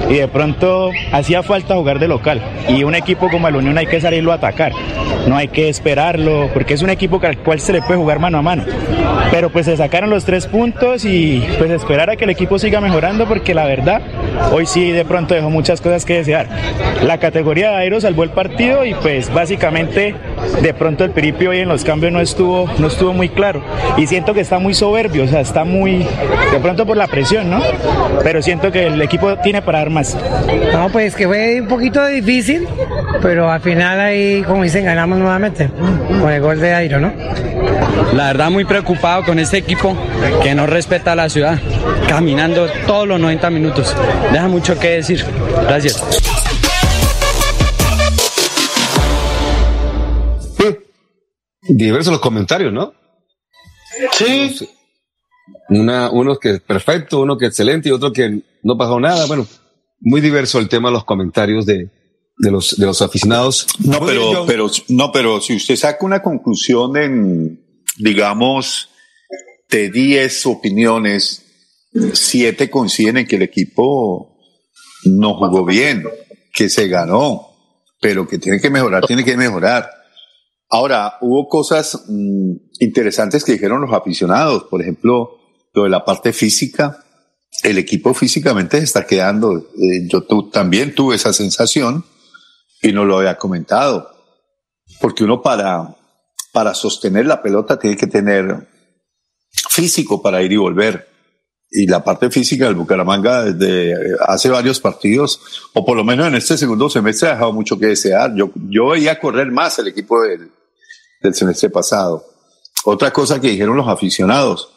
y 0.08 0.14
de 0.14 0.28
pronto 0.28 0.92
hacía 1.10 1.42
falta 1.42 1.74
jugar 1.74 1.98
de 1.98 2.06
local. 2.06 2.40
Y 2.68 2.84
un 2.84 2.94
equipo 2.94 3.28
como 3.28 3.48
el 3.48 3.56
Unión 3.56 3.76
hay 3.78 3.86
que 3.86 4.00
salirlo 4.00 4.30
a 4.30 4.36
atacar, 4.36 4.70
no 5.26 5.36
hay 5.36 5.48
que 5.48 5.68
esperarlo, 5.68 6.50
porque 6.54 6.74
es 6.74 6.82
un 6.82 6.90
equipo 6.90 7.20
al 7.24 7.38
cual 7.38 7.58
se 7.58 7.72
le 7.72 7.82
puede 7.82 7.98
jugar 7.98 8.20
mano 8.20 8.38
a 8.38 8.42
mano. 8.42 8.62
Pero 9.32 9.50
pues 9.50 9.66
se 9.66 9.76
sacaron 9.76 10.08
los 10.08 10.24
tres 10.24 10.46
puntos 10.46 11.04
y 11.04 11.44
pues 11.58 11.72
esperar 11.72 12.10
a 12.10 12.14
que 12.14 12.22
el 12.22 12.30
equipo 12.30 12.56
siga 12.56 12.80
mejorando, 12.80 13.26
porque 13.26 13.54
la 13.54 13.66
verdad, 13.66 14.02
hoy 14.52 14.66
sí 14.66 14.90
de 14.90 15.04
pronto 15.04 15.34
dejó 15.34 15.50
muchas 15.50 15.80
cosas 15.80 16.04
que 16.04 16.14
desear. 16.14 16.48
La 17.02 17.18
categoría 17.18 17.70
de 17.70 17.76
Airo 17.76 18.00
salvó 18.00 18.22
el 18.24 18.30
partido 18.30 18.84
y 18.84 18.94
pues 18.94 19.32
básicamente 19.32 20.14
de 20.62 20.74
pronto 20.74 21.04
el 21.04 21.10
Piripio 21.10 21.50
hoy 21.50 21.60
en 21.60 21.68
los 21.68 21.84
cambios 21.84 22.12
no 22.12 22.20
estuvo, 22.20 22.68
no 22.78 22.86
estuvo 22.86 23.12
muy 23.12 23.28
claro. 23.28 23.62
Y 23.96 24.06
siento 24.06 24.34
que 24.34 24.40
está 24.40 24.58
muy 24.58 24.74
soberbio, 24.74 25.24
o 25.24 25.28
sea, 25.28 25.40
está 25.40 25.64
muy, 25.64 26.06
de 26.52 26.58
pronto 26.60 26.86
por 26.86 26.96
la 26.96 27.06
presión, 27.06 27.50
¿no? 27.50 27.60
Pero 28.22 28.42
siento 28.42 28.72
que 28.72 28.86
el 28.86 29.00
equipo 29.02 29.36
tiene 29.38 29.62
para 29.62 29.78
dar 29.78 29.90
más. 29.90 30.16
No, 30.72 30.88
pues 30.90 31.14
que 31.14 31.26
fue 31.26 31.60
un 31.60 31.68
poquito 31.68 32.04
difícil, 32.06 32.66
pero 33.20 33.50
al 33.50 33.60
final 33.60 34.00
ahí, 34.00 34.42
como 34.46 34.62
dicen, 34.62 34.84
ganamos 34.84 35.18
nuevamente 35.18 35.68
con 36.20 36.30
el 36.30 36.40
gol 36.40 36.60
de 36.60 36.74
Airo, 36.74 37.00
¿no? 37.00 37.12
La 38.14 38.28
verdad 38.28 38.50
muy 38.50 38.64
preocupado 38.64 39.24
con 39.24 39.38
este 39.38 39.58
equipo 39.58 39.96
que 40.42 40.54
no 40.54 40.66
respeta 40.66 41.12
a 41.12 41.14
la 41.16 41.28
ciudad, 41.28 41.58
caminando 42.08 42.66
todos 42.86 43.08
los 43.08 43.20
90 43.20 43.50
minutos. 43.50 43.96
Deja 44.32 44.48
mucho 44.48 44.78
que 44.78 44.88
decir. 44.88 45.24
Gracias. 45.62 46.02
Diversos 51.66 52.12
los 52.12 52.20
comentarios, 52.20 52.72
¿no? 52.72 52.92
Sí. 54.12 54.68
Una, 55.70 56.10
uno 56.10 56.36
que 56.36 56.50
es 56.50 56.60
perfecto, 56.60 57.20
uno 57.20 57.38
que 57.38 57.46
es 57.46 57.50
excelente 57.50 57.88
y 57.88 57.92
otro 57.92 58.12
que 58.12 58.42
no 58.62 58.76
pasó 58.76 59.00
nada. 59.00 59.26
Bueno, 59.26 59.46
muy 60.00 60.20
diverso 60.20 60.58
el 60.58 60.68
tema 60.68 60.88
de 60.88 60.94
los 60.94 61.04
comentarios 61.04 61.64
de, 61.64 61.88
de 62.36 62.50
los, 62.50 62.76
de 62.76 62.84
los 62.84 63.00
aficionados. 63.00 63.66
No, 63.78 64.04
pero, 64.04 64.44
pero, 64.46 64.70
no, 64.88 65.10
pero 65.10 65.40
si 65.40 65.56
usted 65.56 65.76
saca 65.76 66.04
una 66.04 66.22
conclusión 66.22 66.96
en, 66.96 67.64
digamos, 67.96 68.90
de 69.70 69.90
10 69.90 70.46
opiniones, 70.46 71.43
siete 72.12 72.70
coinciden 72.70 73.18
en 73.18 73.26
que 73.26 73.36
el 73.36 73.42
equipo 73.42 74.36
no 75.04 75.34
jugó 75.34 75.64
bien, 75.64 76.04
que 76.52 76.68
se 76.68 76.88
ganó, 76.88 77.48
pero 78.00 78.26
que 78.26 78.38
tiene 78.38 78.60
que 78.60 78.70
mejorar, 78.70 79.06
tiene 79.06 79.24
que 79.24 79.36
mejorar. 79.36 79.88
Ahora, 80.70 81.18
hubo 81.20 81.48
cosas 81.48 82.04
mm, 82.08 82.52
interesantes 82.80 83.44
que 83.44 83.52
dijeron 83.52 83.80
los 83.80 83.92
aficionados, 83.92 84.64
por 84.64 84.82
ejemplo, 84.82 85.38
lo 85.72 85.84
de 85.84 85.90
la 85.90 86.04
parte 86.04 86.32
física. 86.32 87.04
El 87.62 87.78
equipo 87.78 88.12
físicamente 88.14 88.78
se 88.78 88.84
está 88.84 89.06
quedando. 89.06 89.56
Eh, 89.56 90.08
yo 90.08 90.24
también 90.50 90.94
tuve 90.94 91.16
esa 91.16 91.32
sensación 91.32 92.04
y 92.82 92.92
no 92.92 93.04
lo 93.04 93.18
había 93.18 93.36
comentado. 93.36 94.10
Porque 95.00 95.24
uno 95.24 95.42
para, 95.42 95.96
para 96.52 96.74
sostener 96.74 97.26
la 97.26 97.42
pelota 97.42 97.78
tiene 97.78 97.96
que 97.96 98.06
tener 98.06 98.68
físico 99.70 100.20
para 100.22 100.42
ir 100.42 100.52
y 100.52 100.56
volver. 100.56 101.13
Y 101.76 101.88
la 101.88 102.04
parte 102.04 102.30
física 102.30 102.66
del 102.66 102.76
Bucaramanga 102.76 103.44
desde 103.44 103.90
eh, 103.90 103.96
hace 104.28 104.48
varios 104.48 104.78
partidos, 104.78 105.40
o 105.72 105.84
por 105.84 105.96
lo 105.96 106.04
menos 106.04 106.28
en 106.28 106.36
este 106.36 106.56
segundo 106.56 106.88
semestre, 106.88 107.28
ha 107.28 107.32
dejado 107.32 107.52
mucho 107.52 107.76
que 107.76 107.86
desear. 107.86 108.32
Yo, 108.36 108.52
yo 108.68 108.90
veía 108.90 109.18
correr 109.18 109.50
más 109.50 109.76
el 109.80 109.88
equipo 109.88 110.22
del, 110.22 110.52
del 111.20 111.34
semestre 111.34 111.70
pasado. 111.70 112.24
Otra 112.84 113.12
cosa 113.12 113.40
que 113.40 113.48
dijeron 113.48 113.76
los 113.76 113.88
aficionados, 113.88 114.68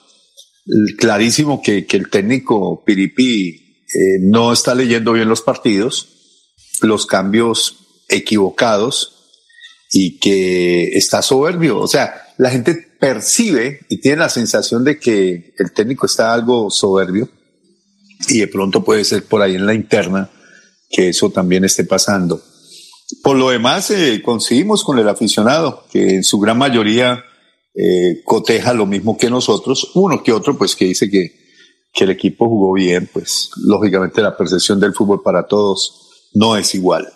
clarísimo 0.97 1.61
que, 1.61 1.85
que 1.85 1.97
el 1.97 2.09
técnico 2.09 2.83
Piripi 2.83 3.83
eh, 3.93 4.19
no 4.21 4.51
está 4.51 4.75
leyendo 4.75 5.13
bien 5.13 5.29
los 5.29 5.41
partidos, 5.41 6.09
los 6.81 7.05
cambios 7.05 7.77
equivocados 8.09 9.13
y 9.91 10.19
que 10.19 10.97
está 10.97 11.21
soberbio. 11.21 11.79
O 11.79 11.87
sea, 11.87 12.26
la 12.37 12.49
gente 12.49 12.75
percibe 12.99 13.79
y 13.89 13.99
tiene 13.99 14.17
la 14.17 14.29
sensación 14.29 14.83
de 14.83 14.99
que 14.99 15.53
el 15.57 15.71
técnico 15.73 16.05
está 16.05 16.33
algo 16.33 16.69
soberbio 16.69 17.29
y 18.29 18.39
de 18.39 18.47
pronto 18.47 18.83
puede 18.83 19.03
ser 19.03 19.23
por 19.23 19.41
ahí 19.41 19.55
en 19.55 19.65
la 19.65 19.73
interna 19.73 20.29
que 20.89 21.09
eso 21.09 21.29
también 21.29 21.65
esté 21.65 21.83
pasando. 21.83 22.41
Por 23.23 23.37
lo 23.37 23.49
demás, 23.49 23.89
eh, 23.91 24.21
coincidimos 24.23 24.83
con 24.83 24.99
el 24.99 25.07
aficionado, 25.07 25.85
que 25.91 26.15
en 26.15 26.23
su 26.23 26.39
gran 26.39 26.57
mayoría 26.57 27.23
eh, 27.73 28.21
coteja 28.25 28.73
lo 28.73 28.85
mismo 28.85 29.17
que 29.17 29.29
nosotros. 29.29 29.91
Uno 29.95 30.23
que 30.23 30.33
otro, 30.33 30.57
pues 30.57 30.75
que 30.75 30.85
dice 30.85 31.09
que, 31.09 31.31
que 31.93 32.03
el 32.03 32.11
equipo 32.11 32.47
jugó 32.47 32.73
bien, 32.73 33.09
pues 33.11 33.49
lógicamente 33.57 34.21
la 34.21 34.35
percepción 34.35 34.79
del 34.79 34.93
fútbol 34.93 35.21
para 35.23 35.47
todos 35.47 36.29
no 36.33 36.57
es 36.57 36.75
igual. 36.75 37.07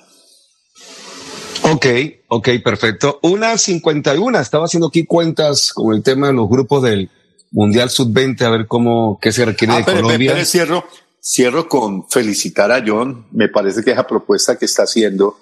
Ok, 1.64 1.86
ok, 2.28 2.50
perfecto. 2.64 3.20
Una 3.24 3.58
51, 3.58 4.40
estaba 4.40 4.66
haciendo 4.66 4.88
aquí 4.88 5.06
cuentas 5.06 5.72
con 5.74 5.94
el 5.96 6.02
tema 6.04 6.28
de 6.28 6.34
los 6.34 6.50
grupos 6.50 6.84
del 6.84 7.10
Mundial 7.52 7.90
Sub-20, 7.90 8.42
a 8.42 8.50
ver 8.50 8.68
cómo, 8.68 9.20
qué 9.22 9.32
se 9.32 9.46
requiere 9.46 9.74
Ah, 9.74 9.78
de 9.78 9.84
pero, 9.84 10.02
Colombia. 10.02 10.32
pero 10.34 10.46
cierro, 10.46 10.86
cierro 11.22 11.68
con 11.70 12.10
felicitar 12.10 12.72
a 12.72 12.84
John. 12.86 13.28
Me 13.32 13.48
parece 13.48 13.84
que 13.84 13.92
esa 13.92 14.08
propuesta 14.08 14.58
que 14.58 14.66
está 14.66 14.84
haciendo 14.84 15.38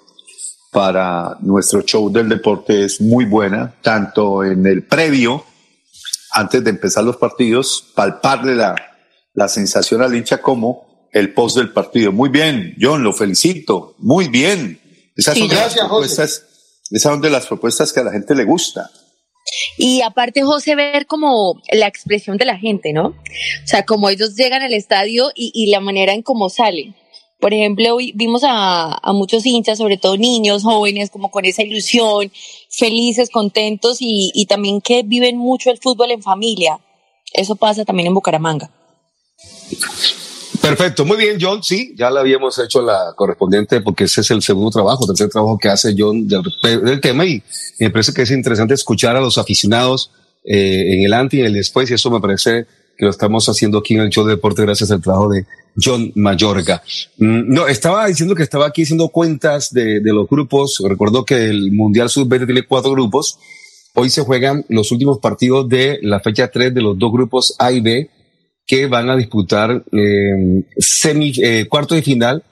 para 0.70 1.36
nuestro 1.40 1.82
show 1.82 2.10
del 2.12 2.28
deporte 2.28 2.84
es 2.84 3.00
muy 3.00 3.24
buena, 3.24 3.74
tanto 3.82 4.44
en 4.44 4.66
el 4.66 4.82
previo, 4.84 5.44
antes 6.32 6.62
de 6.62 6.70
empezar 6.70 7.02
los 7.04 7.16
partidos, 7.16 7.90
palparle 7.94 8.54
la, 8.54 8.74
la 9.34 9.48
sensación 9.48 10.02
al 10.02 10.14
hincha 10.14 10.38
como 10.38 11.08
el 11.12 11.32
post 11.32 11.56
del 11.56 11.72
partido. 11.72 12.12
Muy 12.12 12.28
bien, 12.28 12.76
John, 12.80 13.02
lo 13.02 13.12
felicito. 13.12 13.94
Muy 13.98 14.28
bien. 14.28 14.79
Esas 15.20 15.34
Sí, 15.34 15.40
son 15.40 15.48
de 15.50 15.54
las 15.56 15.64
José. 15.74 15.78
propuestas, 15.80 16.42
esas 16.90 17.12
son 17.12 17.20
de 17.20 17.30
las 17.30 17.46
propuestas 17.46 17.92
que 17.92 18.00
a 18.00 18.04
la 18.04 18.12
gente 18.12 18.34
le 18.34 18.44
gusta. 18.44 18.90
Y 19.76 20.00
aparte, 20.02 20.42
José, 20.42 20.74
ver 20.76 21.06
como 21.06 21.60
la 21.72 21.86
expresión 21.86 22.36
de 22.36 22.44
la 22.44 22.56
gente, 22.58 22.92
¿no? 22.92 23.08
O 23.08 23.66
sea, 23.66 23.84
como 23.84 24.08
ellos 24.08 24.34
llegan 24.36 24.62
al 24.62 24.72
estadio 24.72 25.30
y, 25.34 25.50
y 25.54 25.70
la 25.70 25.80
manera 25.80 26.12
en 26.12 26.22
cómo 26.22 26.48
salen. 26.48 26.94
Por 27.40 27.54
ejemplo, 27.54 27.96
hoy 27.96 28.12
vimos 28.14 28.44
a, 28.44 28.94
a 29.02 29.12
muchos 29.12 29.46
hinchas, 29.46 29.78
sobre 29.78 29.96
todo 29.96 30.16
niños, 30.16 30.62
jóvenes, 30.62 31.10
como 31.10 31.30
con 31.30 31.44
esa 31.46 31.62
ilusión, 31.62 32.30
felices, 32.70 33.30
contentos 33.30 33.98
y, 34.00 34.30
y 34.34 34.46
también 34.46 34.80
que 34.80 35.02
viven 35.02 35.36
mucho 35.36 35.70
el 35.70 35.78
fútbol 35.78 36.10
en 36.10 36.22
familia. 36.22 36.78
Eso 37.32 37.56
pasa 37.56 37.84
también 37.84 38.08
en 38.08 38.14
Bucaramanga. 38.14 38.70
Perfecto, 40.60 41.04
muy 41.04 41.16
bien, 41.16 41.38
John. 41.40 41.62
Sí, 41.62 41.94
ya 41.96 42.10
le 42.10 42.20
habíamos 42.20 42.58
hecho 42.58 42.82
la 42.82 43.12
correspondiente 43.16 43.80
porque 43.80 44.04
ese 44.04 44.20
es 44.20 44.30
el 44.30 44.42
segundo 44.42 44.70
trabajo, 44.70 45.06
tercer 45.06 45.28
trabajo 45.28 45.58
que 45.58 45.68
hace 45.68 45.94
John 45.96 46.28
del, 46.28 47.00
tema 47.00 47.24
y 47.24 47.42
me 47.78 47.90
parece 47.90 48.12
que 48.12 48.22
es 48.22 48.30
interesante 48.30 48.74
escuchar 48.74 49.16
a 49.16 49.20
los 49.20 49.38
aficionados 49.38 50.10
eh, 50.44 50.94
en 50.94 51.04
el 51.04 51.12
antes 51.12 51.38
y 51.38 51.40
en 51.40 51.46
el 51.46 51.54
después 51.54 51.90
y 51.90 51.94
eso 51.94 52.10
me 52.10 52.20
parece 52.20 52.66
que 52.96 53.04
lo 53.06 53.10
estamos 53.10 53.48
haciendo 53.48 53.78
aquí 53.78 53.94
en 53.94 54.00
el 54.00 54.10
show 54.10 54.24
de 54.26 54.34
deporte 54.34 54.62
gracias 54.62 54.90
al 54.90 55.00
trabajo 55.00 55.30
de 55.30 55.46
John 55.82 56.12
Mayorga. 56.14 56.82
Mm, 57.16 57.52
no, 57.52 57.66
estaba 57.66 58.06
diciendo 58.06 58.34
que 58.34 58.42
estaba 58.42 58.66
aquí 58.66 58.82
haciendo 58.82 59.08
cuentas 59.08 59.72
de, 59.72 60.00
de 60.00 60.12
los 60.12 60.28
grupos. 60.28 60.82
Recuerdo 60.86 61.24
que 61.24 61.46
el 61.46 61.72
Mundial 61.72 62.10
Sub-20 62.10 62.44
tiene 62.44 62.66
cuatro 62.66 62.92
grupos. 62.92 63.38
Hoy 63.94 64.10
se 64.10 64.22
juegan 64.22 64.64
los 64.68 64.92
últimos 64.92 65.18
partidos 65.18 65.68
de 65.68 65.98
la 66.02 66.20
fecha 66.20 66.48
3 66.48 66.74
de 66.74 66.82
los 66.82 66.98
dos 66.98 67.10
grupos 67.10 67.56
A 67.58 67.72
y 67.72 67.80
B 67.80 68.10
que 68.70 68.86
van 68.86 69.10
a 69.10 69.16
disputar 69.16 69.82
eh, 69.90 70.64
semi, 70.78 71.32
eh, 71.42 71.66
cuarto 71.68 71.96
de 71.96 72.02
final 72.02 72.44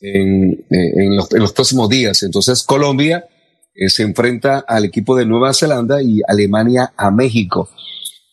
en, 0.00 0.52
eh, 0.70 0.92
en, 0.94 1.16
los, 1.16 1.32
en, 1.34 1.40
los, 1.40 1.52
próximos 1.52 1.88
días. 1.88 2.22
Entonces 2.22 2.62
Colombia 2.62 3.26
eh, 3.74 3.88
se 3.88 4.04
enfrenta 4.04 4.64
al 4.68 4.84
equipo 4.84 5.16
de 5.16 5.26
Nueva 5.26 5.52
Zelanda 5.52 6.00
y 6.00 6.20
Alemania 6.28 6.92
a 6.96 7.10
México. 7.10 7.68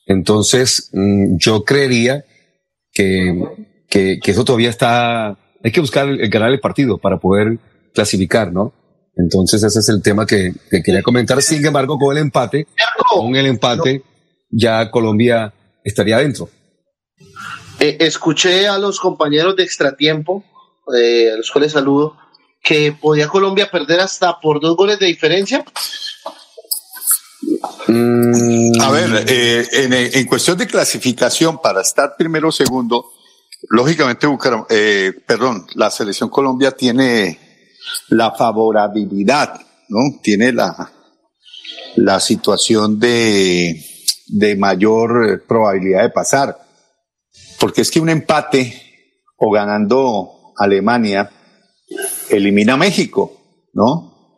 Entonces 0.06 0.92
mm, 0.94 1.38
yo 1.38 1.64
creería 1.64 2.26
que, 2.94 3.44
que, 3.90 4.20
que, 4.22 4.32
eso 4.32 4.46
todavía 4.46 4.70
está, 4.70 5.30
hay 5.64 5.72
que 5.72 5.82
buscar 5.82 6.08
el, 6.10 6.22
el 6.22 6.30
ganar 6.30 6.52
el 6.52 6.60
partido 6.60 7.00
para 7.00 7.18
poder 7.18 7.58
clasificar, 7.92 8.54
¿no? 8.54 8.72
Entonces 9.16 9.64
ese 9.64 9.80
es 9.80 9.90
el 9.90 10.04
tema 10.04 10.28
que, 10.28 10.54
que 10.70 10.84
quería 10.84 11.02
comentar. 11.02 11.42
Sin 11.42 11.66
embargo, 11.66 11.98
con 11.98 12.16
el 12.16 12.22
empate, 12.22 12.68
con 13.10 13.36
el 13.36 13.48
empate, 13.48 14.04
ya 14.52 14.92
Colombia 14.92 15.52
estaría 15.84 16.20
dentro. 16.20 16.48
Eh, 17.82 17.98
escuché 18.02 18.68
a 18.68 18.78
los 18.78 19.00
compañeros 19.00 19.56
de 19.56 19.64
extratiempo, 19.64 20.44
eh, 20.96 21.32
a 21.34 21.38
los 21.38 21.50
cuales 21.50 21.72
saludo, 21.72 22.16
que 22.62 22.92
podía 22.92 23.28
Colombia 23.28 23.72
perder 23.72 24.02
hasta 24.02 24.40
por 24.40 24.62
dos 24.62 24.78
goles 24.78 25.00
de 25.00 25.08
diferencia. 25.08 25.66
Mm. 27.88 28.80
A 28.80 28.92
ver, 28.92 29.26
eh, 29.28 29.68
en, 29.72 29.94
en, 29.94 30.28
cuestión 30.28 30.60
de 30.60 30.68
clasificación 30.68 31.60
para 31.60 31.82
estar 31.82 32.14
primero 32.16 32.50
o 32.50 32.52
segundo, 32.52 33.14
lógicamente 33.70 34.28
Bucaram 34.28 34.64
eh, 34.70 35.14
perdón, 35.26 35.66
la 35.74 35.90
selección 35.90 36.30
Colombia 36.30 36.70
tiene 36.74 37.40
la 38.10 38.32
favorabilidad, 38.34 39.60
¿no? 39.90 40.20
Tiene 40.22 40.54
la, 40.54 40.92
la 41.96 42.20
situación 42.20 43.00
de, 43.00 43.84
de 44.28 44.56
mayor 44.56 45.44
probabilidad 45.48 46.04
de 46.04 46.10
pasar 46.12 46.71
porque 47.62 47.82
es 47.82 47.92
que 47.92 48.00
un 48.00 48.10
empate 48.10 48.74
o 49.38 49.52
ganando 49.52 50.52
Alemania 50.58 51.30
elimina 52.30 52.74
a 52.74 52.78
México, 52.78 53.34
¿no? 53.74 54.34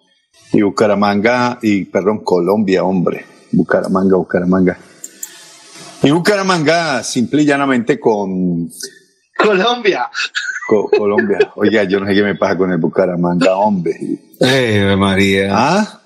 Y 0.51 0.61
Bucaramanga, 0.61 1.57
y 1.61 1.85
perdón, 1.85 2.23
Colombia, 2.25 2.83
hombre, 2.83 3.25
Bucaramanga, 3.53 4.17
Bucaramanga. 4.17 4.77
Y 6.03 6.11
Bucaramanga 6.11 7.01
simple 7.01 7.43
y 7.43 7.45
llanamente 7.45 7.97
con... 7.97 8.69
Colombia. 9.37 10.09
Co 10.67 10.89
Colombia. 10.89 11.39
Oiga, 11.55 11.83
yo 11.85 12.01
no 12.01 12.07
sé 12.07 12.13
qué 12.13 12.23
me 12.23 12.35
pasa 12.35 12.57
con 12.57 12.71
el 12.71 12.77
Bucaramanga, 12.77 13.55
hombre. 13.55 13.95
Eh, 14.41 14.95
María. 14.97 15.49
¿Ah? 15.51 16.02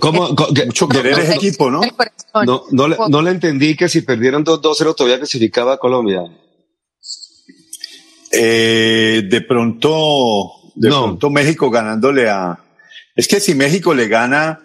¿Cómo, 0.00 0.28
Mucho 0.66 0.88
querer 0.88 1.18
ese 1.18 1.34
equipo, 1.34 1.70
¿no? 1.70 1.80
No, 2.44 2.62
no, 2.70 2.88
le, 2.88 2.96
no 3.08 3.20
le 3.22 3.30
entendí 3.30 3.76
que 3.76 3.88
si 3.88 4.02
perdieron 4.02 4.44
2-0 4.44 4.94
todavía 4.94 5.18
clasificaba 5.18 5.74
a 5.74 5.78
Colombia. 5.78 6.22
Eh, 8.32 9.22
de 9.28 9.40
pronto, 9.42 10.50
de 10.74 10.88
no. 10.88 11.02
pronto 11.04 11.30
México 11.30 11.70
ganándole 11.70 12.28
a. 12.28 12.58
Es 13.14 13.28
que 13.28 13.40
si 13.40 13.54
México 13.54 13.94
le 13.94 14.08
gana 14.08 14.60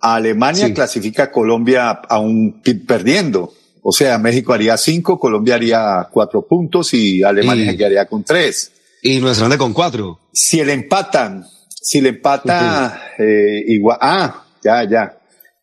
a 0.00 0.14
Alemania, 0.16 0.66
sí. 0.66 0.74
clasifica 0.74 1.24
a 1.24 1.32
Colombia 1.32 1.90
aún 1.90 2.60
perdiendo. 2.86 3.54
O 3.82 3.92
sea, 3.92 4.18
México 4.18 4.52
haría 4.52 4.76
cinco, 4.76 5.18
Colombia 5.18 5.54
haría 5.54 6.08
cuatro 6.12 6.46
puntos 6.46 6.92
y 6.92 7.22
Alemania 7.22 7.72
Y- 7.72 7.76
quedaría 7.76 8.06
con 8.06 8.22
tres. 8.24 8.72
Y 9.02 9.20
Nueva 9.20 9.34
Zelanda 9.34 9.56
con 9.56 9.72
cuatro. 9.72 10.18
Si 10.32 10.62
le 10.64 10.72
empatan, 10.72 11.46
si 11.80 12.00
le 12.00 12.10
empata 12.10 13.12
eh, 13.18 13.62
igual, 13.66 13.98
ah, 14.00 14.44
ya, 14.62 14.84
ya. 14.84 15.14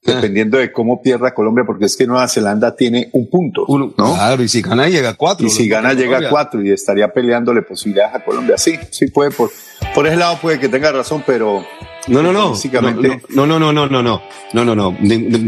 Dependiendo 0.03 0.59
de 0.59 0.71
cómo 0.71 1.01
pierda 1.01 1.33
Colombia, 1.33 1.63
porque 1.65 1.85
es 1.85 1.97
que 1.97 2.05
Nueva 2.05 2.27
Zelanda 2.27 2.75
tiene 2.75 3.09
un 3.13 3.27
punto, 3.27 3.65
¿no? 3.67 3.91
Claro, 3.95 4.43
y 4.43 4.47
si 4.47 4.61
gana 4.61 4.87
llega 4.87 5.09
a 5.09 5.13
cuatro. 5.15 5.47
Y 5.47 5.49
si 5.49 5.67
gana 5.67 5.93
llega 5.93 6.19
a 6.19 6.29
cuatro 6.29 6.61
y 6.61 6.69
estaría 6.69 7.07
peleándole 7.07 7.63
posibilidades 7.63 8.13
a 8.13 8.23
Colombia. 8.23 8.55
Sí, 8.55 8.77
sí 8.91 9.07
puede, 9.07 9.31
por, 9.31 9.49
por 9.95 10.05
ese 10.05 10.17
lado 10.17 10.37
puede 10.39 10.59
que 10.59 10.69
tenga 10.69 10.91
razón, 10.91 11.23
pero 11.25 11.65
No, 12.07 12.21
no, 12.21 12.31
no. 12.31 12.53
No, 13.29 13.47
no, 13.47 13.59
no, 13.59 13.73
no, 13.73 13.87
no, 13.87 14.03
no. 14.03 14.21
No, 14.53 14.63
no, 14.63 14.75
no. 14.75 14.95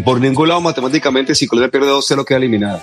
Por 0.04 0.20
ningún 0.20 0.48
lado 0.48 0.62
matemáticamente, 0.62 1.36
si 1.36 1.46
Colombia 1.46 1.70
pierde 1.70 1.90
2-0, 1.92 2.26
queda 2.26 2.38
eliminada. 2.40 2.82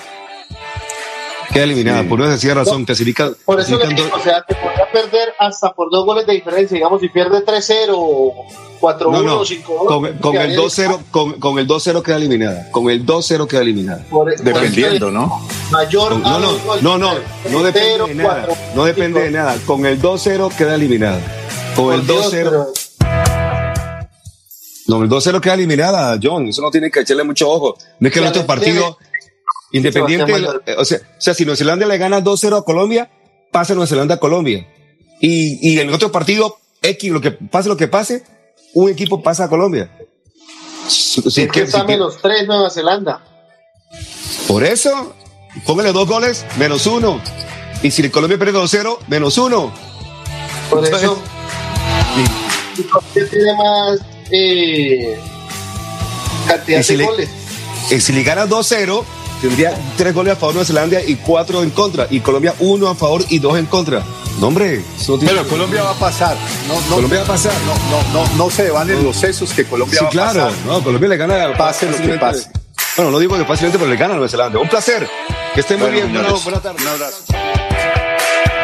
Queda 1.53 1.65
eliminada. 1.65 2.03
Sí. 2.03 2.09
Por 2.09 2.21
una 2.21 2.31
sencilla 2.31 2.55
razón. 2.55 2.85
Clasifica, 2.85 3.31
Por 3.45 3.61
eso 3.61 3.79
le 3.79 3.89
digo, 3.89 4.09
o 4.15 4.21
sea, 4.21 4.43
te 4.43 4.55
podría 4.55 4.74
perder 4.95 5.35
hasta 5.39 5.73
por 5.75 5.91
dos 5.91 6.07
goles 6.07 6.27
de 6.27 6.33
diferencia. 6.35 6.75
Digamos, 6.77 7.01
si 7.01 7.09
pierde 7.11 7.45
3-0, 7.45 8.33
4-1, 8.81 9.11
No, 9.11 9.23
no. 9.23 9.41
5-1. 9.45 9.87
Con, 9.87 10.13
con 10.19 10.37
el 10.37 10.57
2-0, 10.57 10.99
con, 11.11 11.33
con 11.41 11.59
el 11.59 11.67
2-0 11.69 12.03
queda 12.03 12.17
eliminada. 12.17 12.71
Con 12.71 12.89
el 12.91 13.05
2-0 13.05 13.47
queda 13.47 13.61
eliminada. 13.63 14.05
Por- 14.09 14.35
dependiendo, 14.39 15.11
¿no? 15.11 15.47
Mayor 15.71 16.13
Con- 16.13 16.23
no, 16.23 16.39
no, 16.39 16.53
no, 16.81 16.99
no, 16.99 17.15
no 17.51 17.63
depende 17.63 17.89
de 17.89 17.97
0, 17.99 18.09
nada. 18.15 18.47
4, 18.47 18.63
No 18.75 18.85
depende 18.85 19.21
de 19.23 19.31
nada. 19.31 19.57
Con 19.67 19.85
el 19.87 20.01
2-0 20.01 20.57
queda 20.57 20.75
eliminada. 20.77 21.21
Con 21.77 21.87
Por 21.87 21.95
el 21.95 22.07
Dios, 22.07 22.33
2-0. 22.33 22.33
pero- 22.51 22.67
No, 24.87 25.03
el 25.03 25.09
2-0 25.09 25.41
queda 25.41 25.55
eliminada, 25.55 26.19
John. 26.23 26.49
Eso 26.49 26.63
no 26.63 26.71
tiene 26.71 26.91
que 26.91 27.01
echarle 27.01 27.25
mucho 27.25 27.51
ojo. 27.51 27.77
No 28.01 28.09
es 28.09 28.13
que 28.15 28.21
el 28.21 28.27
otro 28.27 28.45
partido, 28.47 28.99
independiente, 29.73 30.33
eh, 30.67 30.75
o 30.79 30.85
sea, 30.85 30.99
o 30.99 31.21
sea, 31.21 31.33
si 31.35 31.45
Nueva 31.45 31.57
Zelanda 31.57 31.87
le 31.87 31.97
gana 31.99 32.21
2-0 32.23 32.59
a 32.59 32.63
Colombia, 32.65 33.11
pasa 33.51 33.75
Nueva 33.75 33.87
Zelanda 33.87 34.17
a 34.17 34.21
Colombia. 34.21 34.69
Y, 35.27 35.59
y 35.73 35.79
en 35.81 35.89
el 35.89 35.95
otro 35.95 36.13
partido, 36.13 36.59
X, 36.83 37.11
lo 37.11 37.21
que 37.21 37.31
pase 37.33 37.69
lo 37.69 37.77
que 37.77 37.89
pase, 37.89 38.25
un 38.75 38.91
equipo 38.91 39.23
pasa 39.23 39.45
a 39.45 39.49
Colombia. 39.49 39.91
Si- 40.89 41.23
si 41.31 41.43
es 41.43 41.51
que 41.51 41.63
está 41.63 41.81
si 41.81 41.87
que- 41.87 41.93
menos 41.93 42.19
3 42.21 42.47
Nueva 42.47 42.69
Zelanda. 42.69 43.25
por 44.47 44.65
eso, 44.65 45.15
póngale 45.67 45.93
dos 45.93 46.07
goles, 46.09 46.45
menos 46.59 46.87
uno. 46.87 47.21
Y 47.83 47.91
si 47.91 48.09
Colombia 48.11 48.37
pierde 48.39 48.53
2-0, 48.59 48.99
menos 49.09 49.39
uno. 49.39 49.73
Por 50.71 50.85
eso. 50.85 51.19
Y 52.77 52.83
Colombia 52.83 53.27
tiene 53.31 53.55
más 53.55 54.01
eh, 54.31 55.19
cantidad 56.49 56.83
si 56.83 56.93
de 56.95 56.99
le- 56.99 57.05
goles. 57.07 57.29
Y 57.91 58.01
si 58.01 58.13
le 58.13 58.23
gana 58.25 58.47
2-0, 58.47 59.05
tendría 59.41 59.75
tres 59.97 60.15
goles 60.15 60.33
a 60.33 60.37
favor 60.37 60.55
de 60.55 60.59
Nueva 60.59 60.67
Zelanda 60.67 61.03
y 61.03 61.17
cuatro 61.17 61.63
en 61.63 61.71
contra. 61.71 62.09
Y 62.11 62.21
Colombia 62.21 62.55
uno 62.61 62.89
a 62.89 62.95
favor 62.95 63.25
y 63.31 63.39
dos 63.39 63.59
en 63.59 63.67
contra. 63.67 64.03
No, 64.39 64.49
hombre. 64.49 64.83
no 65.09 65.19
tiene- 65.19 65.35
Pero 65.35 65.49
Colombia 65.49 65.83
va 65.83 65.91
a 65.91 65.95
pasar. 65.99 66.37
No, 66.69 66.75
no, 66.75 66.97
Colombia 66.97 67.19
va 67.21 67.25
a 67.25 67.29
pasar. 67.29 67.53
No, 67.67 67.75
no, 67.91 68.25
no, 68.27 68.37
no 68.37 68.51
se 68.51 68.71
van 68.71 68.91
en 68.91 69.03
los 69.05 69.17
sesos 69.17 69.53
que 69.53 69.65
Colombia 69.65 69.99
Sí, 69.99 70.05
va 70.05 70.09
a 70.09 70.13
claro. 70.13 70.45
pasar. 70.47 70.59
No, 70.67 70.83
Colombia 70.83 71.09
le 71.11 71.17
gana. 71.17 71.57
Pase 71.57 71.91
lo 71.91 71.97
que 71.97 72.19
pase. 72.19 72.49
Bueno, 72.97 73.11
no 73.11 73.19
digo 73.19 73.37
que 73.37 73.45
fácilmente, 73.45 73.79
pero 73.79 73.91
le 73.91 73.97
gana 73.97 74.15
a 74.15 74.17
Nueva 74.17 74.29
Zelanda. 74.29 74.59
Un 74.59 74.69
placer. 74.69 75.09
Que 75.55 75.61
estén 75.61 75.79
muy 75.79 75.89
Bueno, 75.91 76.07
bien. 76.09 76.17
un 76.17 76.23
Buena, 76.23 76.45
buena 76.45 76.61
tarde. 76.61 76.83
Un 76.83 76.89
abrazo. 76.89 77.74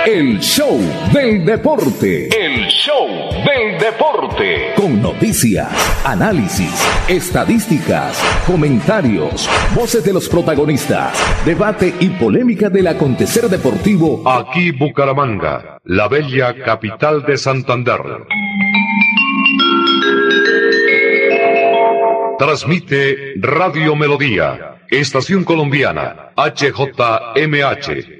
El 0.07 0.41
show 0.41 0.81
del 1.13 1.45
deporte. 1.45 2.29
El 2.29 2.67
show 2.69 3.07
del 3.45 3.79
deporte. 3.79 4.73
Con 4.75 5.03
noticias, 5.03 5.69
análisis, 6.07 6.73
estadísticas, 7.07 8.19
comentarios, 8.47 9.49
voces 9.75 10.03
de 10.03 10.15
los 10.15 10.27
protagonistas, 10.29 11.13
debate 11.45 11.95
y 12.01 12.09
polémica 12.09 12.71
del 12.71 12.87
acontecer 12.87 13.45
deportivo. 13.51 14.27
Aquí 14.27 14.71
Bucaramanga, 14.71 15.79
la 15.85 16.09
bella 16.09 16.55
capital 16.65 17.23
de 17.27 17.37
Santander. 17.37 18.01
Transmite 22.39 23.35
Radio 23.37 23.95
Melodía, 23.95 24.77
Estación 24.89 25.45
Colombiana, 25.45 26.33
HJMH, 26.37 28.20